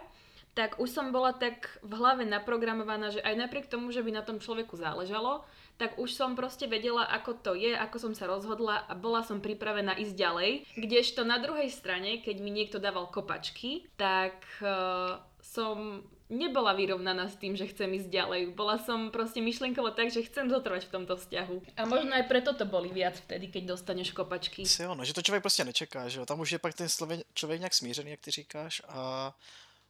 tak 0.55 0.79
už 0.79 0.87
som 0.87 1.11
bola 1.11 1.35
tak 1.35 1.67
v 1.83 1.99
hlave 1.99 2.23
naprogramovaná, 2.23 3.11
že 3.11 3.19
aj 3.19 3.35
napriek 3.35 3.67
tomu, 3.67 3.91
že 3.91 3.99
by 3.99 4.11
na 4.15 4.23
tom 4.23 4.39
človeku 4.39 4.79
záležalo, 4.79 5.43
tak 5.77 5.99
už 5.99 6.15
som 6.15 6.35
proste 6.39 6.67
vedela, 6.71 7.03
ako 7.03 7.31
to 7.35 7.51
je, 7.55 7.75
ako 7.75 7.97
som 7.99 8.13
sa 8.15 8.31
rozhodla 8.31 8.87
a 8.87 8.93
bola 8.95 9.23
som 9.23 9.43
pripravená 9.43 9.99
ísť 9.99 10.15
ďalej. 10.15 10.51
Kdežto 10.79 11.27
na 11.27 11.39
druhej 11.39 11.67
strane, 11.67 12.23
keď 12.23 12.35
mi 12.39 12.51
niekto 12.51 12.79
dával 12.79 13.11
kopačky, 13.11 13.83
tak 13.99 14.39
uh, 14.63 15.19
som 15.43 16.03
nebola 16.29 16.73
vyrovnaná 16.73 17.29
s 17.29 17.37
tým, 17.37 17.53
že 17.53 17.69
chcem 17.69 17.93
ísť 17.93 18.09
ďalej. 18.09 18.41
Bola 18.57 18.81
som 18.81 19.13
proste 19.13 19.45
myšlienkovo 19.45 19.93
tak, 19.93 20.09
že 20.09 20.25
chcem 20.25 20.49
zotrvať 20.49 20.89
v 20.89 20.93
tomto 20.95 21.13
vzťahu. 21.21 21.77
A 21.77 21.85
možno 21.85 22.17
aj 22.17 22.25
preto 22.25 22.57
to 22.57 22.65
boli 22.65 22.89
viac 22.89 23.13
vtedy, 23.13 23.53
keď 23.53 23.77
dostaneš 23.77 24.11
kopačky. 24.11 24.65
Si 24.65 24.81
ono, 24.85 25.05
že 25.05 25.13
to 25.13 25.21
člověk 25.21 25.43
prostě 25.43 25.63
nečeká, 25.63 26.09
že 26.09 26.19
jo. 26.19 26.25
Tam 26.25 26.39
už 26.39 26.51
je 26.51 26.59
pak 26.59 26.73
ten 26.73 26.87
člověk 27.33 27.59
nějak 27.59 27.73
smířený, 27.73 28.11
jak 28.11 28.19
ty 28.19 28.31
říkáš 28.31 28.81
a 28.87 29.33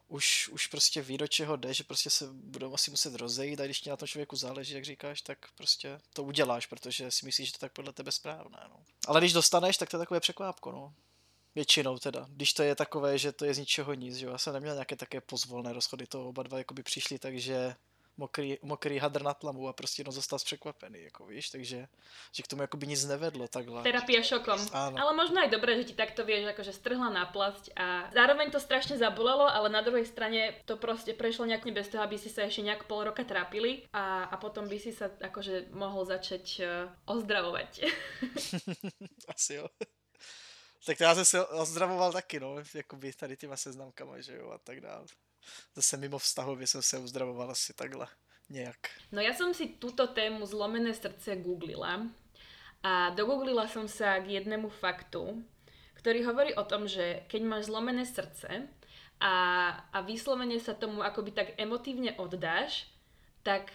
už, 0.08 0.48
už 0.48 0.68
prostě 0.68 1.02
ví, 1.02 1.18
do 1.18 1.28
čeho 1.28 1.56
jde, 1.56 1.74
že 1.74 1.84
prostě 1.84 2.10
se 2.10 2.26
budou 2.32 2.74
asi 2.74 2.92
muset 2.92 3.16
rozejít 3.16 3.60
a 3.60 3.66
když 3.66 3.82
ti 3.82 3.90
na 3.90 3.98
tom 3.98 4.08
člověku 4.08 4.36
záleží, 4.36 4.74
jak 4.74 4.86
říkáš, 4.86 5.22
tak 5.22 5.38
prostě 5.56 6.00
to 6.14 6.24
uděláš, 6.24 6.66
protože 6.66 7.12
si 7.12 7.26
myslíš, 7.26 7.48
že 7.48 7.54
to 7.54 7.60
tak 7.60 7.74
podle 7.74 7.94
tebe 7.94 8.12
správné. 8.12 8.60
No. 8.70 8.84
Ale 9.08 9.22
když 9.22 9.34
dostaneš, 9.34 9.78
tak 9.78 9.90
to 9.90 9.98
je 9.98 10.00
takové 10.00 10.20
překvápko, 10.20 10.72
no. 10.72 10.94
Většinou 11.56 12.00
teda. 12.00 12.26
Když 12.30 12.54
to 12.54 12.64
je 12.64 12.76
takové, 12.76 13.18
že 13.18 13.32
to 13.32 13.46
je 13.46 13.54
z 13.54 13.58
ničeho 13.58 13.94
nic, 13.94 14.16
že 14.16 14.26
jo. 14.26 14.32
Já 14.32 14.38
jsem 14.38 14.54
neměl 14.54 14.74
nějaké 14.74 14.96
také 14.96 15.22
pozvolné 15.22 15.74
rozchody, 15.74 16.08
to 16.08 16.28
oba 16.30 16.44
dva 16.44 16.58
jakoby 16.58 16.84
přišli, 16.84 17.20
takže 17.20 17.76
mokrý, 18.18 18.58
mokrý 18.62 19.00
hadr 19.00 19.24
na 19.24 19.34
tlamu 19.34 19.68
a 19.68 19.74
prostě 19.74 20.04
no 20.04 20.12
zostal 20.12 20.40
překvapený, 20.40 21.04
jako 21.04 21.26
víš, 21.26 21.50
takže 21.50 21.88
že 22.32 22.44
k 22.44 22.48
tomu 22.48 22.62
jakoby 22.62 22.88
nic 22.88 23.06
nevedlo 23.06 23.48
takhle. 23.48 23.84
Terapia 23.84 24.24
šokom. 24.24 24.60
Áno. 24.72 24.96
Ale 25.00 25.12
možno 25.14 25.42
aj 25.42 25.50
dobré, 25.52 25.76
že 25.76 25.92
ti 25.92 25.96
takto 25.96 26.26
vieš 26.26 26.52
akože 26.52 26.74
strhla 26.74 27.10
náplasť 27.10 27.76
a 27.76 28.10
zároveň 28.14 28.52
to 28.52 28.60
strašne 28.60 28.98
zabolelo, 28.98 29.48
ale 29.48 29.70
na 29.70 29.82
druhej 29.82 30.06
strane 30.06 30.56
to 30.66 30.78
proste 30.78 31.14
prešlo 31.14 31.46
nejak 31.46 31.68
bez 31.74 31.92
toho, 31.92 32.04
aby 32.04 32.18
si 32.18 32.30
sa 32.32 32.48
ešte 32.48 32.64
nejak 32.64 32.88
pol 32.88 33.04
roka 33.04 33.24
trápili 33.24 33.84
a, 33.94 34.30
a 34.32 34.36
potom 34.38 34.68
by 34.68 34.78
si 34.80 34.96
sa 34.96 35.12
akože 35.12 35.74
mohol 35.76 36.06
začať 36.06 36.46
uh, 36.62 36.68
ozdravovať. 37.10 37.72
Asi 39.34 39.60
jo. 39.60 39.68
Tak 40.86 40.98
to 40.98 41.04
já 41.04 41.16
jsem 41.16 41.26
se 41.26 41.46
ozdravoval 41.46 42.12
taky, 42.12 42.40
no, 42.40 42.56
jakoby 42.74 43.14
tady 43.14 43.38
těma 43.38 43.58
seznamkama, 43.58 44.22
že 44.22 44.36
jo, 44.36 44.52
a 44.52 44.58
tak 44.58 44.82
dále 44.82 45.06
zase 45.76 45.98
mimo 45.98 46.18
vztahově 46.18 46.68
jsem 46.68 46.82
se 46.82 46.98
uzdravoval 46.98 47.52
asi 47.52 47.74
takhle 47.74 48.08
nejak. 48.50 48.94
No 49.10 49.22
ja 49.22 49.34
som 49.34 49.54
si 49.58 49.78
túto 49.82 50.06
tému 50.06 50.46
zlomené 50.46 50.94
srdce 50.94 51.36
googlila 51.42 52.06
a 52.86 53.10
dogooglila 53.18 53.66
som 53.66 53.90
sa 53.90 54.22
k 54.22 54.38
jednému 54.42 54.70
faktu, 54.70 55.42
ktorý 55.98 56.20
hovorí 56.30 56.52
o 56.54 56.62
tom, 56.62 56.86
že 56.86 57.26
keď 57.26 57.42
máš 57.42 57.64
zlomené 57.74 58.06
srdce 58.06 58.70
a, 59.18 59.34
a 59.90 59.98
vyslovene 60.06 60.62
sa 60.62 60.78
tomu 60.78 61.02
akoby 61.02 61.34
tak 61.34 61.58
emotívne 61.58 62.14
oddáš, 62.22 62.86
tak 63.42 63.74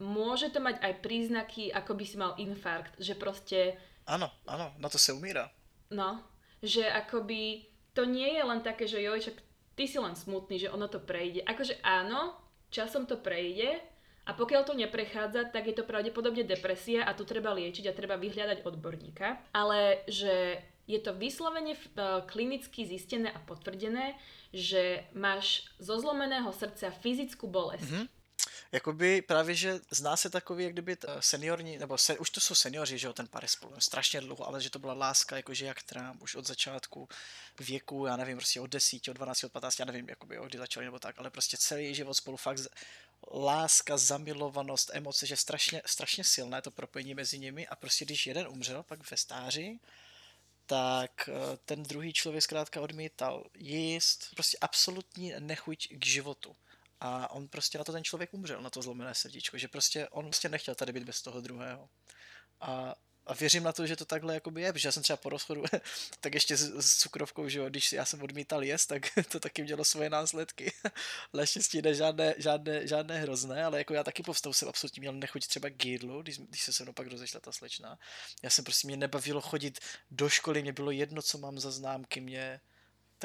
môže 0.00 0.48
to 0.52 0.60
mať 0.60 0.80
aj 0.80 0.92
príznaky, 1.04 1.68
ako 1.72 1.92
by 1.96 2.04
si 2.08 2.16
mal 2.16 2.32
infarkt, 2.40 2.96
že 2.96 3.16
proste... 3.16 3.76
Áno, 4.08 4.32
áno, 4.48 4.72
na 4.80 4.88
to 4.88 4.96
sa 4.96 5.12
umíra. 5.12 5.52
No, 5.92 6.24
že 6.64 6.88
akoby 6.88 7.68
to 7.92 8.04
nie 8.08 8.36
je 8.36 8.42
len 8.44 8.60
také, 8.60 8.88
že 8.88 9.00
joj, 9.00 9.20
čak 9.20 9.36
ty 9.76 9.84
si 9.84 10.00
len 10.00 10.16
smutný, 10.16 10.56
že 10.58 10.72
ono 10.72 10.88
to 10.88 10.98
prejde. 10.98 11.44
Akože 11.44 11.78
áno, 11.84 12.34
časom 12.72 13.04
to 13.04 13.20
prejde 13.20 13.78
a 14.26 14.34
pokiaľ 14.34 14.62
to 14.66 14.74
neprechádza, 14.74 15.52
tak 15.54 15.70
je 15.70 15.76
to 15.76 15.86
pravdepodobne 15.86 16.42
depresia 16.42 17.06
a 17.06 17.14
tu 17.14 17.22
treba 17.22 17.54
liečiť 17.54 17.86
a 17.86 17.94
treba 17.94 18.18
vyhľadať 18.18 18.66
odborníka. 18.66 19.54
Ale 19.54 20.02
že 20.10 20.58
je 20.90 20.98
to 20.98 21.14
vyslovene 21.14 21.78
klinicky 22.26 22.82
zistené 22.88 23.30
a 23.30 23.38
potvrdené, 23.38 24.18
že 24.50 25.06
máš 25.14 25.68
zo 25.78 25.98
zlomeného 25.98 26.50
srdca 26.50 26.90
fyzickú 26.90 27.46
bolesť. 27.46 27.92
Mm-hmm 27.92 28.15
jakoby 28.76 29.22
právě, 29.22 29.54
že 29.54 29.80
zná 29.90 30.16
se 30.16 30.30
takový, 30.30 30.64
jak 30.64 30.72
kdyby 30.72 30.96
seniorní, 31.20 31.78
nebo 31.78 31.98
se, 31.98 32.18
už 32.18 32.30
to 32.30 32.40
jsou 32.40 32.54
seniori, 32.54 32.98
že 32.98 33.06
jo, 33.06 33.12
ten 33.12 33.28
pár 33.28 33.46
spolu 33.46 33.80
strašně 33.80 34.20
dlouho, 34.20 34.46
ale 34.46 34.62
že 34.62 34.70
to 34.70 34.78
byla 34.78 34.92
láska, 34.92 35.36
jakože 35.36 35.66
jak 35.66 35.82
Trump, 35.82 36.22
už 36.22 36.34
od 36.34 36.46
začátku 36.46 37.08
věku, 37.60 38.06
já 38.06 38.16
nevím, 38.16 38.36
prostě 38.36 38.60
od 38.60 38.66
10, 38.66 39.08
od 39.08 39.12
12, 39.12 39.44
od 39.44 39.52
15, 39.52 39.78
já 39.78 39.84
nevím, 39.84 40.08
jakoby, 40.08 40.38
kdy 40.46 40.58
začali 40.58 40.86
nebo 40.86 40.98
tak, 40.98 41.18
ale 41.18 41.30
prostě 41.30 41.56
celý 41.56 41.94
život 41.94 42.14
spolu 42.14 42.36
fakt 42.36 42.60
láska, 43.32 43.96
zamilovanost, 43.96 44.90
emoce, 44.92 45.26
že 45.26 45.36
strašně, 45.36 45.82
strašně 45.86 46.24
silné 46.24 46.62
to 46.62 46.70
propojení 46.70 47.14
mezi 47.14 47.38
nimi 47.38 47.66
a 47.66 47.76
prostě 47.76 48.04
když 48.04 48.26
jeden 48.26 48.48
umřel 48.48 48.82
pak 48.82 49.10
ve 49.10 49.16
stáří, 49.16 49.80
tak 50.66 51.28
eh, 51.28 51.56
ten 51.64 51.82
druhý 51.82 52.12
člověk 52.12 52.42
zkrátka 52.42 52.80
odmítal 52.80 53.44
jíst, 53.54 54.28
prostě 54.34 54.58
absolutní 54.60 55.32
nechuť 55.38 55.88
k 55.90 56.06
životu 56.06 56.56
a 57.00 57.30
on 57.30 57.48
prostě 57.48 57.78
na 57.78 57.84
to 57.84 57.92
ten 57.92 58.04
člověk 58.04 58.34
umřel, 58.34 58.62
na 58.62 58.70
to 58.70 58.82
zlomené 58.82 59.14
srdíčko, 59.14 59.58
že 59.58 59.68
prostě 59.68 60.08
on 60.08 60.24
prostě 60.24 60.48
nechtěl 60.48 60.74
tady 60.74 60.92
být 60.92 61.04
bez 61.04 61.22
toho 61.22 61.40
druhého. 61.40 61.88
A, 62.60 62.94
a 63.26 63.34
věřím 63.34 63.62
na 63.62 63.72
to, 63.72 63.86
že 63.86 63.96
to 63.96 64.04
takhle 64.04 64.34
jakoby 64.34 64.62
je, 64.62 64.72
protože 64.72 64.88
já 64.88 64.92
jsem 64.92 65.02
třeba 65.02 65.16
po 65.16 65.28
rozchodu, 65.28 65.64
tak 66.20 66.34
ještě 66.34 66.56
s, 66.56 66.80
s 66.80 66.96
cukrovkou, 66.96 67.48
že 67.48 67.58
jo, 67.58 67.68
když 67.68 67.92
já 67.92 68.04
jsem 68.04 68.22
odmítal 68.22 68.64
jíst, 68.64 68.86
tak 68.86 69.02
to 69.32 69.40
taky 69.40 69.62
mělo 69.62 69.84
svoje 69.84 70.10
následky. 70.10 70.72
Leštěstí 71.32 71.82
ne 71.82 71.94
žádné, 71.94 72.34
žádné, 72.38 72.86
žádné 72.86 73.18
hrozné, 73.18 73.64
ale 73.64 73.78
jako 73.78 73.94
já 73.94 74.04
taky 74.04 74.22
po 74.22 74.32
vstavu 74.32 74.52
jsem 74.52 74.68
absolutně 74.68 75.00
měl 75.00 75.12
nechuť 75.12 75.46
třeba 75.46 75.70
k 75.70 75.84
jídlu, 75.84 76.22
když, 76.22 76.38
když 76.38 76.62
se 76.62 76.72
se 76.72 76.82
mnou 76.82 76.92
pak 76.92 77.06
rozešla 77.06 77.40
ta 77.40 77.52
slečna. 77.52 77.98
Já 78.42 78.50
jsem 78.50 78.64
prostě, 78.64 78.88
mě 78.88 78.96
nebavilo 78.96 79.40
chodit 79.40 79.78
do 80.10 80.28
školy, 80.28 80.62
mě 80.62 80.72
bylo 80.72 80.90
jedno, 80.90 81.22
co 81.22 81.38
mám 81.38 81.58
za 81.58 81.70
známky, 81.70 82.20
mě, 82.20 82.60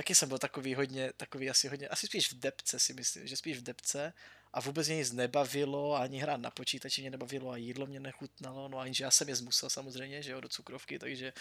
taky 0.01 0.15
jsem 0.15 0.29
byl 0.29 0.37
takový 0.37 0.75
hodně, 0.75 1.13
takový 1.17 1.49
asi 1.49 1.67
hodně, 1.67 1.87
asi 1.87 2.07
spíš 2.07 2.33
v 2.33 2.39
depce 2.39 2.79
si 2.79 2.93
myslím, 2.93 3.27
že 3.27 3.37
spíš 3.37 3.57
v 3.57 3.61
depce 3.61 4.13
a 4.53 4.61
vůbec 4.61 4.87
mě 4.87 4.97
nic 4.97 5.11
nebavilo, 5.11 5.95
ani 5.95 6.19
hrát 6.19 6.41
na 6.41 6.51
počítači 6.51 7.01
mě 7.01 7.09
nebavilo 7.11 7.51
a 7.51 7.57
jídlo 7.57 7.85
mě 7.85 7.99
nechutnalo, 7.99 8.67
no 8.67 8.79
a 8.79 8.91
že 8.91 9.03
já 9.03 9.11
jsem 9.11 9.29
je 9.29 9.35
zmusel 9.35 9.69
samozřejmě, 9.69 10.23
že 10.23 10.31
jo, 10.31 10.41
do 10.41 10.49
cukrovky, 10.49 10.99
takže 10.99 11.33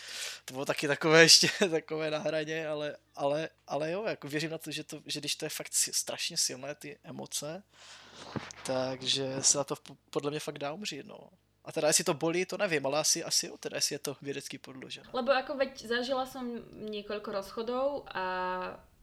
to 0.44 0.55
bylo 0.55 0.64
taky 0.64 0.88
takové 0.88 1.23
ještě 1.29 1.49
takové 1.70 2.11
na 2.11 2.18
hraně, 2.18 2.66
ale, 2.66 2.96
ale, 3.14 3.49
ale 3.66 3.90
jo, 3.90 4.05
jako 4.05 4.29
věřím 4.29 4.51
na 4.51 4.59
to, 4.59 4.70
že, 4.70 4.85
to, 4.85 5.03
že 5.07 5.20
když 5.20 5.37
to 5.37 5.44
je 5.44 5.49
fakt 5.49 5.73
strašně 5.73 6.37
silné 6.37 6.75
ty 6.75 6.99
emoce, 7.05 7.62
takže 8.66 9.42
se 9.42 9.59
na 9.59 9.64
to 9.64 9.75
podle 10.11 10.31
mě 10.31 10.40
fakt 10.40 10.59
dá 10.59 10.73
umřít, 10.73 11.07
no. 11.07 11.31
A 11.70 11.72
teda 11.72 11.87
jestli 11.87 12.04
to 12.04 12.14
bolí, 12.18 12.42
to 12.46 12.59
nevím, 12.59 12.87
ale 12.87 12.98
asi, 12.98 13.24
asi 13.24 13.46
jo, 13.46 13.54
teda 13.56 13.76
jestli 13.76 13.94
je 13.94 13.98
to 13.98 14.16
vědecky 14.22 14.59
podložené. 14.59 15.06
Lebo 15.14 15.30
ako 15.30 15.54
veď 15.54 15.87
zažila 15.87 16.26
som 16.26 16.42
niekoľko 16.90 17.30
rozchodov 17.30 18.11
a 18.11 18.26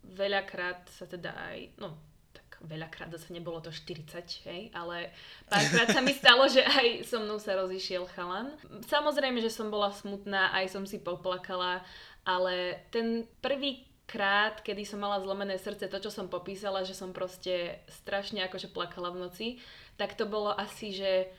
veľakrát 0.04 0.84
sa 0.92 1.08
teda 1.08 1.32
aj, 1.32 1.80
no 1.80 1.96
tak 2.36 2.60
veľakrát 2.68 3.08
zase 3.16 3.32
nebolo 3.32 3.64
to 3.64 3.72
40, 3.72 4.52
hej, 4.52 4.68
ale 4.76 5.16
párkrát 5.48 5.96
sa 5.96 6.04
mi 6.04 6.12
stalo, 6.12 6.44
že 6.52 6.60
aj 6.60 7.08
so 7.08 7.24
mnou 7.24 7.40
sa 7.40 7.56
rozišiel 7.56 8.04
chalan. 8.12 8.52
Samozrejme, 8.84 9.40
že 9.40 9.48
som 9.48 9.72
bola 9.72 9.96
smutná, 9.96 10.52
aj 10.52 10.68
som 10.68 10.84
si 10.84 11.00
poplakala, 11.00 11.88
ale 12.28 12.84
ten 12.92 13.24
prvý 13.40 13.88
krát, 14.12 14.60
kedy 14.60 14.84
som 14.84 15.00
mala 15.00 15.24
zlomené 15.24 15.56
srdce, 15.56 15.88
to, 15.88 16.04
čo 16.04 16.12
som 16.12 16.28
popísala, 16.28 16.84
že 16.84 16.92
som 16.92 17.16
proste 17.16 17.80
strašne 17.88 18.44
akože 18.44 18.76
plakala 18.76 19.16
v 19.16 19.24
noci, 19.24 19.48
tak 19.96 20.20
to 20.20 20.28
bolo 20.28 20.52
asi, 20.52 20.92
že 20.92 21.32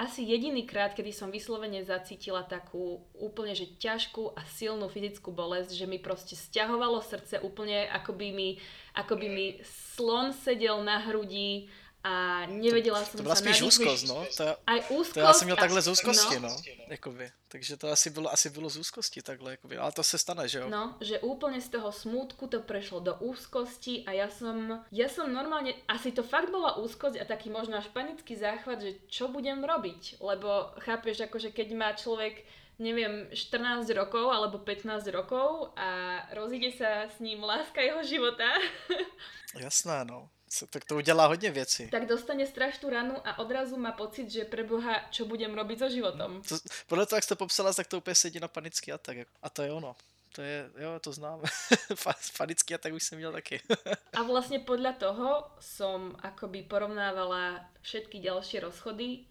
asi 0.00 0.24
jediný 0.24 0.64
krát, 0.64 0.96
kedy 0.96 1.12
som 1.12 1.28
vyslovene 1.28 1.84
zacítila 1.84 2.40
takú 2.40 3.04
úplne, 3.20 3.52
že 3.52 3.68
ťažkú 3.76 4.32
a 4.32 4.40
silnú 4.48 4.88
fyzickú 4.88 5.28
bolesť, 5.28 5.76
že 5.76 5.84
mi 5.84 6.00
proste 6.00 6.32
stiahovalo 6.32 7.04
srdce 7.04 7.44
úplne, 7.44 7.84
ako 7.92 8.16
by 8.16 8.32
mi, 8.32 8.56
ako 8.96 9.20
by 9.20 9.28
mi 9.28 9.46
slon 9.60 10.32
sedel 10.32 10.80
na 10.80 11.04
hrudi 11.04 11.68
a 12.00 12.46
nevedela 12.48 13.04
to, 13.04 13.12
som 13.12 13.16
to 13.20 13.24
byla 13.28 13.36
sa 13.36 13.44
spíš 13.44 13.60
úzkost, 13.62 14.08
no. 14.08 14.24
To, 14.36 14.56
Aj 14.64 14.80
úzkost. 14.88 15.12
to 15.12 15.20
já 15.20 15.32
jsem 15.32 15.46
měl 15.46 15.56
takhle 15.56 15.82
z 15.82 15.88
úzkosti, 15.88 16.40
no. 16.40 16.48
no. 16.48 16.56
Jakoby. 16.88 17.30
Takže 17.48 17.76
to 17.76 17.88
asi 17.88 18.10
bylo, 18.10 18.32
asi 18.32 18.50
bylo 18.50 18.68
z 18.70 18.76
úzkosti 18.76 19.22
takhle, 19.22 19.50
jakoby. 19.50 19.76
ale 19.76 19.92
to 19.92 20.02
se 20.02 20.18
stane, 20.18 20.48
že 20.48 20.58
jo? 20.58 20.68
No, 20.68 20.96
že 21.00 21.20
úplne 21.20 21.60
z 21.60 21.68
toho 21.68 21.92
smútku 21.92 22.46
to 22.48 22.64
prešlo 22.64 23.04
do 23.04 23.14
úzkosti 23.20 24.08
a 24.08 24.16
ja 24.16 24.32
som, 24.32 24.80
ja 24.88 25.08
som 25.12 25.28
normálne, 25.28 25.76
asi 25.88 26.12
to 26.12 26.24
fakt 26.24 26.48
bola 26.48 26.80
úzkosť 26.80 27.20
a 27.20 27.28
taký 27.28 27.52
možno 27.52 27.76
až 27.76 27.92
panický 27.92 28.32
záchvat, 28.32 28.80
že 28.80 28.92
čo 29.12 29.28
budem 29.28 29.60
robiť, 29.60 30.24
lebo 30.24 30.72
chápeš, 30.80 31.28
akože 31.28 31.52
keď 31.52 31.68
má 31.76 31.92
človek 31.92 32.48
neviem, 32.80 33.28
14 33.28 33.84
rokov 33.92 34.32
alebo 34.32 34.56
15 34.56 35.04
rokov 35.12 35.76
a 35.76 36.22
rozíde 36.32 36.72
sa 36.72 37.12
s 37.12 37.20
ním 37.20 37.44
láska 37.44 37.84
jeho 37.84 38.00
života. 38.00 38.48
Jasné, 39.60 40.08
no 40.08 40.32
tak 40.70 40.84
to 40.84 40.96
udělá 40.96 41.26
hodně 41.26 41.50
věcí. 41.50 41.90
Tak 41.90 42.06
dostane 42.06 42.46
strašnú 42.46 42.90
ranu 42.90 43.14
a 43.22 43.38
odrazu 43.38 43.78
má 43.78 43.92
pocit, 43.92 44.30
že 44.30 44.44
preboha, 44.44 45.06
čo 45.14 45.24
budem 45.24 45.54
robiť 45.54 45.78
so 45.78 45.88
životom. 45.88 46.42
To, 46.42 46.58
podle 46.86 47.06
toho, 47.06 47.16
jak 47.16 47.24
jste 47.24 47.36
popsala, 47.36 47.72
tak 47.72 47.86
to 47.86 47.98
úplně 47.98 48.14
sedí 48.14 48.40
na 48.40 48.48
panický 48.48 48.92
atak. 48.92 49.16
A 49.42 49.50
to 49.50 49.62
je 49.62 49.72
ono. 49.72 49.96
To 50.34 50.42
je, 50.42 50.70
jo, 50.78 50.98
to 51.00 51.12
znám. 51.12 51.42
panický 52.38 52.74
atak 52.74 52.92
už 52.92 53.02
jsem 53.02 53.18
měl 53.18 53.32
taky. 53.32 53.60
a 54.12 54.22
vlastně 54.22 54.58
podľa 54.58 54.92
toho 54.92 55.44
som 55.60 56.16
akoby 56.22 56.62
porovnávala 56.62 57.70
všetky 57.82 58.18
ďalšie 58.18 58.60
rozchody, 58.60 59.26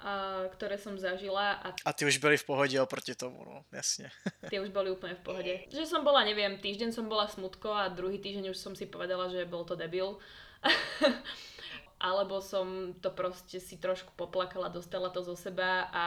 a, 0.00 0.44
ktoré 0.52 0.76
som 0.76 0.98
zažila. 0.98 1.52
A... 1.64 1.72
a 1.84 1.92
ty 1.92 2.04
už 2.04 2.18
byli 2.18 2.36
v 2.36 2.44
pohodě 2.44 2.80
oproti 2.80 3.14
tomu, 3.14 3.44
no, 3.44 3.64
jasně. 3.72 4.10
Ty 4.50 4.60
už 4.60 4.68
boli 4.68 4.90
úplne 4.90 5.14
v 5.14 5.20
pohode. 5.24 5.54
Že 5.72 5.86
som 5.86 6.04
bola, 6.04 6.24
neviem, 6.24 6.60
týždeň 6.60 6.92
som 6.92 7.08
bola 7.08 7.28
smutko 7.28 7.72
a 7.72 7.88
druhý 7.88 8.18
týždeň 8.18 8.50
už 8.52 8.56
som 8.56 8.76
si 8.76 8.84
povedala, 8.86 9.28
že 9.28 9.48
bol 9.48 9.64
to 9.64 9.76
debil. 9.76 10.20
alebo 12.04 12.44
som 12.44 12.92
to 13.00 13.08
proste 13.10 13.60
si 13.60 13.80
trošku 13.80 14.12
poplakala, 14.12 14.68
dostala 14.68 15.08
to 15.08 15.24
zo 15.24 15.36
seba 15.36 15.88
a 15.88 16.04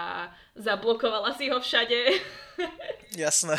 zablokovala 0.53 1.33
si 1.33 1.49
ho 1.49 1.57
všade. 1.57 2.21
Jasné. 3.17 3.57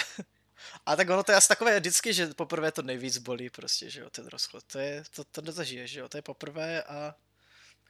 A 0.86 0.96
tak 0.96 1.10
ono 1.10 1.22
to 1.22 1.32
je 1.32 1.38
asi 1.38 1.48
takové 1.48 1.80
vždycky, 1.80 2.12
že 2.12 2.34
poprvé 2.34 2.72
to 2.72 2.82
nejvíc 2.82 3.18
bolí 3.18 3.50
prostě, 3.50 3.90
že 3.90 4.00
jo, 4.00 4.10
ten 4.10 4.26
rozchod. 4.26 4.64
To 4.72 4.78
je, 4.78 5.02
to, 5.14 5.24
to 5.24 5.42
nezažije, 5.42 5.86
že 5.86 6.00
jo, 6.00 6.08
to 6.08 6.18
je 6.18 6.22
poprvé 6.22 6.82
a 6.82 7.14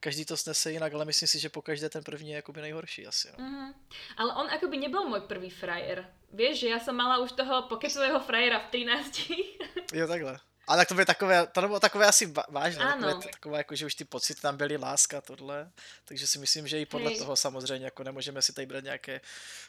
každý 0.01 0.25
to 0.25 0.37
snese 0.37 0.73
jinak, 0.73 0.95
ale 0.95 1.05
myslím 1.05 1.29
si, 1.29 1.39
že 1.41 1.49
po 1.49 1.63
každé 1.63 1.89
ten 1.89 2.05
první 2.05 2.31
je 2.31 2.39
akoby 2.39 2.61
nejhorší 2.61 3.07
asi. 3.07 3.29
No. 3.39 3.45
Mm-hmm. 3.45 3.75
Ale 4.17 4.35
on 4.35 4.47
akoby 4.51 4.77
nebol 4.79 5.09
môj 5.09 5.21
prvý 5.27 5.51
frajer. 5.51 6.07
Vieš, 6.33 6.61
že 6.61 6.69
ja 6.69 6.79
som 6.81 6.97
mala 6.97 7.19
už 7.19 7.33
toho 7.33 7.67
pokecového 7.67 8.21
frajera 8.21 8.61
v 8.61 8.71
13. 8.71 9.93
jo, 9.93 10.07
takhle. 10.07 10.39
A 10.69 10.77
tak 10.77 10.89
to 10.89 10.95
by 10.95 11.05
takové, 11.05 11.47
to 11.47 11.61
bylo 11.61 11.81
takové 11.81 12.07
asi 12.07 12.33
vážné, 12.49 12.85
ano. 12.85 13.07
takové, 13.09 13.29
takové 13.33 13.59
jako, 13.59 13.75
že 13.75 13.87
už 13.87 13.95
ty 13.95 14.05
pocity 14.05 14.41
tam 14.41 14.57
byly, 14.57 14.77
láska, 14.77 15.21
tohle, 15.21 15.71
takže 16.05 16.27
si 16.27 16.39
myslím, 16.39 16.69
že 16.69 16.81
i 16.81 16.87
podle 16.87 17.11
Hej. 17.11 17.19
toho 17.19 17.37
samozřejmě, 17.37 17.85
jako 17.85 18.05
nemůžeme 18.05 18.43
si 18.43 18.53
tady 18.53 18.67
brát 18.67 18.85
nějaké 18.85 19.21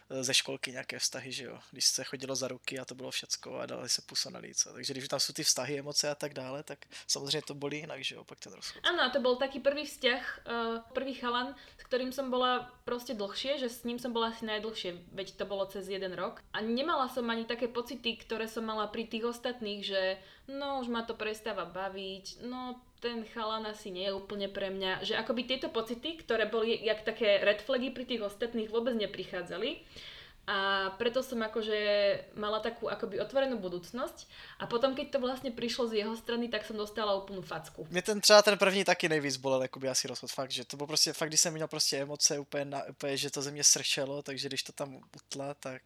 eh, 0.10 0.24
ze 0.24 0.34
školky 0.34 0.72
nějaké 0.72 1.00
vztahy, 1.00 1.32
že 1.32 1.43
jo, 1.43 1.60
když 1.72 1.86
se 1.86 2.04
chodilo 2.04 2.36
za 2.36 2.47
ruky 2.47 2.80
a 2.80 2.86
to 2.86 2.95
bylo 2.95 3.12
všecko 3.12 3.60
a 3.60 3.66
dali 3.66 3.89
se 3.89 4.02
pusa 4.02 4.30
na 4.30 4.39
líce, 4.39 4.70
takže 4.74 4.93
když 4.93 5.08
tam 5.08 5.20
jsou 5.20 5.34
ty 5.34 5.43
vztahy, 5.43 5.80
emoce 5.80 6.10
a 6.10 6.16
tak 6.16 6.34
dále, 6.34 6.64
tak 6.64 6.80
samozřejmě 7.08 7.41
to 7.41 7.54
bolí 7.54 7.78
jinak, 7.78 8.04
že 8.04 8.16
jo, 8.16 8.24
pak 8.24 8.39
ten 8.39 8.54
rozchod. 8.54 8.82
Ano, 8.84 9.10
to 9.10 9.20
byl 9.20 9.36
taký 9.36 9.60
prvý 9.60 9.86
vzťah, 9.86 10.39
uh, 10.47 10.80
prvý 10.93 11.14
chalan, 11.14 11.56
s 11.78 11.84
ktorým 11.84 12.12
som 12.12 12.30
bola 12.32 12.72
prostě 12.86 13.14
dlhšie, 13.14 13.60
že 13.60 13.70
s 13.70 13.84
ním 13.84 14.00
som 14.00 14.14
bola 14.14 14.28
asi 14.28 14.45
najdlhšie, 14.45 14.93
veď 15.14 15.38
to 15.38 15.45
bolo 15.45 15.66
cez 15.66 15.88
jeden 15.88 16.14
rok 16.14 16.41
a 16.54 16.62
nemala 16.62 17.10
som 17.10 17.30
ani 17.30 17.45
také 17.45 17.68
pocity, 17.68 18.18
ktoré 18.18 18.47
som 18.47 18.66
mala 18.66 18.88
pri 18.88 19.06
tých 19.08 19.26
ostatných, 19.26 19.86
že 19.86 20.18
no 20.50 20.82
už 20.82 20.88
ma 20.89 21.06
to 21.06 21.14
prestáva 21.14 21.66
baviť, 21.70 22.43
no 22.50 22.82
ten 23.00 23.24
chalan 23.32 23.66
asi 23.70 23.93
nie 23.93 24.10
je 24.10 24.18
úplne 24.18 24.52
pre 24.52 24.74
mňa, 24.74 25.08
že 25.08 25.16
akoby 25.16 25.47
tieto 25.47 25.70
pocity, 25.72 26.20
ktoré 26.20 26.52
boli 26.52 26.76
jak 26.84 27.06
také 27.08 27.39
red 27.39 27.62
flagy 27.64 27.93
pri 27.95 28.04
tých 28.04 28.22
ostatných 28.26 28.68
vôbec 28.68 28.97
neprichádzali. 28.97 29.80
A 30.50 30.89
preto 30.97 31.22
som 31.22 31.38
akože 31.45 31.78
mala 32.34 32.58
takú 32.58 32.89
akoby 32.89 33.22
otvorenú 33.22 33.62
budúcnosť. 33.62 34.26
A 34.58 34.66
potom, 34.66 34.97
keď 34.97 35.14
to 35.14 35.20
vlastne 35.22 35.54
prišlo 35.54 35.86
z 35.86 36.02
jeho 36.02 36.18
strany, 36.18 36.50
tak 36.50 36.66
som 36.66 36.74
dostala 36.74 37.14
úplnú 37.14 37.45
facku. 37.45 37.86
Mě 37.89 38.02
ten 38.02 38.22
třeba 38.22 38.41
ten 38.41 38.58
první 38.58 38.84
taky 38.84 39.10
nejvíc 39.10 39.38
bolel, 39.38 39.62
jakoby 39.62 39.89
asi 39.89 40.08
rozchod, 40.08 40.32
fakt, 40.32 40.52
že 40.52 40.66
to 40.66 40.78
bylo 40.78 40.88
prostě, 40.88 41.14
fakt, 41.14 41.30
když 41.30 41.39
jsem 41.39 41.54
měl 41.54 41.68
prostě 41.68 41.97
emoce 41.97 42.39
úplně, 42.39 42.66
na, 42.66 42.84
úplně 42.89 43.18
že 43.18 43.30
to 43.30 43.41
ze 43.41 43.52
mě 43.52 43.64
sršelo, 43.64 44.22
takže 44.22 44.47
když 44.47 44.64
to 44.64 44.72
tam 44.72 44.95
utla, 45.16 45.54
tak 45.54 45.82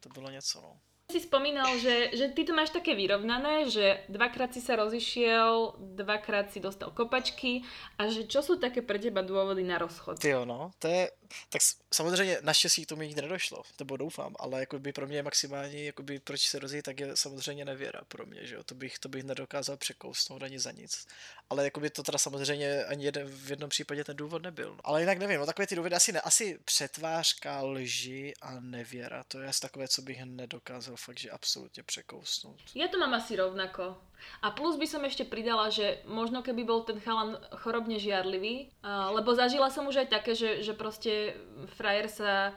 to 0.00 0.08
bylo 0.08 0.30
něco, 0.30 0.60
no 0.60 0.76
si 1.08 1.24
spomínal, 1.24 1.78
že, 1.80 2.12
že 2.12 2.28
ty 2.28 2.44
to 2.44 2.52
máš 2.52 2.68
také 2.68 2.92
vyrovnané, 2.92 3.64
že 3.72 4.04
dvakrát 4.12 4.52
si 4.52 4.60
sa 4.60 4.76
rozišiel, 4.76 5.80
dvakrát 5.96 6.52
si 6.52 6.60
dostal 6.60 6.92
kopačky 6.92 7.64
a 7.96 8.12
že 8.12 8.28
čo 8.28 8.44
sú 8.44 8.60
také 8.60 8.84
pre 8.84 9.00
teba 9.00 9.24
dôvody 9.24 9.64
na 9.64 9.80
rozchod? 9.80 10.20
Jo, 10.20 10.44
no, 10.44 10.68
to 10.76 10.84
je, 10.84 11.08
tak 11.48 11.62
samozřejmě 11.94 12.38
naštěstí 12.44 12.84
k 12.84 12.88
tomu 12.88 13.02
nikdy 13.02 13.22
nedošlo, 13.22 13.62
to 13.76 13.84
doufám, 13.96 14.36
ale 14.38 14.60
jakoby 14.60 14.92
pro 14.92 15.06
mě 15.06 15.22
maximální, 15.22 15.84
jakoby 15.84 16.20
proč 16.20 16.48
se 16.48 16.58
rozjít, 16.58 16.84
tak 16.84 17.00
je 17.00 17.16
samozřejmě 17.16 17.64
nevěra 17.64 18.00
pro 18.08 18.26
mě, 18.26 18.46
že 18.46 18.54
jo, 18.54 18.62
to 18.64 18.74
bych, 18.74 18.98
to 18.98 19.08
bych 19.08 19.24
nedokázal 19.24 19.76
překousnout 19.76 20.42
ani 20.42 20.58
za 20.60 20.72
nic. 20.72 21.06
Ale 21.50 21.64
jakoby 21.64 21.90
to 21.90 22.02
teda 22.02 22.18
samozřejmě 22.18 22.84
ani 22.84 23.04
jeden, 23.04 23.26
v 23.26 23.50
jednom 23.50 23.70
případě 23.70 24.04
ten 24.04 24.16
důvod 24.16 24.42
nebyl. 24.42 24.76
Ale 24.84 25.00
jinak 25.00 25.18
nevím, 25.18 25.40
no 25.40 25.46
takové 25.46 25.66
ty 25.66 25.76
důvody 25.76 25.94
asi 25.94 26.12
ne, 26.12 26.20
asi 26.20 26.58
přetvářka, 26.64 27.62
lži 27.62 28.34
a 28.42 28.60
nevěra, 28.60 29.24
to 29.28 29.40
je 29.40 29.48
asi 29.48 29.60
takové, 29.60 29.88
co 29.88 30.02
bych 30.02 30.24
nedokázal 30.24 30.96
fakt, 30.96 31.18
že 31.18 31.30
absolútne 31.32 31.82
prekousnúť. 31.82 32.76
Ja 32.76 32.92
to 32.92 33.00
mám 33.00 33.14
asi 33.16 33.36
rovnako. 33.36 33.96
A 34.42 34.50
plus 34.50 34.76
by 34.76 34.86
som 34.86 35.02
ešte 35.06 35.24
pridala, 35.24 35.70
že 35.70 36.02
možno 36.04 36.42
keby 36.42 36.62
bol 36.66 36.82
ten 36.84 37.00
chalan 37.00 37.38
chorobne 37.62 37.96
žiarlivý, 37.96 38.68
lebo 39.14 39.30
zažila 39.32 39.70
som 39.70 39.86
už 39.86 40.04
aj 40.04 40.08
také, 40.10 40.34
že, 40.34 40.60
že 40.60 40.74
proste 40.74 41.38
frajer 41.78 42.10
sa 42.10 42.52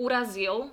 urazil 0.00 0.72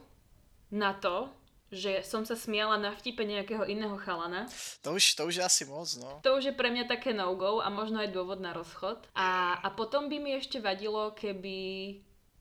na 0.72 0.95
to, 0.95 1.30
že 1.72 2.03
som 2.03 2.28
sa 2.28 2.36
smiala 2.36 2.76
na 2.76 2.91
vtipe 2.91 3.24
nejakého 3.24 3.63
iného 3.63 3.95
chalana. 4.03 4.45
To 4.84 4.99
už, 4.99 5.15
to 5.15 5.24
už 5.26 5.39
je 5.39 5.43
asi 5.43 5.63
moc, 5.63 5.88
no. 5.97 6.19
To 6.22 6.36
už 6.36 6.51
je 6.51 6.53
pre 6.53 6.67
mňa 6.67 6.86
také 6.91 7.15
no-go 7.15 7.63
a 7.63 7.72
možno 7.72 8.03
aj 8.03 8.11
dôvod 8.11 8.43
na 8.43 8.51
rozchod. 8.51 9.07
A, 9.15 9.55
a 9.63 9.67
potom 9.72 10.11
by 10.11 10.19
mi 10.19 10.36
ešte 10.36 10.59
vadilo, 10.59 11.15
keby 11.15 11.59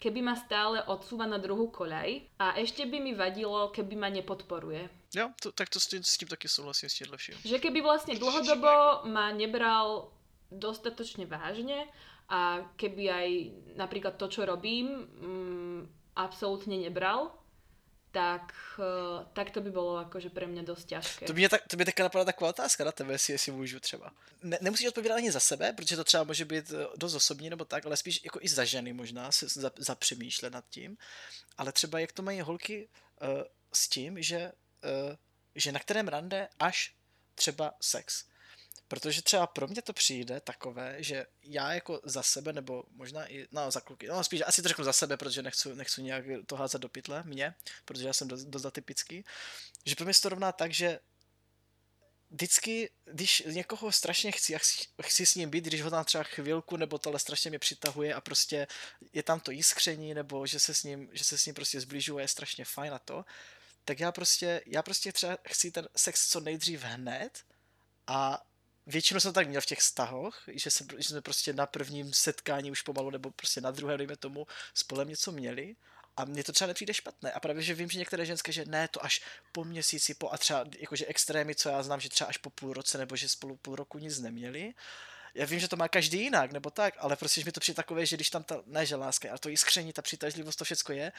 keby 0.00 0.24
ma 0.24 0.32
stále 0.32 0.80
odsúva 0.88 1.28
na 1.28 1.36
druhú 1.36 1.68
koľaj 1.68 2.24
a 2.40 2.56
ešte 2.56 2.88
by 2.88 2.98
mi 2.98 3.12
vadilo, 3.12 3.68
keby 3.68 3.94
ma 4.00 4.08
nepodporuje. 4.08 4.88
Jo, 5.12 5.28
to, 5.36 5.52
tak 5.52 5.68
to 5.68 5.76
s 5.76 5.92
tým, 5.92 6.00
s 6.00 6.16
tým 6.16 6.32
taky 6.32 6.48
súhlasím 6.48 6.88
s 6.88 6.96
tým 6.96 7.12
lepším. 7.12 7.36
Že 7.44 7.60
keby 7.60 7.78
vlastne 7.84 8.16
dlhodobo 8.16 9.04
ma 9.12 9.28
nebral 9.36 10.08
dostatočne 10.48 11.28
vážne 11.28 11.84
a 12.32 12.64
keby 12.80 13.04
aj 13.12 13.28
napríklad 13.76 14.16
to, 14.16 14.32
čo 14.32 14.48
robím, 14.48 15.04
mm, 15.20 15.80
absolútne 16.16 16.80
nebral, 16.80 17.36
tak, 18.10 18.52
eh, 18.78 19.26
tak 19.32 19.50
to 19.50 19.60
by 19.60 19.70
bylo 19.70 19.98
jakože 19.98 20.30
pro 20.30 20.46
mě 20.46 20.62
dost 20.62 20.84
těžké. 20.84 21.26
To 21.26 21.32
mě, 21.32 21.48
tak, 21.48 21.62
to 21.68 21.76
mě 21.76 21.84
taká 21.84 22.02
napadá 22.02 22.24
taková 22.24 22.50
otázka 22.50 22.84
na 22.84 22.92
tebe, 22.92 23.14
jestli, 23.14 23.34
jestli 23.34 23.52
můžu 23.52 23.80
třeba. 23.80 24.12
Ne, 24.42 24.58
nemusíš 24.60 24.88
odpovídat 24.88 25.14
ani 25.14 25.32
za 25.32 25.40
sebe, 25.40 25.72
protože 25.72 25.96
to 25.96 26.04
třeba 26.04 26.24
může 26.24 26.44
být 26.44 26.70
eh, 26.70 26.86
dost 26.96 27.14
osobní 27.14 27.50
nebo 27.50 27.64
tak, 27.64 27.86
ale 27.86 27.96
spíš 27.96 28.24
jako 28.24 28.38
i 28.42 28.48
za 28.48 28.64
ženy 28.64 28.92
možná 28.92 29.32
se 29.32 29.46
za, 29.48 29.70
nad 30.50 30.64
tím. 30.70 30.96
Ale 31.58 31.72
třeba 31.72 32.00
jak 32.00 32.12
to 32.12 32.22
mají 32.22 32.40
holky 32.40 32.88
uh, 33.22 33.28
s 33.72 33.88
tím, 33.88 34.22
že, 34.22 34.52
uh, 35.08 35.16
že 35.54 35.72
na 35.72 35.78
kterém 35.78 36.08
rande 36.08 36.48
až 36.58 36.94
třeba 37.34 37.74
sex. 37.82 38.24
Protože 38.90 39.22
třeba 39.22 39.46
pro 39.46 39.68
mě 39.68 39.82
to 39.82 39.92
přijde 39.92 40.40
takové, 40.40 40.96
že 40.98 41.26
já 41.42 41.72
jako 41.72 42.00
za 42.04 42.22
sebe, 42.22 42.52
nebo 42.52 42.82
možná 42.90 43.26
i, 43.26 43.46
no 43.52 43.70
za 43.70 43.80
kluky, 43.80 44.06
no 44.06 44.24
spíš 44.24 44.42
asi 44.46 44.62
to 44.62 44.68
řeknu 44.68 44.84
za 44.84 44.92
sebe, 44.92 45.16
protože 45.16 45.42
nechci, 45.42 45.74
nechci 45.74 46.02
nějak 46.02 46.24
to 46.46 46.56
házet 46.56 46.78
do 46.78 46.88
pytle, 46.88 47.22
mě, 47.26 47.54
protože 47.84 48.06
já 48.06 48.12
jsem 48.12 48.28
dost, 48.28 48.66
atypický, 48.66 49.24
že 49.86 49.94
pro 49.94 50.04
mě 50.04 50.14
se 50.14 50.22
to 50.22 50.28
rovná 50.28 50.52
tak, 50.52 50.74
že 50.74 50.98
vždycky, 52.30 52.90
když 53.04 53.42
někoho 53.46 53.92
strašně 53.92 54.32
chci, 54.32 54.54
chci, 54.58 54.84
chci 55.02 55.26
s 55.26 55.34
ním 55.34 55.50
být, 55.50 55.64
když 55.64 55.82
ho 55.82 55.90
tam 55.90 56.04
třeba 56.04 56.24
chvilku, 56.24 56.76
nebo 56.76 56.98
tohle 56.98 57.18
strašně 57.18 57.50
mě 57.50 57.58
přitahuje 57.58 58.14
a 58.14 58.20
prostě 58.20 58.66
je 59.12 59.22
tam 59.22 59.40
to 59.40 59.50
jiskření, 59.50 60.14
nebo 60.14 60.46
že 60.46 60.60
se 60.60 60.74
s 60.74 60.82
ním, 60.82 61.08
že 61.12 61.24
se 61.24 61.38
s 61.38 61.46
ním 61.46 61.54
prostě 61.54 61.80
zbližuje, 61.80 62.24
je 62.24 62.28
strašně 62.28 62.64
fajn 62.64 62.94
a 62.94 62.98
to, 62.98 63.24
tak 63.84 64.00
já 64.00 64.12
prostě, 64.12 64.62
já 64.66 64.82
prostě 64.82 65.12
třeba 65.12 65.38
chci 65.48 65.70
ten 65.70 65.88
sex 65.96 66.28
co 66.28 66.40
nejdřív 66.40 66.82
hned 66.82 67.38
a 68.06 68.49
většinou 68.90 69.20
jsem 69.20 69.32
tak 69.32 69.48
měl 69.48 69.60
v 69.60 69.66
těch 69.66 69.78
vztahoch, 69.78 70.42
že, 70.54 70.70
se, 70.70 70.84
že 70.98 71.08
jsme 71.08 71.22
prostě 71.22 71.52
na 71.52 71.66
prvním 71.66 72.12
setkání 72.12 72.70
už 72.70 72.82
pomalu, 72.82 73.10
nebo 73.10 73.30
prostě 73.30 73.60
na 73.60 73.70
druhém, 73.70 73.98
dejme 73.98 74.16
tomu, 74.16 74.46
spolem 74.74 75.08
něco 75.08 75.32
měli 75.32 75.74
A 76.16 76.24
mně 76.24 76.44
to 76.44 76.52
třeba 76.52 76.68
nepřijde 76.68 76.94
špatné. 76.94 77.32
A 77.32 77.40
právě, 77.40 77.62
že 77.62 77.74
vím, 77.74 77.90
že 77.90 77.98
některé 77.98 78.26
ženské, 78.26 78.52
že 78.52 78.64
ne, 78.64 78.88
to 78.88 79.04
až 79.04 79.20
po 79.52 79.64
měsíci, 79.64 80.14
po 80.14 80.32
a 80.32 80.38
třeba 80.38 80.64
jakože 80.78 81.06
extrémy, 81.06 81.54
co 81.54 81.68
já 81.68 81.82
znám, 81.82 82.00
že 82.00 82.08
třeba 82.08 82.28
až 82.28 82.36
po 82.36 82.50
půl 82.50 82.72
roce, 82.72 82.98
nebo 82.98 83.16
že 83.16 83.28
spolu 83.28 83.56
půl 83.56 83.76
roku 83.76 83.98
nic 83.98 84.18
neměli. 84.18 84.72
Já 85.34 85.46
vím, 85.46 85.60
že 85.60 85.68
to 85.68 85.76
má 85.76 85.88
každý 85.88 86.20
jinak, 86.20 86.52
nebo 86.52 86.70
tak, 86.70 86.94
ale 86.98 87.16
prostě, 87.16 87.40
že 87.40 87.44
mi 87.44 87.52
to 87.52 87.60
přijde 87.60 87.76
takové, 87.76 88.06
že 88.06 88.16
když 88.16 88.30
tam 88.30 88.42
ta, 88.44 88.62
ne 88.66 88.86
že 88.86 88.96
láska, 88.96 89.28
ale 89.30 89.38
to 89.38 89.48
jiskření, 89.48 89.92
ta 89.92 90.02
přitažlivost, 90.02 90.58
to 90.58 90.64
všechno 90.64 90.94
je, 90.94 91.12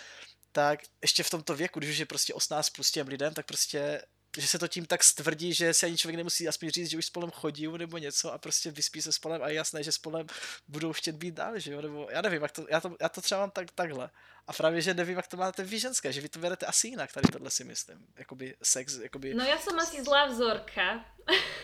tak 0.52 0.80
ještě 1.02 1.24
v 1.24 1.30
tomto 1.30 1.56
věku, 1.56 1.80
když 1.80 1.92
už 1.92 1.98
je 1.98 2.06
prostě 2.06 2.34
18 2.34 2.70
plus 2.70 2.92
těm 2.92 3.08
lidem, 3.08 3.34
tak 3.34 3.46
prostě 3.46 4.02
že 4.38 4.48
se 4.48 4.60
to 4.60 4.68
tím 4.68 4.86
tak 4.86 5.04
stvrdí, 5.04 5.54
že 5.54 5.74
si 5.74 5.86
ani 5.86 5.98
člověk 5.98 6.18
nemusí 6.18 6.48
aspoň 6.48 6.70
říct, 6.70 6.90
že 6.90 6.98
už 6.98 7.06
spolem 7.06 7.32
chodí 7.32 7.68
nebo 7.68 7.98
něco 7.98 8.34
a 8.34 8.38
prostě 8.38 8.72
vyspí 8.72 9.02
se 9.02 9.12
spolem 9.12 9.44
a 9.44 9.48
je 9.48 9.56
jasné, 9.56 9.84
že 9.84 9.92
spolem 9.92 10.28
budou 10.68 10.94
chtět 10.94 11.16
být 11.16 11.34
dál, 11.34 11.60
že 11.60 11.72
jo, 11.72 11.82
nebo 11.82 12.08
já 12.12 12.22
nevím, 12.22 12.42
jak 12.42 12.52
to, 12.52 12.66
já, 12.70 12.82
to, 12.82 12.96
já 13.02 13.10
to 13.10 13.22
třeba 13.22 13.42
mám 13.42 13.52
tak, 13.52 13.72
takhle. 13.72 14.10
A 14.48 14.54
právě, 14.54 14.82
že 14.82 14.94
nevím, 14.94 15.18
jak 15.18 15.28
to 15.28 15.38
máte 15.38 15.64
vy 15.64 15.80
ženské, 15.80 16.14
že 16.14 16.22
vy 16.22 16.30
to 16.30 16.40
berete 16.40 16.66
asi 16.66 16.88
jinak, 16.88 17.12
tady 17.14 17.28
tohle 17.28 17.50
si 17.50 17.64
myslím. 17.64 18.06
Jakoby 18.18 18.56
sex, 18.64 18.98
jakoby... 18.98 19.34
No 19.34 19.44
já 19.44 19.58
jsem 19.58 19.80
asi 19.80 20.04
zlá 20.04 20.26
vzorka, 20.26 21.06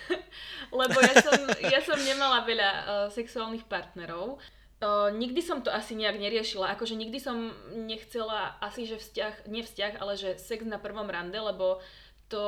lebo 0.72 1.02
ja 1.02 1.14
som, 1.22 1.38
ja 1.66 1.80
som 1.82 1.98
nemala 1.98 2.46
veľa 2.46 2.70
uh, 2.70 3.08
sexuálnych 3.10 3.66
partnerov. 3.66 4.38
Uh, 4.78 5.10
nikdy 5.10 5.42
som 5.42 5.66
to 5.66 5.74
asi 5.74 5.98
nejak 5.98 6.22
neriešila, 6.22 6.78
akože 6.78 6.94
nikdy 6.94 7.18
som 7.18 7.50
nechcela 7.74 8.62
asi, 8.62 8.86
že 8.86 9.02
vzťah, 9.02 9.50
nie 9.50 9.66
vzťah, 9.66 9.98
ale 9.98 10.14
že 10.14 10.38
sex 10.38 10.62
na 10.62 10.78
prvom 10.78 11.10
rande, 11.10 11.42
lebo 11.42 11.82
to, 12.28 12.46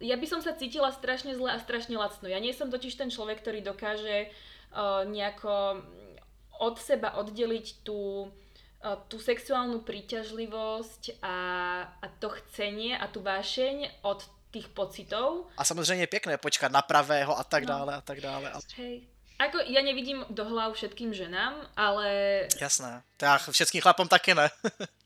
ja 0.00 0.16
by 0.16 0.26
som 0.28 0.40
sa 0.40 0.56
cítila 0.56 0.88
strašne 0.88 1.36
zle 1.36 1.52
a 1.52 1.60
strašne 1.60 1.96
lacno. 1.96 2.28
Ja 2.28 2.40
nie 2.40 2.56
som 2.56 2.72
totiž 2.72 2.96
ten 2.96 3.12
človek, 3.12 3.44
ktorý 3.44 3.60
dokáže 3.60 4.32
uh, 4.72 5.04
nejako 5.04 5.84
od 6.56 6.76
seba 6.80 7.20
oddeliť 7.20 7.84
tú, 7.84 8.28
uh, 8.80 8.96
tú 9.12 9.20
sexuálnu 9.20 9.84
príťažlivosť 9.84 11.20
a, 11.20 11.36
a 12.00 12.06
to 12.20 12.32
chcenie 12.40 12.96
a 12.96 13.04
tú 13.08 13.20
vášeň 13.20 14.04
od 14.04 14.24
tých 14.52 14.68
pocitov. 14.68 15.48
A 15.56 15.64
samozřejmě 15.64 16.06
pěkné 16.06 16.38
počkat 16.38 16.72
na 16.72 16.82
pravého 16.82 17.38
a 17.38 17.44
tak 17.44 17.64
no. 17.64 17.68
dále 17.68 17.94
a 17.94 18.00
tak 18.00 18.20
dále. 18.20 18.52
Hej. 18.76 19.02
Ako 19.40 19.58
ja 19.66 19.82
nevidím 19.82 20.22
do 20.30 20.44
hlav 20.46 20.78
všetkým 20.78 21.10
ženám, 21.10 21.66
ale... 21.74 22.06
Jasné. 22.60 23.02
Tak 23.16 23.50
všetkým 23.50 23.82
chlapom 23.82 24.06
také 24.06 24.38
ne. 24.38 24.46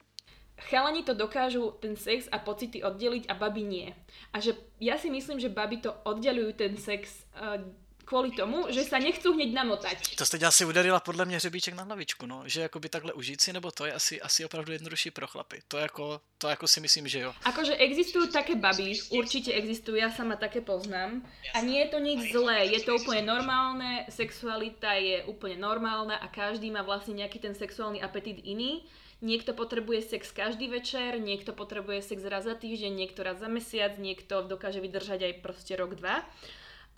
chalani 0.59 1.03
to 1.03 1.15
dokážu 1.15 1.71
ten 1.81 1.97
sex 1.97 2.29
a 2.33 2.39
pocity 2.39 2.83
oddeliť 2.83 3.29
a 3.29 3.35
baby 3.35 3.63
nie. 3.63 3.89
A 4.33 4.41
že 4.41 4.57
ja 4.81 4.97
si 4.99 5.11
myslím, 5.11 5.41
že 5.41 5.53
baby 5.53 5.77
to 5.85 5.93
oddelujú 6.05 6.53
ten 6.53 6.77
sex 6.77 7.25
uh, 7.37 7.61
kvůli 8.07 8.31
tomu, 8.31 8.71
že 8.71 8.85
se 8.85 8.99
nechcú 8.99 9.35
hneď 9.35 9.51
namotať. 9.53 10.17
To 10.17 10.27
jste 10.27 10.39
asi 10.47 10.65
udarila 10.65 11.01
podle 11.01 11.25
mě 11.25 11.41
řebíček 11.41 11.75
na 11.75 11.83
hlavičku, 11.83 12.27
no. 12.27 12.43
Že 12.47 12.61
jakoby 12.61 12.89
takhle 12.89 13.13
užít 13.13 13.41
si, 13.41 13.53
nebo 13.53 13.71
to 13.71 13.87
je 13.87 13.93
asi, 13.93 14.21
asi 14.21 14.45
opravdu 14.45 14.73
jednodušší 14.73 15.11
pro 15.11 15.27
chlapy. 15.27 15.63
To 15.69 15.79
jako, 15.79 16.21
to 16.39 16.49
jako 16.49 16.69
si 16.69 16.81
myslím, 16.81 17.09
že 17.09 17.19
jo. 17.21 17.35
Akože 17.45 17.75
existujú 17.77 18.31
také 18.31 18.55
baby, 18.55 18.95
určite 19.11 19.51
existujú, 19.53 19.99
ja 19.99 20.15
sama 20.15 20.37
také 20.39 20.61
poznám. 20.63 21.27
A 21.55 21.59
nie 21.67 21.83
je 21.83 21.89
to 21.91 21.99
nič 21.99 22.31
zlé, 22.31 22.71
je 22.71 22.81
to 22.87 22.95
úplne 22.95 23.27
normálne, 23.27 24.07
sexualita 24.09 24.95
je 24.95 25.27
úplne 25.27 25.59
normálna 25.59 26.23
a 26.23 26.31
každý 26.31 26.71
má 26.71 26.87
vlastne 26.87 27.19
nejaký 27.19 27.43
ten 27.43 27.55
sexuálny 27.59 27.99
apetit 27.99 28.39
iný. 28.47 28.87
Niekto 29.27 29.59
potrebuje 29.59 30.07
sex 30.07 30.31
každý 30.31 30.70
večer, 30.70 31.18
niekto 31.18 31.51
potrebuje 31.51 31.99
sex 32.14 32.22
raz 32.22 32.47
za 32.47 32.55
týždeň, 32.55 32.95
niekto 32.95 33.27
raz 33.27 33.43
za 33.43 33.51
mesiac, 33.51 33.99
niekto 33.99 34.47
dokáže 34.47 34.79
vydržať 34.79 35.27
aj 35.27 35.35
proste 35.43 35.74
rok, 35.74 35.99
dva. 35.99 36.22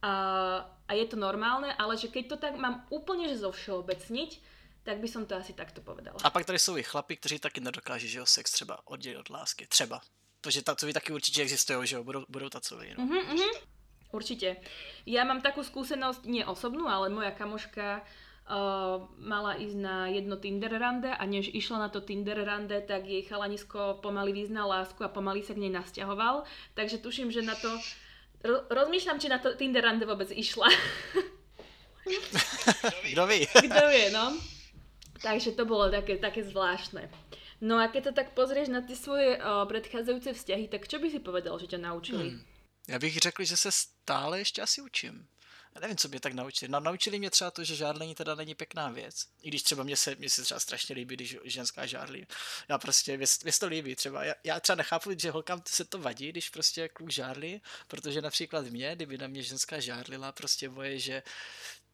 A, 0.04 0.12
a 0.84 0.92
je 0.92 1.08
to 1.08 1.16
normálne, 1.16 1.72
ale 1.72 1.96
že 1.96 2.12
keď 2.12 2.24
to 2.28 2.36
tak 2.36 2.60
mám 2.60 2.84
úplne 2.92 3.32
že 3.32 3.40
zo 3.40 3.48
všeobecniť, 3.48 4.30
tak 4.84 5.00
by 5.00 5.08
som 5.08 5.24
to 5.24 5.40
asi 5.40 5.56
takto 5.56 5.80
povedala. 5.80 6.20
A 6.20 6.28
pak 6.28 6.44
tady 6.44 6.58
jsou 6.58 6.76
i 6.76 6.82
chlapi, 6.82 7.16
kteří 7.16 7.38
taky 7.38 7.60
nedokáží, 7.60 8.08
že 8.08 8.18
jo, 8.18 8.26
sex 8.26 8.52
třeba 8.52 8.78
oddělit 8.84 9.18
od 9.18 9.30
lásky. 9.30 9.66
Třeba. 9.66 10.00
Protože 10.40 10.62
tacovi 10.62 10.92
taky 10.92 11.12
určitě 11.12 11.42
existují, 11.42 11.86
že 11.86 11.96
jo, 11.96 12.04
budou, 12.04 12.24
budou 12.28 12.48
tacovi. 12.48 12.94
No. 12.98 13.04
Uh-huh, 13.04 13.24
uh-huh. 13.34 13.60
Určite. 14.08 14.56
Ja 15.04 15.28
mám 15.28 15.44
takú 15.44 15.60
skúsenosť, 15.60 16.24
nie 16.24 16.40
osobnú, 16.40 16.88
ale 16.88 17.12
moja 17.12 17.28
kamoška 17.28 18.00
uh, 18.00 18.27
mala 19.20 19.60
ísť 19.60 19.76
na 19.76 20.08
jedno 20.08 20.40
Tinder 20.40 20.72
rande 20.72 21.12
a 21.12 21.22
než 21.28 21.52
išla 21.52 21.78
na 21.78 21.88
to 21.88 22.00
Tinder 22.00 22.40
rande, 22.44 22.80
tak 22.80 23.04
jej 23.04 23.22
chalanisko 23.22 24.00
pomaly 24.00 24.32
vyznal 24.32 24.68
lásku 24.68 25.04
a 25.04 25.12
pomaly 25.12 25.44
sa 25.44 25.52
k 25.52 25.68
nej 25.68 25.72
nasťahoval. 25.72 26.48
Takže 26.72 26.98
tuším, 26.98 27.28
že 27.28 27.44
na 27.44 27.54
to... 27.54 27.68
Ro- 28.44 28.64
rozmýšľam, 28.70 29.20
či 29.20 29.28
na 29.28 29.38
to 29.38 29.52
Tinder 29.52 29.84
rande 29.84 30.08
vôbec 30.08 30.32
išla. 30.32 30.68
Kto 33.12 33.22
ví? 33.28 33.44
Kto 33.44 33.84
vie, 33.92 34.08
no. 34.16 34.32
Takže 35.20 35.52
to 35.52 35.68
bolo 35.68 35.92
také, 35.92 36.16
také 36.16 36.40
zvláštne. 36.40 37.10
No 37.60 37.76
a 37.76 37.90
keď 37.90 38.02
to 38.10 38.12
tak 38.14 38.38
pozrieš 38.38 38.70
na 38.70 38.80
ty 38.80 38.94
svoje 38.94 39.34
uh, 39.36 39.66
predchádzajúce 39.66 40.30
vzťahy, 40.32 40.70
tak 40.70 40.86
čo 40.88 41.02
by 41.02 41.10
si 41.10 41.18
povedal, 41.18 41.58
že 41.58 41.66
ťa 41.66 41.84
naučili? 41.84 42.38
Hmm. 42.38 42.40
Já 42.88 42.98
bych 42.98 43.18
řekl, 43.18 43.44
že 43.44 43.56
se 43.56 43.72
stále 43.72 44.38
ještě 44.38 44.62
asi 44.62 44.80
učím 44.80 45.28
já 45.78 45.80
nevím, 45.80 45.96
co 45.96 46.08
mě 46.08 46.20
tak 46.20 46.32
naučili. 46.32 46.68
No, 46.70 46.80
naučili 46.80 47.18
mě 47.18 47.30
třeba 47.30 47.50
to, 47.50 47.64
že 47.64 47.76
žárlení 47.76 48.14
teda 48.14 48.34
není 48.34 48.54
pěkná 48.54 48.90
věc. 48.90 49.26
I 49.42 49.48
když 49.48 49.62
třeba 49.62 49.82
mě 49.82 49.96
se, 49.96 50.14
mě 50.14 50.30
se 50.30 50.42
třeba 50.42 50.60
strašně 50.60 50.94
líbí, 50.94 51.16
když 51.16 51.36
ženská 51.44 51.86
žárlí. 51.86 52.26
Já 52.68 52.78
prostě, 52.78 53.16
mě, 53.16 53.26
mě 53.44 53.52
to 53.52 53.66
líbí 53.66 53.96
třeba. 53.96 54.24
Já, 54.24 54.34
já, 54.44 54.60
třeba 54.60 54.76
nechápu, 54.76 55.10
že 55.18 55.30
holkám 55.30 55.62
se 55.68 55.84
to 55.84 55.98
vadí, 55.98 56.28
když 56.28 56.50
prostě 56.50 56.88
kluk 56.88 57.10
žárlí, 57.10 57.62
protože 57.88 58.22
například 58.22 58.66
mě, 58.66 58.96
kdyby 58.96 59.18
na 59.18 59.26
mě 59.26 59.42
ženská 59.42 59.80
žárlila, 59.80 60.32
prostě 60.32 60.68
boje, 60.68 60.98
že 60.98 61.22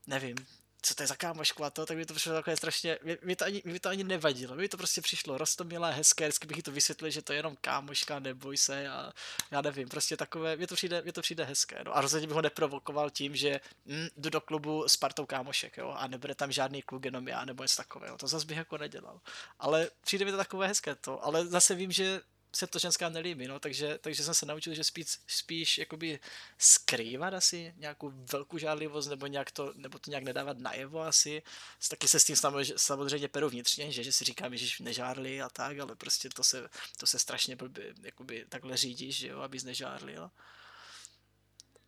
nevím, 0.06 0.36
co 0.84 0.94
to 0.94 1.02
je 1.02 1.06
za 1.06 1.16
kámošku 1.16 1.64
a 1.64 1.70
to, 1.70 1.86
tak 1.86 1.96
mi 1.96 2.06
to 2.06 2.14
přišlo 2.14 2.32
takové 2.32 2.56
strašně, 2.56 2.98
mi, 3.22 3.36
to 3.36 3.44
ani, 3.44 3.62
mi 3.64 3.80
to 3.80 3.88
ani 3.88 4.04
nevadilo, 4.04 4.54
mi 4.54 4.68
to 4.68 4.76
prostě 4.76 5.00
přišlo 5.00 5.38
rostomilé, 5.38 5.92
hezké, 5.92 6.24
vždycky 6.24 6.46
bych 6.46 6.62
to 6.62 6.72
vysvětlil, 6.72 7.10
že 7.10 7.22
to 7.22 7.32
je 7.32 7.38
jenom 7.38 7.56
kámoška, 7.60 8.18
neboj 8.18 8.56
se 8.56 8.88
a 8.88 9.12
já 9.50 9.60
nevím, 9.60 9.88
prostě 9.88 10.16
takové, 10.16 10.56
mi 10.56 10.66
to 10.66 10.74
přijde, 10.74 11.02
mi 11.02 11.12
to 11.12 11.22
přijde 11.22 11.44
hezké, 11.44 11.84
no 11.84 11.96
a 11.96 12.00
rozhodně 12.00 12.26
bych 12.26 12.34
ho 12.34 12.42
neprovokoval 12.42 13.10
tím, 13.10 13.36
že 13.36 13.60
hm, 13.86 14.08
jdu 14.16 14.30
do 14.30 14.40
klubu 14.40 14.88
s 14.88 14.96
partou 14.96 15.26
kámošek, 15.26 15.76
jo, 15.76 15.90
a 15.98 16.06
nebude 16.06 16.34
tam 16.34 16.52
žádný 16.52 16.82
kluk, 16.82 17.04
jenom 17.04 17.28
já, 17.28 17.44
nebo 17.44 17.64
něco 17.64 17.76
takového, 17.76 18.18
to 18.18 18.26
zase 18.26 18.46
bych 18.46 18.56
jako 18.56 18.78
nedělal, 18.78 19.20
ale 19.58 19.90
přijde 20.00 20.24
mi 20.24 20.30
to 20.30 20.36
takové 20.36 20.68
hezké 20.68 20.94
to, 20.94 21.24
ale 21.24 21.46
zase 21.46 21.74
vím, 21.74 21.92
že 21.92 22.20
se 22.54 22.66
to 22.66 22.78
ženská 22.78 23.08
nelíbí, 23.08 23.46
no, 23.46 23.60
takže, 23.60 23.98
takže 23.98 24.24
jsem 24.24 24.34
se 24.34 24.46
naučil, 24.46 24.74
že 24.74 24.84
spíš, 24.84 25.06
spíš 25.26 25.78
jakoby 25.78 26.20
skrývat 26.58 27.34
asi 27.34 27.74
nějakou 27.76 28.12
velkou 28.32 28.58
žádlivost, 28.58 29.10
nebo, 29.10 29.26
nějak 29.26 29.50
to, 29.50 29.72
nebo 29.76 29.98
to 29.98 30.10
nějak 30.10 30.24
nedávat 30.24 30.58
najevo 30.58 31.00
asi. 31.00 31.42
Taky 31.88 32.08
se 32.08 32.20
s 32.20 32.24
tím 32.24 32.36
samozřejmě 32.76 33.28
peru 33.28 33.48
vnitřně, 33.48 33.92
že, 33.92 34.04
že 34.04 34.12
si 34.12 34.24
říkám, 34.24 34.56
že 34.56 34.84
nežárli 34.84 35.42
a 35.42 35.48
tak, 35.48 35.78
ale 35.78 35.96
prostě 35.96 36.28
to 36.28 36.44
se, 36.44 36.68
to 36.96 37.06
se 37.06 37.18
strašně 37.18 37.56
blbě, 37.56 37.94
jakoby 38.02 38.46
takhle 38.48 38.76
řídíš, 38.76 39.16
že 39.16 39.28
jo, 39.28 39.40
abys 39.40 39.64
nežárlil. 39.64 40.30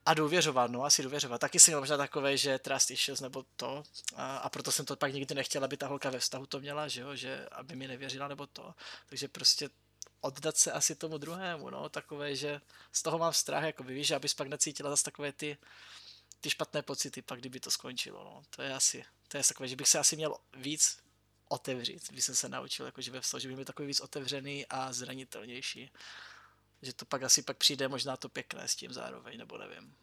A 0.06 0.14
důvěřovat, 0.14 0.70
no, 0.70 0.84
asi 0.84 1.02
důvěřovat. 1.02 1.40
Taky 1.40 1.60
jsem 1.60 1.78
možná 1.78 1.96
takové, 1.96 2.36
že 2.36 2.58
trust 2.58 2.90
issues 2.90 3.20
nebo 3.20 3.44
to. 3.56 3.82
A, 4.14 4.36
a, 4.36 4.48
proto 4.48 4.72
jsem 4.72 4.86
to 4.86 4.96
pak 4.96 5.14
nikdy 5.14 5.34
nechtěl, 5.34 5.64
aby 5.64 5.76
ta 5.76 5.86
holka 5.86 6.10
ve 6.10 6.18
vztahu 6.18 6.46
to 6.46 6.60
měla, 6.60 6.88
že 6.88 7.00
jo, 7.00 7.16
že 7.16 7.46
aby 7.52 7.76
mi 7.76 7.88
nevěřila 7.88 8.28
nebo 8.28 8.46
to. 8.46 8.74
Takže 9.06 9.28
prostě 9.28 9.68
oddat 10.20 10.56
se 10.56 10.72
asi 10.72 10.94
tomu 10.94 11.18
druhému, 11.18 11.70
no, 11.70 11.88
takové, 11.88 12.36
že 12.36 12.60
z 12.92 13.02
toho 13.02 13.18
mám 13.18 13.32
strach, 13.32 13.64
jako 13.64 13.82
víš, 13.82 14.10
abys 14.10 14.34
pak 14.34 14.48
necítila 14.48 14.90
zase 14.90 15.04
takové 15.04 15.32
ty, 15.32 15.56
ty 16.40 16.50
špatné 16.50 16.82
pocity, 16.82 17.22
pak 17.22 17.38
kdyby 17.38 17.60
to 17.60 17.70
skončilo, 17.70 18.24
no, 18.24 18.42
to 18.56 18.62
je 18.62 18.74
asi, 18.74 19.04
to 19.28 19.36
je 19.36 19.44
takové, 19.44 19.68
že 19.68 19.76
bych 19.76 19.88
se 19.88 19.98
asi 19.98 20.16
měl 20.16 20.36
víc 20.56 20.98
otevřít, 21.48 22.08
když 22.10 22.24
jsem 22.24 22.34
se 22.34 22.48
naučil, 22.48 22.86
jakože 22.86 23.10
ve 23.10 23.20
vztahu, 23.20 23.40
že 23.40 23.48
bych 23.48 23.56
byl 23.56 23.64
takový 23.64 23.88
víc 23.88 24.00
otevřený 24.00 24.66
a 24.66 24.92
zranitelnější, 24.92 25.90
že 26.82 26.92
to 26.92 27.04
pak 27.04 27.22
asi 27.22 27.42
pak 27.42 27.56
přijde 27.56 27.88
možná 27.88 28.16
to 28.16 28.28
pěkné 28.28 28.68
s 28.68 28.76
tím 28.76 28.92
zároveň, 28.92 29.38
nebo 29.38 29.58
nevím. 29.58 29.94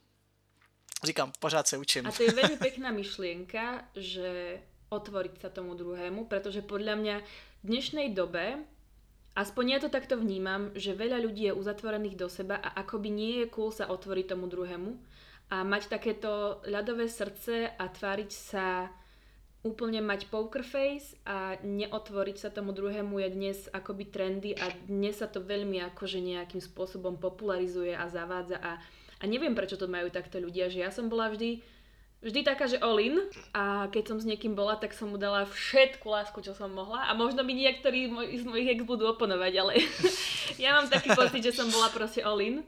Říkám, 1.03 1.31
pořád 1.39 1.67
se 1.67 1.77
učím. 1.77 2.07
A 2.07 2.11
to 2.11 2.23
je 2.23 2.31
veľmi 2.31 2.55
pekná 2.63 2.95
myšlienka, 2.95 3.91
že 3.91 4.63
otvoriť 4.87 5.35
sa 5.43 5.49
tomu 5.51 5.75
druhému, 5.75 6.31
pretože 6.31 6.63
podľa 6.63 6.95
mňa 6.95 7.15
v 7.59 7.63
dnešnej 7.67 8.15
dobe 8.15 8.63
Aspoň 9.33 9.65
ja 9.65 9.79
to 9.81 9.89
takto 9.89 10.13
vnímam, 10.13 10.69
že 10.77 10.93
veľa 10.93 11.17
ľudí 11.25 11.49
je 11.49 11.57
uzatvorených 11.57 12.21
do 12.21 12.29
seba 12.29 12.61
a 12.61 12.69
akoby 12.85 13.09
nie 13.09 13.33
je 13.41 13.45
cool 13.49 13.73
sa 13.73 13.89
otvoriť 13.89 14.37
tomu 14.37 14.45
druhému 14.45 14.93
a 15.49 15.65
mať 15.65 15.89
takéto 15.89 16.61
ľadové 16.69 17.09
srdce 17.09 17.73
a 17.73 17.85
tváriť 17.89 18.29
sa 18.29 18.93
úplne 19.65 20.03
mať 20.03 20.27
poker 20.27 20.61
face 20.61 21.17
a 21.23 21.55
neotvoriť 21.65 22.37
sa 22.37 22.49
tomu 22.53 22.75
druhému 22.75 23.17
je 23.25 23.29
dnes 23.31 23.57
akoby 23.73 24.05
trendy 24.11 24.51
a 24.53 24.69
dnes 24.85 25.17
sa 25.17 25.25
to 25.25 25.39
veľmi 25.39 25.81
akože 25.93 26.19
nejakým 26.19 26.59
spôsobom 26.59 27.15
popularizuje 27.17 27.95
a 27.95 28.05
zavádza 28.11 28.59
a, 28.59 28.77
a 29.17 29.23
neviem 29.23 29.55
prečo 29.55 29.79
to 29.79 29.89
majú 29.89 30.11
takto 30.11 30.37
ľudia, 30.37 30.67
že 30.67 30.83
ja 30.83 30.91
som 30.91 31.07
bola 31.09 31.31
vždy 31.31 31.63
vždy 32.23 32.39
taká, 32.47 32.71
že 32.71 32.79
all 32.79 32.97
in. 32.97 33.19
A 33.51 33.91
keď 33.91 34.15
som 34.15 34.17
s 34.17 34.25
niekým 34.25 34.55
bola, 34.55 34.79
tak 34.79 34.95
som 34.95 35.11
mu 35.11 35.19
dala 35.19 35.43
všetku 35.43 36.07
lásku, 36.07 36.39
čo 36.39 36.55
som 36.55 36.71
mohla. 36.71 37.05
A 37.05 37.13
možno 37.13 37.43
mi 37.43 37.53
niektorí 37.53 38.07
z 38.39 38.43
mojich 38.47 38.79
ex 38.79 38.79
budú 38.87 39.11
oponovať, 39.11 39.53
ale 39.59 39.73
ja 40.63 40.79
mám 40.79 40.87
taký 40.87 41.11
pocit, 41.11 41.43
že 41.43 41.53
som 41.53 41.67
bola 41.67 41.91
proste 41.91 42.23
all 42.23 42.39
in. 42.39 42.63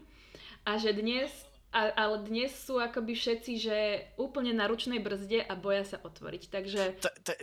A 0.68 0.76
že 0.82 0.92
dnes 0.92 1.45
A, 1.76 1.92
ale 2.08 2.24
dnes 2.24 2.56
sú 2.56 2.80
akoby 2.80 3.20
všetci, 3.20 3.52
že 3.60 3.78
úplne 4.16 4.56
na 4.56 4.64
ručnej 4.64 5.04
brzde 5.04 5.44
a 5.44 5.60
boja 5.60 5.84
sa 5.84 6.00
otvoriť, 6.00 6.44
takže... 6.48 6.82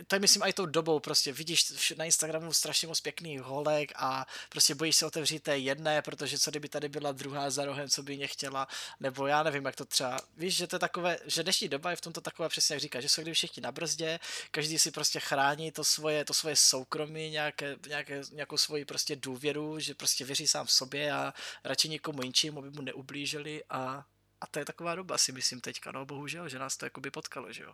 To, 0.09 0.15
je 0.15 0.19
myslím 0.19 0.43
aj 0.43 0.53
tou 0.53 0.65
dobou, 0.65 0.99
prostě 0.99 1.33
vidíš 1.33 1.93
na 1.97 2.05
Instagramu 2.05 2.53
strašně 2.53 2.87
moc 2.87 3.01
pěkných 3.01 3.41
holek 3.41 3.91
a 3.95 4.25
prostě 4.49 4.75
bojíš 4.75 4.95
se 4.95 5.05
otevřít 5.05 5.43
té 5.43 5.57
jedné, 5.57 6.01
protože 6.01 6.39
co 6.39 6.51
kdyby 6.51 6.69
tady 6.69 6.89
byla 6.89 7.11
druhá 7.11 7.49
za 7.49 7.65
rohem, 7.65 7.89
co 7.89 8.03
by 8.03 8.17
nechtěla, 8.17 8.67
nebo 8.99 9.27
já 9.27 9.43
nevím, 9.43 9.65
jak 9.65 9.75
to 9.75 9.85
třeba, 9.85 10.19
víš, 10.37 10.55
že 10.55 10.67
to 10.67 10.75
je 10.75 10.79
takové, 10.79 11.17
že 11.25 11.43
dnešní 11.43 11.67
doba 11.67 11.89
je 11.89 11.95
v 11.95 12.01
tomto 12.01 12.21
takové 12.21 12.49
přesně 12.49 12.73
jak 12.73 12.81
říká, 12.81 13.01
že 13.01 13.09
jsou 13.09 13.21
kdyby 13.21 13.35
všichni 13.35 13.61
na 13.61 13.71
brzdě, 13.71 14.19
každý 14.51 14.79
si 14.79 14.91
prostě 14.91 15.19
chrání 15.19 15.71
to 15.71 15.83
svoje, 15.83 16.25
to 16.25 16.33
svoje 16.33 16.55
soukromí, 16.55 17.29
nějaké, 17.29 17.75
nějaké, 17.87 18.21
nějakou 18.31 18.57
svoji 18.57 18.85
prostě 18.85 19.15
důvěru, 19.15 19.79
že 19.79 19.93
prostě 19.93 20.25
věří 20.25 20.47
sám 20.47 20.65
v 20.65 20.71
sobě 20.71 21.11
a 21.11 21.33
radši 21.63 21.89
nikomu 21.89 22.21
jinčím, 22.23 22.57
aby 22.57 22.69
mu 22.69 22.81
neublížili 22.81 23.63
a 23.69 24.05
a 24.43 24.47
to 24.47 24.59
je 24.59 24.65
taková 24.65 24.95
doba, 24.95 25.17
si 25.17 25.31
myslím 25.31 25.61
teďka, 25.61 25.91
no 25.91 26.05
bohužel, 26.05 26.49
že 26.49 26.59
nás 26.59 26.77
to 26.77 26.85
jakoby 26.85 27.11
potkalo, 27.11 27.47
že 27.51 27.63
jo. 27.63 27.73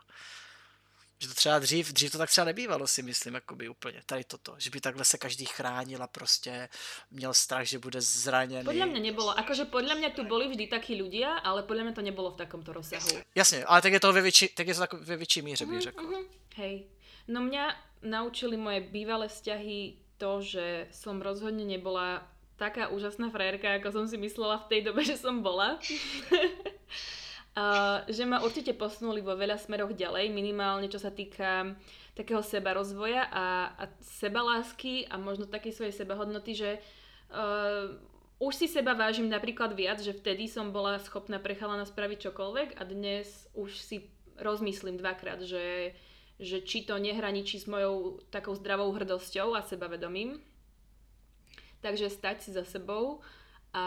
Že 1.20 1.28
to 1.28 1.34
třeba 1.34 1.60
dřív, 1.60 1.94
dřív 1.94 2.12
to 2.12 2.18
tak 2.18 2.30
třeba 2.30 2.46
nebývalo, 2.46 2.88
si 2.88 3.02
myslím, 3.04 3.34
jakoby 3.34 3.70
úplně, 3.70 4.02
tady 4.06 4.24
toto, 4.24 4.56
že 4.58 4.70
by 4.70 4.82
takhle 4.82 5.06
se 5.06 5.18
každý 5.18 5.46
chránil 5.46 6.04
a 6.04 6.08
prostě 6.08 6.70
měl 7.12 7.34
strach, 7.34 7.66
že 7.66 7.80
bude 7.80 8.02
zraněný. 8.02 8.64
Podle 8.64 8.86
mě 8.86 9.00
nebylo, 9.00 9.40
akože 9.40 9.66
podle 9.66 9.96
mě 9.96 10.10
tu 10.10 10.24
byli 10.24 10.48
vždy 10.48 10.68
taky 10.68 10.94
ľudia, 10.96 11.42
ale 11.44 11.64
podle 11.64 11.84
mě 11.84 11.94
to 11.94 12.02
nebylo 12.02 12.32
v 12.32 12.38
takomto 12.38 12.74
rozsahu. 12.74 13.20
Jasně, 13.36 13.66
ale 13.66 13.82
tak 13.82 13.94
je 13.94 14.00
to 14.00 14.14
ve 14.14 14.22
větší, 14.22 14.48
tak 14.48 14.68
je 14.68 14.74
to 14.74 14.80
tak 14.80 14.94
ve 14.94 15.18
větší 15.18 15.42
míře, 15.42 15.66
bych 15.66 15.82
řekl. 15.82 16.04
Uh-huh. 16.06 16.26
Hej, 16.56 16.88
no 17.28 17.42
mňa 17.42 17.76
naučili 18.02 18.58
moje 18.58 18.80
bývalé 18.80 19.28
vzťahy 19.28 19.94
to, 20.18 20.42
že 20.42 20.88
som 20.92 21.20
rozhodne 21.20 21.64
nebola 21.64 22.24
taká 22.60 22.92
úžasná 22.92 23.32
frajerka, 23.32 23.80
ako 23.80 23.90
som 23.96 24.06
si 24.06 24.20
myslela 24.20 24.60
v 24.68 24.68
tej 24.68 24.82
dobe, 24.92 25.02
že 25.08 25.16
som 25.16 25.40
bola. 25.40 25.80
že 28.08 28.24
ma 28.28 28.44
určite 28.44 28.76
posunuli 28.76 29.24
vo 29.24 29.34
veľa 29.34 29.56
smeroch 29.56 29.96
ďalej, 29.96 30.32
minimálne 30.32 30.92
čo 30.92 31.00
sa 31.00 31.10
týka 31.10 31.74
takého 32.14 32.44
seba 32.44 32.76
rozvoja 32.76 33.32
a, 33.32 33.72
a 33.80 33.84
sebalásky 34.04 35.08
a 35.08 35.16
možno 35.16 35.48
takej 35.48 35.72
svojej 35.72 35.96
sebahodnoty, 35.96 36.52
že 36.52 36.84
uh, 37.32 37.96
už 38.40 38.56
si 38.56 38.68
seba 38.68 38.96
vážim 38.96 39.28
napríklad 39.28 39.76
viac, 39.76 40.04
že 40.04 40.16
vtedy 40.16 40.48
som 40.48 40.72
bola 40.72 41.00
schopná 41.00 41.40
prechala 41.40 41.84
spraviť 41.84 42.32
čokoľvek 42.32 42.70
a 42.80 42.84
dnes 42.88 43.48
už 43.56 43.80
si 43.80 44.08
rozmyslím 44.40 44.96
dvakrát, 44.96 45.44
že, 45.44 45.92
že 46.40 46.64
či 46.64 46.88
to 46.88 46.96
nehraničí 46.96 47.60
s 47.60 47.68
mojou 47.68 48.24
takou 48.32 48.56
zdravou 48.56 48.96
hrdosťou 48.96 49.56
a 49.56 49.64
sebavedomím. 49.64 50.40
Takže 51.82 52.10
stať 52.10 52.42
si 52.42 52.52
za 52.52 52.64
sebou 52.64 53.22
a 53.74 53.86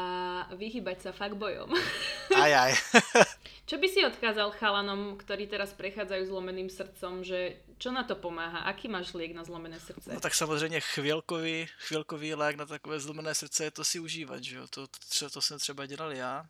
vyhybať 0.55 0.99
sa 1.03 1.11
fakt 1.11 1.35
bojom. 1.35 1.67
Aj, 2.43 2.49
aj. 2.55 2.73
čo 3.69 3.77
by 3.77 3.87
si 3.93 4.01
odkázal 4.09 4.57
chalanom, 4.57 5.21
ktorí 5.21 5.53
teraz 5.53 5.77
prechádzajú 5.77 6.33
zlomeným 6.33 6.73
srdcom, 6.73 7.21
že 7.21 7.61
čo 7.77 7.93
na 7.93 8.09
to 8.09 8.17
pomáha? 8.17 8.65
Aký 8.65 8.89
máš 8.89 9.13
liek 9.13 9.37
na 9.37 9.45
zlomené 9.45 9.77
srdce? 9.77 10.15
No 10.15 10.21
tak 10.21 10.35
samozřejmě 10.35 10.81
chvilkový, 10.81 11.69
chvilkový 11.79 12.35
lék 12.35 12.57
na 12.57 12.67
takové 12.67 13.01
zlomené 13.01 13.35
srdce 13.35 13.65
je 13.65 13.71
to 13.71 13.85
si 13.85 13.99
užívat, 14.01 14.45
že 14.45 14.57
jo? 14.57 14.65
To, 14.71 14.87
to, 15.19 15.31
to 15.31 15.43
jsem 15.43 15.59
třeba 15.59 15.87
dělal 15.87 16.13
já, 16.13 16.47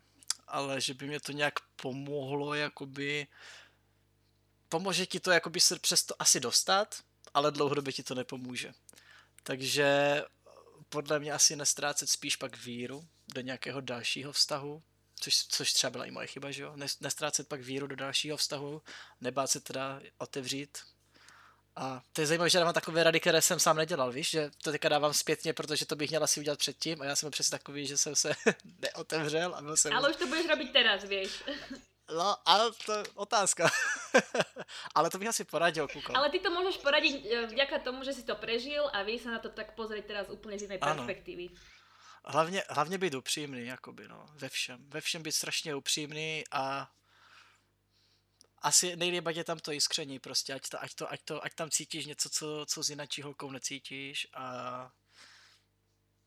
ale 0.47 0.81
že 0.81 0.93
by 0.93 1.07
mě 1.07 1.19
to 1.19 1.31
nějak 1.31 1.53
pomohlo, 1.75 2.53
jakoby 2.53 3.27
pomůže 4.69 5.05
ti 5.05 5.19
to 5.19 5.31
jakoby 5.31 5.59
se 5.59 5.79
přesto 5.79 6.15
asi 6.19 6.39
dostat, 6.39 6.95
ale 7.33 7.51
dlouhodobě 7.51 7.93
ti 7.93 8.03
to 8.03 8.15
nepomůže. 8.15 8.71
Takže 9.43 10.21
podle 10.93 11.19
mě 11.19 11.33
asi 11.33 11.55
nestrácet 11.55 12.09
spíš 12.09 12.35
pak 12.35 12.57
víru 12.57 13.07
do 13.33 13.41
nějakého 13.41 13.81
dalšího 13.81 14.31
vztahu, 14.31 14.83
což, 15.19 15.47
což 15.47 15.73
třeba 15.73 15.91
byla 15.91 16.05
i 16.05 16.11
moje 16.11 16.27
chyba, 16.27 16.51
že 16.51 16.63
jo? 16.63 16.75
Nestrácet 17.01 17.47
pak 17.47 17.61
víru 17.61 17.87
do 17.87 17.95
dalšího 17.95 18.37
vztahu, 18.37 18.81
nebát 19.21 19.47
se 19.47 19.59
teda 19.59 20.01
otevřít. 20.17 20.77
A 21.75 22.01
to 22.13 22.21
je 22.21 22.27
zajímavé, 22.27 22.49
že 22.49 22.59
dávám 22.59 22.73
takové 22.73 23.03
rady, 23.03 23.19
které 23.19 23.41
jsem 23.41 23.59
sám 23.59 23.77
nedělal, 23.77 24.11
víš, 24.11 24.29
že 24.29 24.51
to 24.63 24.71
teďka 24.71 24.89
dávám 24.89 25.13
zpětně, 25.13 25.53
protože 25.53 25.85
to 25.85 25.95
bych 25.95 26.09
měl 26.09 26.23
asi 26.23 26.39
udělat 26.39 26.59
předtím 26.59 27.01
a 27.01 27.05
já 27.05 27.15
jsem 27.15 27.31
přesně 27.31 27.51
takový, 27.51 27.87
že 27.87 27.97
jsem 27.97 28.15
se 28.15 28.35
neotevřel 28.79 29.55
a 29.55 29.61
byl 29.61 29.77
jsem... 29.77 29.93
Ale 29.93 30.09
už 30.09 30.15
to 30.15 30.27
budeš 30.27 30.47
robiť 30.47 30.73
teraz, 30.73 31.03
víš. 31.03 31.43
No, 32.09 32.35
ale 32.45 32.71
to 32.85 32.91
je 32.93 33.03
otázka. 33.15 33.69
ale 34.95 35.09
to 35.09 35.17
bych 35.17 35.27
asi 35.27 35.43
poradil, 35.43 35.87
Kuko. 35.87 36.11
Ale 36.17 36.29
ty 36.29 36.39
to 36.39 36.51
môžeš 36.51 36.83
poradiť 36.83 37.13
e, 37.15 37.47
vďaka 37.47 37.79
tomu, 37.79 38.03
že 38.03 38.13
si 38.13 38.23
to 38.27 38.35
prežil 38.35 38.83
a 38.91 39.07
vieš 39.07 39.23
sa 39.23 39.31
na 39.31 39.39
to 39.39 39.47
tak 39.49 39.71
pozrieť 39.79 40.05
teraz 40.05 40.25
úplne 40.27 40.59
z 40.59 40.67
inej 40.67 40.79
perspektívy. 40.83 41.49
Hlavně, 42.25 42.63
hlavně 42.69 42.97
být 42.97 43.13
upřímný, 43.13 43.65
jakoby, 43.65 44.07
no, 44.07 44.25
ve 44.35 44.49
všem. 44.49 44.85
Ve 44.89 45.01
všem 45.01 45.23
být 45.23 45.31
strašně 45.31 45.75
upřímný 45.75 46.43
a 46.51 46.91
asi 48.61 48.95
nejlíp, 48.95 49.27
ať 49.27 49.35
je 49.35 49.43
tam 49.43 49.59
to 49.59 49.71
jiskření 49.71 50.19
prostě, 50.19 50.53
ať, 50.53 50.69
to, 50.69 50.83
ať, 50.83 50.93
to, 50.93 51.11
ať, 51.11 51.21
to, 51.23 51.45
ať 51.45 51.53
tam 51.55 51.69
cítíš 51.69 52.05
něco, 52.05 52.29
co, 52.29 52.65
co 52.65 52.83
s 52.83 52.89
jinačí 52.89 53.21
holkou 53.21 53.51
necítíš 53.51 54.27
a 54.33 54.45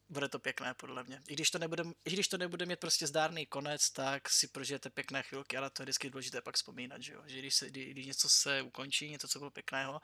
bude 0.09 0.29
to 0.29 0.39
pěkné, 0.39 0.75
podle 0.75 1.05
mě. 1.05 1.23
I 1.29 1.35
když 1.35 1.51
to 1.51 1.59
nebude, 1.59 1.85
i 2.05 2.11
když 2.11 2.29
to 2.29 2.39
nebude 2.39 2.67
mít 2.67 2.81
prostě 2.81 3.07
zdárný 3.07 3.47
konec, 3.47 3.91
tak 3.91 4.31
si 4.31 4.49
prožijete 4.49 4.91
pěkné 4.91 5.23
chvilky, 5.23 5.57
ale 5.57 5.71
to 5.71 5.83
je 5.83 5.85
vždycky 5.85 6.11
důležité 6.11 6.41
pak 6.41 6.55
vzpomínat, 6.55 7.03
že 7.03 7.13
jo? 7.13 7.23
Že 7.27 7.39
když, 7.39 7.55
se, 7.55 7.71
když 7.71 8.07
něco 8.07 8.29
se 8.29 8.63
ukončí, 8.63 9.11
něco, 9.11 9.29
co 9.29 9.39
bylo 9.39 9.51
pěkného, 9.51 10.01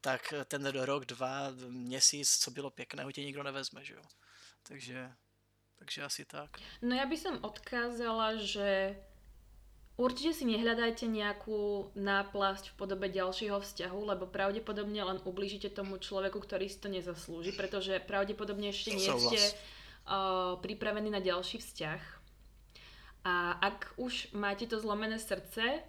tak 0.00 0.34
ten 0.48 0.66
rok, 0.66 1.04
dva, 1.04 1.50
měsíc, 1.68 2.38
co 2.38 2.50
bylo 2.50 2.70
pěkného, 2.70 3.12
tě 3.12 3.24
nikdo 3.24 3.42
nevezme, 3.42 3.84
že 3.84 3.94
jo? 3.94 4.02
Takže, 4.62 5.12
takže 5.78 6.02
asi 6.02 6.24
tak. 6.24 6.50
No 6.82 6.96
já 6.96 7.06
bych 7.06 7.20
som 7.20 7.44
odkázala, 7.44 8.36
že 8.36 8.96
Určite 9.94 10.34
si 10.34 10.44
nehľadajte 10.50 11.06
nejakú 11.06 11.94
náplasť 11.94 12.74
v 12.74 12.78
podobe 12.78 13.06
ďalšieho 13.14 13.62
vzťahu, 13.62 14.00
lebo 14.10 14.26
pravdepodobne 14.26 14.98
len 14.98 15.18
ublížite 15.22 15.70
tomu 15.70 16.02
človeku, 16.02 16.42
ktorý 16.42 16.66
si 16.66 16.82
to 16.82 16.90
nezaslúži, 16.90 17.54
pretože 17.54 18.02
pravdepodobne 18.02 18.74
ešte 18.74 18.90
nie 18.90 19.06
ste 19.06 19.38
uh, 19.38 20.58
pripravení 20.58 21.14
na 21.14 21.22
ďalší 21.22 21.62
vzťah. 21.62 22.02
A 23.22 23.54
ak 23.62 23.94
už 23.94 24.34
máte 24.34 24.66
to 24.66 24.82
zlomené 24.82 25.22
srdce, 25.22 25.86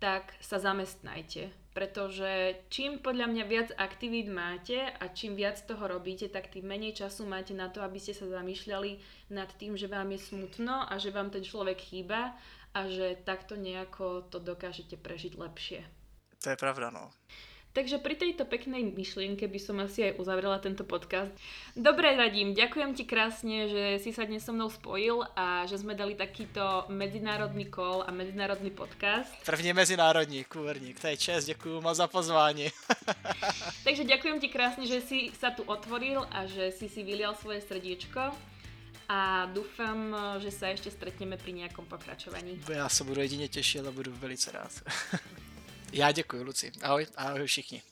tak 0.00 0.32
sa 0.40 0.56
zamestnajte. 0.56 1.52
Pretože 1.76 2.58
čím 2.72 2.98
podľa 2.98 3.30
mňa 3.30 3.44
viac 3.46 3.68
aktivít 3.78 4.26
máte 4.26 4.78
a 4.78 5.04
čím 5.14 5.38
viac 5.38 5.62
toho 5.62 5.84
robíte, 5.86 6.26
tak 6.26 6.50
tým 6.50 6.66
menej 6.66 6.96
času 6.96 7.28
máte 7.28 7.54
na 7.54 7.70
to, 7.70 7.84
aby 7.84 8.02
ste 8.02 8.16
sa 8.16 8.26
zamýšľali 8.26 8.98
nad 9.30 9.52
tým, 9.54 9.78
že 9.78 9.86
vám 9.86 10.10
je 10.16 10.18
smutno 10.18 10.86
a 10.86 10.94
že 10.98 11.14
vám 11.14 11.30
ten 11.30 11.44
človek 11.44 11.78
chýba 11.78 12.34
a 12.78 12.86
že 12.86 13.18
takto 13.26 13.58
nejako 13.58 14.30
to 14.30 14.38
dokážete 14.38 14.94
prežiť 14.94 15.34
lepšie. 15.34 15.82
To 16.46 16.54
je 16.54 16.58
pravda, 16.58 16.94
no. 16.94 17.10
Takže 17.76 18.00
pri 18.02 18.18
tejto 18.18 18.42
peknej 18.48 18.80
myšlienke 18.96 19.44
by 19.46 19.60
som 19.60 19.78
asi 19.78 20.10
aj 20.10 20.18
uzavrela 20.18 20.58
tento 20.58 20.82
podcast. 20.82 21.30
Dobre 21.78 22.16
radím, 22.16 22.50
ďakujem 22.50 22.90
ti 22.96 23.04
krásne, 23.06 23.70
že 23.70 23.84
si 24.02 24.10
sa 24.10 24.24
dnes 24.26 24.42
so 24.42 24.56
mnou 24.56 24.66
spojil 24.66 25.22
a 25.36 25.62
že 25.68 25.78
sme 25.78 25.94
dali 25.94 26.18
takýto 26.18 26.90
medzinárodný 26.90 27.70
kol 27.70 28.02
a 28.02 28.10
medzinárodný 28.10 28.74
podcast. 28.74 29.30
První 29.46 29.76
medzinárodní, 29.76 30.42
kúverník, 30.48 30.98
to 30.98 31.12
je 31.12 31.16
čest, 31.22 31.46
ďakujem 31.46 31.78
moc 31.78 31.94
za 31.94 32.08
pozvání. 32.08 32.72
Takže 33.86 34.02
ďakujem 34.08 34.38
ti 34.42 34.48
krásne, 34.48 34.82
že 34.88 34.98
si 35.04 35.30
sa 35.36 35.54
tu 35.54 35.62
otvoril 35.62 36.24
a 36.34 36.50
že 36.50 36.74
si 36.74 36.90
si 36.90 37.06
vylial 37.06 37.38
svoje 37.38 37.62
srdiečko 37.62 38.57
a 39.08 39.46
dúfam, 39.48 40.12
že 40.38 40.52
sa 40.52 40.68
ešte 40.68 40.92
stretneme 40.92 41.40
pri 41.40 41.52
nejakom 41.52 41.88
pokračovaní. 41.88 42.60
Já 42.68 42.88
se 42.88 43.04
budu 43.04 43.20
jedině 43.20 43.48
těšit 43.48 43.86
a 43.86 43.90
budu 43.90 44.12
velice 44.12 44.52
rád. 44.52 44.72
Já 45.92 46.12
děkuji, 46.12 46.42
Luci. 46.42 46.72
Ahoj, 46.82 47.06
ahoj 47.16 47.46
všichni. 47.46 47.82